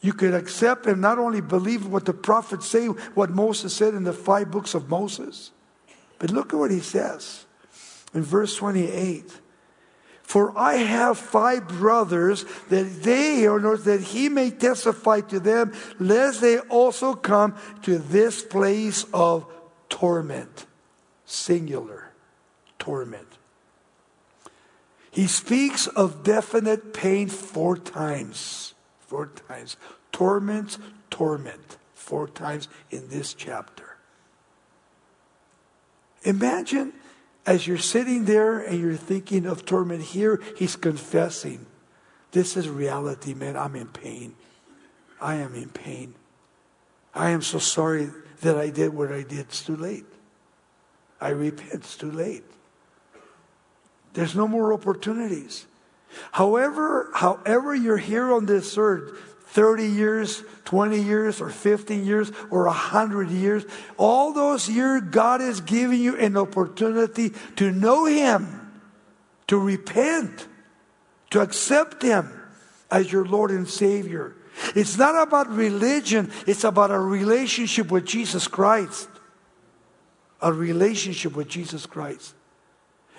You 0.00 0.12
could 0.12 0.34
accept 0.34 0.86
and 0.86 1.00
not 1.00 1.18
only 1.18 1.40
believe 1.40 1.86
what 1.86 2.04
the 2.04 2.12
prophets 2.12 2.66
say, 2.66 2.88
what 2.88 3.30
Moses 3.30 3.74
said 3.74 3.94
in 3.94 4.04
the 4.04 4.12
five 4.12 4.50
books 4.50 4.74
of 4.74 4.90
Moses, 4.90 5.50
but 6.18 6.30
look 6.30 6.52
at 6.52 6.58
what 6.58 6.70
he 6.70 6.80
says 6.80 7.46
in 8.12 8.22
verse 8.22 8.56
28. 8.56 9.40
For 10.24 10.56
I 10.58 10.76
have 10.76 11.18
five 11.18 11.68
brothers, 11.68 12.44
that 12.68 13.02
they, 13.02 13.46
or 13.46 13.76
that 13.76 14.00
he 14.00 14.28
may 14.28 14.50
testify 14.50 15.20
to 15.20 15.38
them, 15.38 15.72
lest 16.00 16.40
they 16.40 16.58
also 16.58 17.14
come 17.14 17.54
to 17.82 17.98
this 17.98 18.42
place 18.42 19.04
of 19.12 19.46
torment. 19.88 20.66
Singular 21.26 22.10
torment. 22.78 23.28
He 25.10 25.26
speaks 25.28 25.86
of 25.86 26.24
definite 26.24 26.92
pain 26.92 27.28
four 27.28 27.76
times. 27.76 28.74
Four 29.06 29.26
times. 29.48 29.76
Torment, 30.10 30.78
torment. 31.10 31.76
Four 31.94 32.28
times 32.28 32.68
in 32.90 33.08
this 33.08 33.34
chapter. 33.34 33.96
Imagine 36.24 36.94
as 37.46 37.66
you're 37.66 37.78
sitting 37.78 38.24
there 38.24 38.58
and 38.58 38.80
you're 38.80 38.94
thinking 38.96 39.46
of 39.46 39.64
torment 39.64 40.02
here, 40.02 40.40
he's 40.56 40.76
confessing. 40.76 41.66
This 42.32 42.56
is 42.56 42.68
reality, 42.68 43.34
man. 43.34 43.56
I'm 43.56 43.76
in 43.76 43.88
pain. 43.88 44.34
I 45.20 45.36
am 45.36 45.54
in 45.54 45.68
pain. 45.68 46.14
I 47.14 47.30
am 47.30 47.42
so 47.42 47.58
sorry 47.58 48.10
that 48.40 48.56
I 48.56 48.70
did 48.70 48.92
what 48.92 49.12
I 49.12 49.22
did. 49.22 49.40
It's 49.40 49.62
too 49.62 49.76
late. 49.76 50.04
I 51.20 51.30
repent. 51.30 51.72
It's 51.72 51.96
too 51.96 52.10
late. 52.10 52.44
There's 54.14 54.34
no 54.34 54.48
more 54.48 54.72
opportunities. 54.72 55.66
However, 56.32 57.10
however 57.14 57.74
you're 57.74 57.96
here 57.96 58.32
on 58.32 58.46
this 58.46 58.76
earth, 58.78 59.33
30 59.54 59.86
years, 59.86 60.42
20 60.64 61.00
years, 61.00 61.40
or 61.40 61.48
15 61.48 62.04
years, 62.04 62.32
or 62.50 62.64
100 62.64 63.30
years. 63.30 63.64
All 63.96 64.32
those 64.32 64.68
years, 64.68 65.02
God 65.12 65.40
is 65.40 65.60
giving 65.60 66.00
you 66.00 66.16
an 66.16 66.36
opportunity 66.36 67.32
to 67.54 67.70
know 67.70 68.04
Him, 68.04 68.82
to 69.46 69.56
repent, 69.56 70.48
to 71.30 71.40
accept 71.40 72.02
Him 72.02 72.32
as 72.90 73.12
your 73.12 73.24
Lord 73.24 73.52
and 73.52 73.68
Savior. 73.68 74.34
It's 74.74 74.98
not 74.98 75.22
about 75.22 75.48
religion, 75.48 76.32
it's 76.48 76.64
about 76.64 76.90
a 76.90 76.98
relationship 76.98 77.92
with 77.92 78.06
Jesus 78.06 78.48
Christ. 78.48 79.08
A 80.42 80.52
relationship 80.52 81.36
with 81.36 81.48
Jesus 81.48 81.86
Christ. 81.86 82.34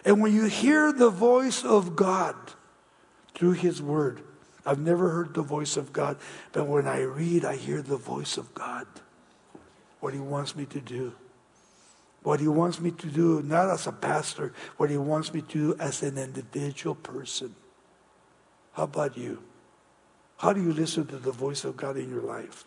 And 0.04 0.22
when 0.22 0.34
you 0.34 0.46
hear 0.46 0.92
the 0.92 1.10
voice 1.10 1.64
of 1.64 1.96
God 1.96 2.36
through 3.34 3.54
His 3.54 3.82
Word, 3.82 4.22
I've 4.66 4.80
never 4.80 5.10
heard 5.10 5.34
the 5.34 5.44
voice 5.44 5.78
of 5.78 5.94
God, 5.94 6.18
but 6.52 6.68
when 6.68 6.88
I 6.88 7.02
read, 7.02 7.46
I 7.46 7.56
hear 7.56 7.82
the 7.82 7.98
voice 7.98 8.38
of 8.38 8.54
God. 8.56 8.88
What 10.00 10.14
He 10.14 10.20
wants 10.20 10.56
me 10.56 10.66
to 10.66 10.80
do. 10.80 11.14
What 12.24 12.40
He 12.40 12.48
wants 12.48 12.80
me 12.80 12.92
to 12.92 13.08
do, 13.08 13.44
not 13.44 13.70
as 13.70 13.86
a 13.86 13.92
pastor, 13.92 14.54
what 14.78 14.90
He 14.90 14.98
wants 14.98 15.34
me 15.34 15.42
to 15.42 15.48
do 15.48 15.76
as 15.80 16.02
an 16.02 16.18
individual 16.18 16.96
person. 16.96 17.56
How 18.74 18.84
about 18.84 19.16
you? 19.18 19.44
How 20.38 20.52
do 20.52 20.62
you 20.62 20.74
listen 20.74 21.06
to 21.08 21.18
the 21.18 21.32
voice 21.32 21.64
of 21.64 21.78
God 21.78 21.98
in 21.98 22.10
your 22.10 22.24
life? 22.24 22.66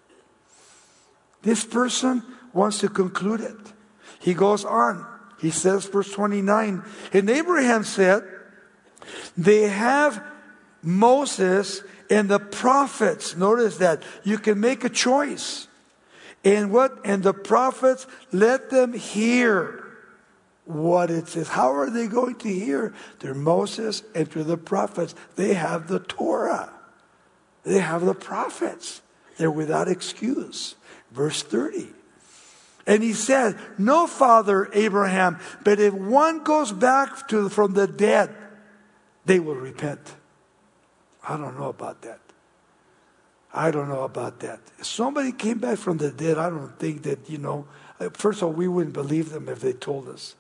This 1.43 1.65
person 1.65 2.23
wants 2.53 2.79
to 2.81 2.89
conclude 2.89 3.41
it. 3.41 3.57
He 4.21 4.35
goes 4.35 4.65
on. 4.65 5.07
He 5.41 5.51
says, 5.51 5.87
verse 5.87 6.11
29, 6.13 6.83
and 7.13 7.31
Abraham 7.31 7.85
said, 7.85 8.25
They 9.37 9.69
have 9.69 10.21
Moses 10.83 11.83
and 12.11 12.29
the 12.29 12.39
prophets. 12.39 13.37
Notice 13.37 13.79
that 13.79 14.03
you 14.25 14.39
can 14.39 14.61
make 14.61 14.85
a 14.85 14.89
choice. 14.89 15.69
And 16.45 16.71
what? 16.71 16.99
And 17.05 17.23
the 17.23 17.35
prophets, 17.35 18.07
let 18.33 18.71
them 18.71 18.93
hear 18.93 19.85
what 20.65 21.11
it 21.11 21.29
says. 21.29 21.49
How 21.49 21.75
are 21.75 21.91
they 21.91 22.07
going 22.07 22.37
to 22.37 22.49
hear? 22.49 22.95
Through 23.19 23.35
Moses 23.35 24.03
and 24.15 24.31
through 24.31 24.45
the 24.45 24.57
prophets. 24.57 25.15
They 25.37 25.55
have 25.55 25.89
the 25.89 26.01
Torah. 26.01 26.71
They 27.65 27.81
have 27.81 28.05
the 28.05 28.15
prophets. 28.15 29.03
They're 29.37 29.51
without 29.51 29.89
excuse. 29.89 30.75
Verse 31.11 31.43
30. 31.43 31.89
And 32.87 33.03
he 33.03 33.13
said, 33.13 33.59
No, 33.77 34.07
Father 34.07 34.71
Abraham, 34.73 35.39
but 35.63 35.79
if 35.79 35.93
one 35.93 36.43
goes 36.43 36.73
back 36.73 37.29
to, 37.29 37.49
from 37.49 37.75
the 37.75 37.87
dead, 37.87 38.35
they 39.27 39.39
will 39.39 39.57
repent. 39.57 40.15
I 41.27 41.37
don't 41.37 41.59
know 41.59 41.69
about 41.69 42.03
that. 42.03 42.21
I 43.53 43.71
don't 43.71 43.89
know 43.89 44.03
about 44.03 44.41
that. 44.41 44.61
If 44.79 44.87
somebody 44.87 45.33
came 45.33 45.59
back 45.59 45.79
from 45.79 45.97
the 45.97 46.11
dead, 46.11 46.39
I 46.39 46.51
don't 46.51 46.79
think 46.79 47.03
that, 47.05 47.31
you 47.31 47.39
know, 47.39 47.67
uh, 47.99 48.11
first 48.11 48.43
of 48.43 48.49
all, 48.49 48.53
we 48.53 48.69
wouldn't 48.69 48.93
believe 48.93 49.31
them 49.31 49.49
if 49.49 49.61
they 49.61 49.73
told 49.73 50.09
us. 50.09 50.37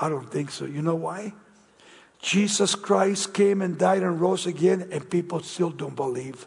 I 0.00 0.08
don't 0.08 0.30
think 0.30 0.50
so. 0.50 0.64
You 0.64 0.82
know 0.82 0.94
why? 0.94 1.34
Jesus 2.22 2.74
Christ 2.74 3.34
came 3.34 3.62
and 3.62 3.78
died 3.78 4.02
and 4.02 4.20
rose 4.20 4.46
again, 4.46 4.88
and 4.90 5.08
people 5.08 5.40
still 5.40 5.70
don't 5.70 5.96
believe. 5.96 6.46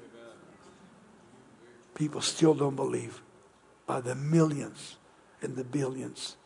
People 1.96 2.22
still 2.22 2.54
don't 2.54 2.76
believe 2.76 3.22
by 3.86 4.02
the 4.02 4.16
millions 4.16 4.98
and 5.42 5.56
the 5.56 5.64
billions. 5.64 6.38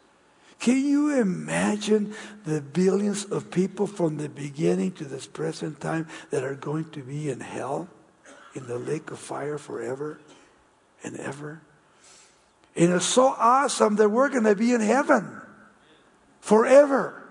Can 0.59 0.83
you 0.85 1.19
imagine 1.19 2.13
the 2.45 2.61
billions 2.61 3.25
of 3.25 3.51
people 3.51 3.85
from 3.85 4.17
the 4.17 4.29
beginning 4.29 4.91
to 4.93 5.05
this 5.05 5.27
present 5.27 5.79
time 5.79 6.07
that 6.31 6.43
are 6.43 6.55
going 6.55 6.89
to 6.91 7.01
be 7.01 7.29
in 7.29 7.39
hell, 7.39 7.87
in 8.55 8.65
the 8.67 8.79
lake 8.79 9.11
of 9.11 9.19
fire 9.19 9.57
forever 9.57 10.19
and 11.03 11.17
ever? 11.17 11.61
And 12.75 12.91
it's 12.93 13.05
so 13.05 13.27
awesome 13.27 13.95
that 13.97 14.09
we're 14.09 14.29
going 14.29 14.43
to 14.45 14.55
be 14.55 14.73
in 14.73 14.81
heaven 14.81 15.41
forever. 16.41 17.23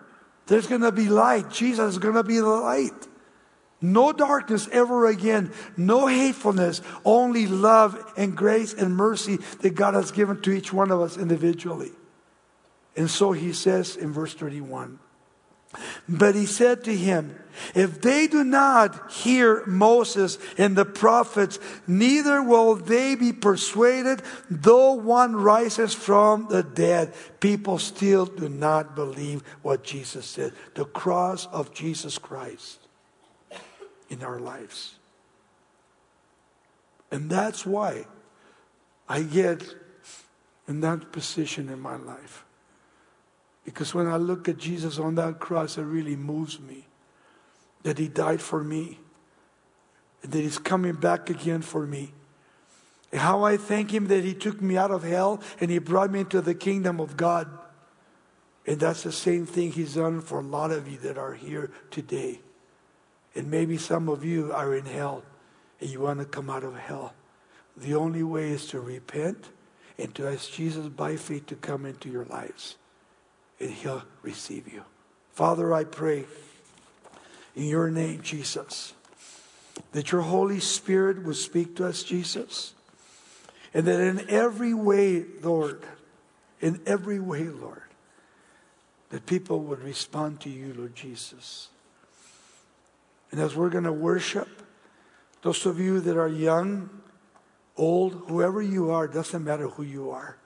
There's 0.46 0.66
going 0.66 0.82
to 0.82 0.92
be 0.92 1.08
light. 1.08 1.50
Jesus 1.50 1.94
is 1.94 1.98
going 1.98 2.14
to 2.14 2.24
be 2.24 2.38
the 2.38 2.46
light. 2.46 3.08
No 3.80 4.12
darkness 4.12 4.68
ever 4.72 5.06
again. 5.06 5.52
No 5.76 6.06
hatefulness. 6.06 6.80
Only 7.04 7.46
love 7.46 8.12
and 8.16 8.36
grace 8.36 8.72
and 8.72 8.96
mercy 8.96 9.38
that 9.60 9.74
God 9.74 9.94
has 9.94 10.12
given 10.12 10.40
to 10.42 10.52
each 10.52 10.72
one 10.72 10.90
of 10.90 11.00
us 11.00 11.16
individually. 11.16 11.90
And 12.96 13.10
so 13.10 13.32
he 13.32 13.52
says 13.52 13.96
in 13.96 14.12
verse 14.12 14.34
31 14.34 14.98
But 16.08 16.34
he 16.34 16.46
said 16.46 16.84
to 16.84 16.96
him, 16.96 17.38
If 17.74 18.00
they 18.00 18.26
do 18.26 18.42
not 18.42 19.12
hear 19.12 19.64
Moses 19.66 20.38
and 20.56 20.74
the 20.74 20.86
prophets, 20.86 21.58
neither 21.86 22.42
will 22.42 22.74
they 22.74 23.14
be 23.14 23.34
persuaded, 23.34 24.22
though 24.50 24.94
one 24.94 25.36
rises 25.36 25.92
from 25.92 26.48
the 26.48 26.62
dead. 26.62 27.12
People 27.40 27.78
still 27.78 28.24
do 28.24 28.48
not 28.48 28.94
believe 28.94 29.42
what 29.60 29.84
Jesus 29.84 30.24
said. 30.24 30.54
The 30.74 30.86
cross 30.86 31.46
of 31.46 31.74
Jesus 31.74 32.16
Christ 32.16 32.78
in 34.08 34.22
our 34.22 34.38
lives. 34.38 34.94
And 37.10 37.28
that's 37.28 37.66
why 37.66 38.06
I 39.06 39.22
get 39.22 39.62
in 40.66 40.80
that 40.80 41.12
position 41.12 41.68
in 41.68 41.78
my 41.78 41.96
life. 41.96 42.45
Because 43.66 43.92
when 43.92 44.06
I 44.06 44.16
look 44.16 44.48
at 44.48 44.56
Jesus 44.56 44.98
on 44.98 45.16
that 45.16 45.40
cross, 45.40 45.76
it 45.76 45.82
really 45.82 46.16
moves 46.16 46.58
me 46.58 46.86
that 47.82 47.98
He 47.98 48.08
died 48.08 48.40
for 48.40 48.64
me, 48.64 48.98
and 50.22 50.32
that 50.32 50.40
He's 50.40 50.56
coming 50.56 50.94
back 50.94 51.28
again 51.28 51.62
for 51.62 51.84
me. 51.84 52.12
And 53.12 53.20
how 53.20 53.42
I 53.42 53.56
thank 53.56 53.92
Him 53.92 54.06
that 54.06 54.24
He 54.24 54.34
took 54.34 54.62
me 54.62 54.76
out 54.76 54.92
of 54.92 55.02
hell 55.02 55.40
and 55.60 55.70
He 55.70 55.78
brought 55.78 56.10
me 56.10 56.20
into 56.20 56.40
the 56.40 56.54
kingdom 56.54 57.00
of 57.00 57.16
God. 57.16 57.48
And 58.66 58.80
that's 58.80 59.02
the 59.02 59.12
same 59.12 59.46
thing 59.46 59.72
He's 59.72 59.94
done 59.94 60.20
for 60.20 60.40
a 60.40 60.44
lot 60.44 60.70
of 60.70 60.88
you 60.88 60.98
that 60.98 61.18
are 61.18 61.34
here 61.34 61.70
today. 61.90 62.40
And 63.34 63.50
maybe 63.50 63.78
some 63.78 64.08
of 64.08 64.24
you 64.24 64.52
are 64.52 64.74
in 64.74 64.86
hell 64.86 65.22
and 65.80 65.90
you 65.90 66.00
want 66.00 66.20
to 66.20 66.24
come 66.24 66.50
out 66.50 66.64
of 66.64 66.76
hell. 66.76 67.14
The 67.76 67.94
only 67.94 68.22
way 68.22 68.50
is 68.50 68.66
to 68.68 68.80
repent 68.80 69.50
and 69.98 70.14
to 70.14 70.28
ask 70.28 70.52
Jesus 70.52 70.88
by 70.88 71.16
faith 71.16 71.46
to 71.46 71.56
come 71.56 71.84
into 71.84 72.08
your 72.08 72.24
lives 72.24 72.76
and 73.60 73.70
he'll 73.70 74.02
receive 74.22 74.72
you. 74.72 74.84
Father, 75.32 75.72
I 75.72 75.84
pray 75.84 76.24
in 77.54 77.64
your 77.64 77.90
name, 77.90 78.22
Jesus, 78.22 78.92
that 79.92 80.12
your 80.12 80.22
Holy 80.22 80.60
Spirit 80.60 81.22
would 81.24 81.36
speak 81.36 81.76
to 81.76 81.86
us, 81.86 82.02
Jesus, 82.02 82.74
and 83.74 83.86
that 83.86 84.00
in 84.00 84.28
every 84.30 84.74
way, 84.74 85.24
Lord, 85.42 85.84
in 86.60 86.80
every 86.86 87.20
way, 87.20 87.44
Lord, 87.44 87.82
that 89.10 89.26
people 89.26 89.60
would 89.60 89.82
respond 89.82 90.40
to 90.40 90.50
you, 90.50 90.74
Lord 90.76 90.94
Jesus. 90.94 91.68
And 93.30 93.40
as 93.40 93.54
we're 93.54 93.70
going 93.70 93.84
to 93.84 93.92
worship, 93.92 94.48
those 95.42 95.66
of 95.66 95.78
you 95.78 96.00
that 96.00 96.16
are 96.16 96.28
young, 96.28 96.88
old, 97.76 98.24
whoever 98.28 98.62
you 98.62 98.90
are, 98.90 99.06
doesn't 99.06 99.44
matter 99.44 99.68
who 99.68 99.82
you 99.82 100.10
are 100.10 100.36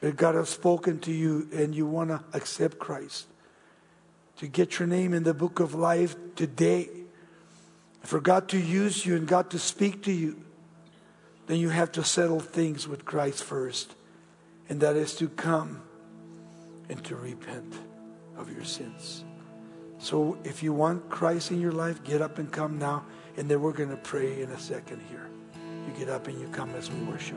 that 0.00 0.16
God 0.16 0.34
has 0.34 0.48
spoken 0.48 1.00
to 1.00 1.12
you 1.12 1.48
and 1.52 1.74
you 1.74 1.86
want 1.86 2.10
to 2.10 2.22
accept 2.32 2.78
Christ, 2.78 3.26
to 4.36 4.46
get 4.46 4.78
your 4.78 4.86
name 4.86 5.12
in 5.12 5.24
the 5.24 5.34
book 5.34 5.60
of 5.60 5.74
life 5.74 6.16
today, 6.36 6.88
for 8.02 8.20
God 8.20 8.48
to 8.48 8.58
use 8.58 9.04
you 9.04 9.16
and 9.16 9.26
God 9.26 9.50
to 9.50 9.58
speak 9.58 10.04
to 10.04 10.12
you, 10.12 10.40
then 11.46 11.58
you 11.58 11.70
have 11.70 11.92
to 11.92 12.04
settle 12.04 12.40
things 12.40 12.86
with 12.86 13.04
Christ 13.04 13.42
first. 13.42 13.94
And 14.68 14.80
that 14.80 14.96
is 14.96 15.16
to 15.16 15.28
come 15.28 15.82
and 16.88 17.02
to 17.04 17.16
repent 17.16 17.74
of 18.36 18.52
your 18.52 18.64
sins. 18.64 19.24
So 19.98 20.38
if 20.44 20.62
you 20.62 20.72
want 20.72 21.10
Christ 21.10 21.50
in 21.50 21.60
your 21.60 21.72
life, 21.72 22.04
get 22.04 22.22
up 22.22 22.38
and 22.38 22.52
come 22.52 22.78
now. 22.78 23.04
And 23.36 23.48
then 23.48 23.60
we're 23.60 23.72
going 23.72 23.90
to 23.90 23.96
pray 23.96 24.42
in 24.42 24.50
a 24.50 24.58
second 24.58 25.00
here. 25.08 25.28
You 25.86 25.92
get 25.98 26.08
up 26.08 26.28
and 26.28 26.40
you 26.40 26.48
come 26.48 26.74
as 26.74 26.90
we 26.90 27.00
worship. 27.00 27.36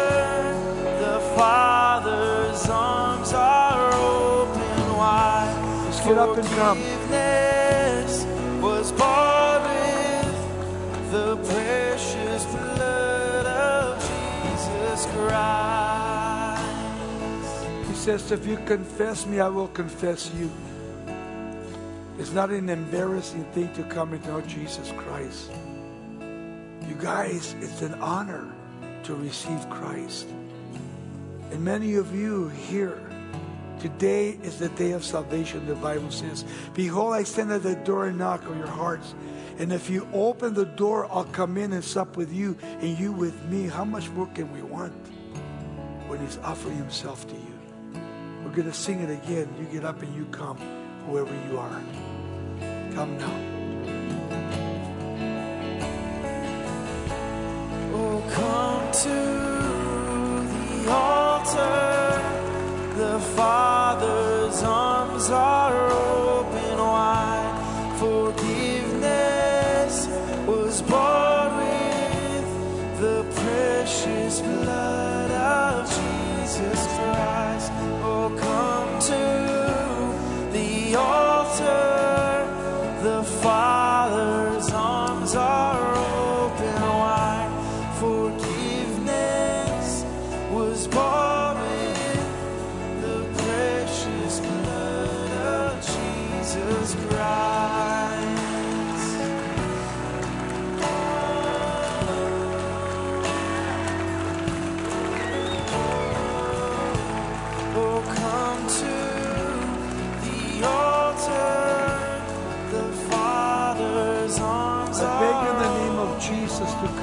Get 6.11 6.19
up 6.19 6.37
and 6.37 6.47
come. 6.59 6.77
Was 8.61 8.91
bought 8.91 9.63
with 9.63 11.11
the 11.11 11.37
precious 11.37 12.45
blood 12.45 13.45
of 13.45 13.97
Jesus 14.43 15.05
Christ. 15.15 16.63
He 17.87 17.95
says, 17.95 18.29
If 18.31 18.45
you 18.45 18.57
confess 18.57 19.25
me, 19.25 19.39
I 19.39 19.47
will 19.47 19.69
confess 19.69 20.29
you. 20.35 20.51
It's 22.19 22.33
not 22.33 22.49
an 22.49 22.67
embarrassing 22.69 23.45
thing 23.53 23.73
to 23.73 23.83
come 23.83 24.11
and 24.11 24.21
know 24.25 24.41
Jesus 24.41 24.91
Christ. 24.97 25.49
You 26.19 26.95
guys, 26.99 27.55
it's 27.61 27.81
an 27.81 27.93
honor 27.95 28.51
to 29.03 29.15
receive 29.15 29.69
Christ. 29.69 30.27
And 31.51 31.63
many 31.63 31.95
of 31.95 32.13
you 32.13 32.49
here, 32.49 32.99
today 33.81 34.37
is 34.43 34.59
the 34.59 34.69
day 34.69 34.91
of 34.91 35.03
salvation, 35.03 35.65
the 35.65 35.73
Bible 35.75 36.11
says. 36.11 36.45
Behold, 36.75 37.15
I 37.15 37.23
stand 37.23 37.51
at 37.51 37.63
the 37.63 37.75
door 37.75 38.05
and 38.05 38.17
knock 38.17 38.45
on 38.45 38.57
your 38.59 38.67
hearts. 38.67 39.15
And 39.57 39.73
if 39.73 39.89
you 39.89 40.07
open 40.13 40.53
the 40.53 40.65
door, 40.65 41.07
I'll 41.11 41.25
come 41.25 41.57
in 41.57 41.73
and 41.73 41.83
sup 41.83 42.15
with 42.15 42.31
you, 42.31 42.55
and 42.61 42.97
you 42.99 43.11
with 43.11 43.43
me. 43.45 43.65
How 43.67 43.83
much 43.83 44.09
more 44.09 44.27
can 44.27 44.51
we 44.53 44.61
want 44.61 44.93
when 46.07 46.19
He's 46.19 46.37
offering 46.43 46.77
Himself 46.77 47.27
to 47.27 47.33
you? 47.33 48.01
We're 48.43 48.51
going 48.51 48.67
to 48.67 48.73
sing 48.73 49.01
it 49.01 49.09
again. 49.09 49.53
You 49.59 49.65
get 49.65 49.83
up 49.83 50.01
and 50.01 50.15
you 50.15 50.25
come, 50.25 50.57
whoever 51.07 51.33
you 51.49 51.57
are. 51.57 51.81
Come 52.93 53.17
now. 53.17 53.37
Oh, 57.93 58.23
come 58.31 58.91
to 59.03 60.83
the 60.83 60.91
altar. 60.91 61.90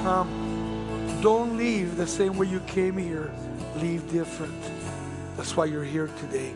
Come, 0.02 1.18
don't 1.20 1.56
leave 1.56 1.96
the 1.96 2.06
same 2.06 2.36
way 2.36 2.46
you 2.46 2.60
came 2.60 2.96
here. 2.96 3.30
Leave 3.76 4.10
different. 4.10 4.62
That's 5.36 5.56
why 5.56 5.66
you're 5.66 5.84
here 5.84 6.08
today. 6.20 6.54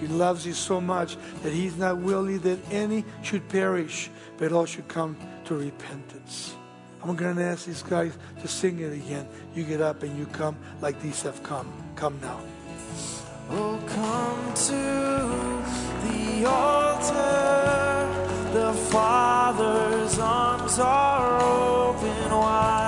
He 0.00 0.06
loves 0.06 0.46
you 0.46 0.52
so 0.52 0.80
much 0.80 1.16
that 1.42 1.52
He's 1.52 1.76
not 1.76 1.98
willing 1.98 2.38
that 2.40 2.58
any 2.70 3.04
should 3.22 3.48
perish, 3.48 4.10
but 4.36 4.52
all 4.52 4.66
should 4.66 4.88
come 4.88 5.16
to 5.46 5.56
repentance. 5.56 6.54
I'm 7.02 7.16
going 7.16 7.36
to 7.36 7.42
ask 7.42 7.66
these 7.66 7.82
guys 7.82 8.16
to 8.40 8.48
sing 8.48 8.80
it 8.80 8.92
again. 8.92 9.26
You 9.54 9.64
get 9.64 9.80
up 9.80 10.02
and 10.02 10.16
you 10.18 10.26
come 10.26 10.56
like 10.80 11.00
these 11.00 11.22
have 11.22 11.42
come. 11.42 11.72
Come 11.96 12.18
now. 12.20 12.40
Oh, 13.50 13.78
come 13.86 14.54
to 14.54 16.08
the 16.08 16.44
altar. 16.48 17.77
The 18.52 18.72
Father's 18.72 20.18
arms 20.18 20.78
are 20.78 21.40
open 21.40 22.30
wide. 22.30 22.87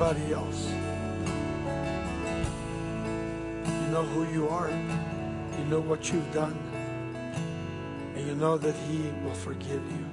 Anybody 0.00 0.32
else? 0.32 0.66
You 3.66 3.88
know 3.92 4.02
who 4.02 4.32
you 4.32 4.48
are. 4.48 4.70
You 4.70 5.64
know 5.66 5.80
what 5.80 6.10
you've 6.10 6.32
done. 6.32 6.58
And 8.16 8.26
you 8.26 8.34
know 8.34 8.56
that 8.56 8.74
He 8.88 9.02
will 9.22 9.34
forgive 9.34 9.82
you. 9.92 10.06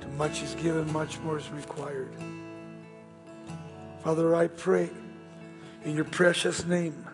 Too 0.00 0.08
much 0.18 0.42
is 0.42 0.56
given, 0.56 0.92
much 0.92 1.20
more 1.20 1.38
is 1.38 1.48
required. 1.50 2.12
Father, 4.02 4.34
I 4.34 4.48
pray 4.48 4.90
in 5.84 5.94
your 5.94 6.04
precious 6.04 6.66
name, 6.66 7.06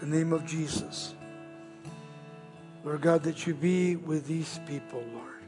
the 0.00 0.06
name 0.06 0.32
of 0.32 0.44
Jesus. 0.44 1.14
Lord 2.82 3.02
God, 3.02 3.22
that 3.22 3.46
you 3.46 3.54
be 3.54 3.94
with 3.94 4.26
these 4.26 4.58
people, 4.66 5.04
Lord. 5.12 5.44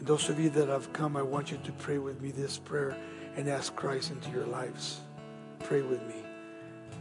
And 0.00 0.08
those 0.08 0.28
of 0.28 0.40
you 0.40 0.50
that 0.50 0.66
have 0.66 0.92
come, 0.92 1.16
I 1.16 1.22
want 1.22 1.52
you 1.52 1.58
to 1.62 1.70
pray 1.70 1.98
with 1.98 2.20
me 2.20 2.32
this 2.32 2.58
prayer 2.58 2.96
and 3.38 3.48
ask 3.48 3.74
Christ 3.76 4.10
into 4.10 4.30
your 4.32 4.46
lives. 4.46 5.00
Pray 5.60 5.80
with 5.80 6.02
me. 6.08 6.16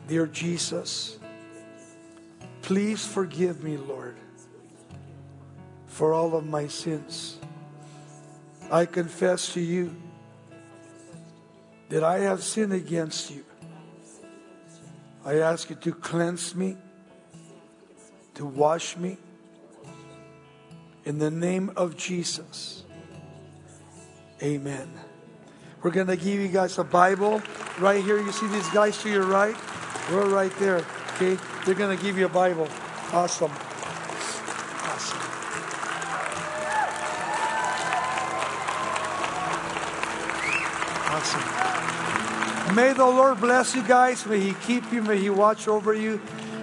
Dear 0.07 0.27
Jesus, 0.27 1.17
please 2.61 3.03
forgive 3.05 3.63
me, 3.63 3.75
Lord, 3.75 4.15
for 5.88 6.13
all 6.13 6.35
of 6.35 6.45
my 6.45 6.67
sins. 6.67 7.39
I 8.71 8.85
confess 8.85 9.51
to 9.53 9.59
you 9.59 9.95
that 11.89 12.03
I 12.03 12.19
have 12.19 12.43
sinned 12.43 12.71
against 12.71 13.31
you. 13.31 13.43
I 15.25 15.38
ask 15.39 15.71
you 15.71 15.75
to 15.77 15.91
cleanse 15.91 16.55
me, 16.55 16.77
to 18.35 18.45
wash 18.45 18.95
me. 18.95 19.17
In 21.03 21.17
the 21.17 21.31
name 21.31 21.71
of 21.75 21.97
Jesus. 21.97 22.83
Amen. 24.43 25.06
We're 25.84 25.91
going 25.91 26.07
to 26.07 26.15
give 26.15 26.39
you 26.39 26.47
guys 26.47 26.78
a 26.80 26.84
Bible 26.84 27.41
right 27.80 28.03
here. 28.03 28.17
You 28.19 28.32
see 28.32 28.47
these 28.47 28.67
guys 28.69 28.97
to 29.03 29.09
your 29.09 29.25
right? 29.25 29.55
We're 30.11 30.28
right 30.28 30.51
there. 30.57 30.84
Okay? 31.15 31.38
They're 31.65 31.75
going 31.75 31.95
to 31.95 32.03
give 32.03 32.17
you 32.17 32.25
a 32.25 32.30
Bible. 32.30 32.67
Awesome. 33.13 33.51
Awesome. 34.84 35.19
Awesome. 41.13 42.75
May 42.75 42.93
the 42.93 43.05
Lord 43.05 43.39
bless 43.39 43.75
you 43.75 43.84
guys. 43.84 44.25
May 44.25 44.39
He 44.39 44.53
keep 44.65 44.91
you. 44.91 45.03
May 45.03 45.17
He 45.19 45.30
watch 45.30 45.67
over 45.67 45.93
you. 45.93 46.19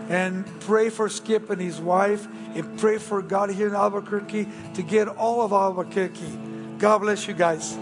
And 0.08 0.44
pray 0.60 0.90
for 0.90 1.08
Skip 1.08 1.50
and 1.50 1.60
his 1.60 1.80
wife. 1.80 2.26
And 2.54 2.78
pray 2.78 2.98
for 2.98 3.22
God 3.22 3.50
here 3.50 3.68
in 3.68 3.74
Albuquerque 3.74 4.48
to 4.74 4.82
get 4.82 5.08
all 5.08 5.42
of 5.42 5.52
Albuquerque. 5.52 6.38
God 6.78 6.98
bless 6.98 7.26
you 7.26 7.34
guys. 7.34 7.76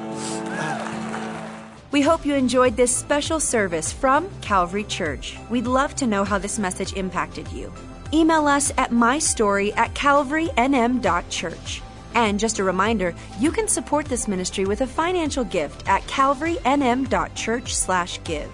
We 1.92 2.00
hope 2.00 2.24
you 2.24 2.34
enjoyed 2.34 2.74
this 2.74 2.96
special 2.96 3.38
service 3.38 3.92
from 3.92 4.30
Calvary 4.40 4.84
Church. 4.84 5.36
We'd 5.50 5.66
love 5.66 5.94
to 5.96 6.06
know 6.06 6.24
how 6.24 6.38
this 6.38 6.58
message 6.58 6.94
impacted 6.94 7.46
you. 7.52 7.70
Email 8.14 8.46
us 8.46 8.72
at 8.78 8.90
mystory 8.90 9.76
at 9.76 9.92
calvarynm.church. 9.94 11.82
And 12.14 12.40
just 12.40 12.58
a 12.58 12.64
reminder, 12.64 13.14
you 13.38 13.50
can 13.50 13.68
support 13.68 14.06
this 14.06 14.26
ministry 14.26 14.64
with 14.64 14.80
a 14.80 14.86
financial 14.86 15.44
gift 15.44 15.86
at 15.86 16.02
calvarynm.church 16.02 17.74
slash 17.74 18.24
give. 18.24 18.50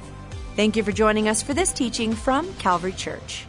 Thank 0.57 0.76
you 0.76 0.82
for 0.82 0.93
joining 0.93 1.28
us 1.28 1.41
for 1.41 1.55
this 1.55 1.72
teaching 1.72 2.14
from 2.14 2.53
Calvary 2.55 2.93
Church. 2.93 3.47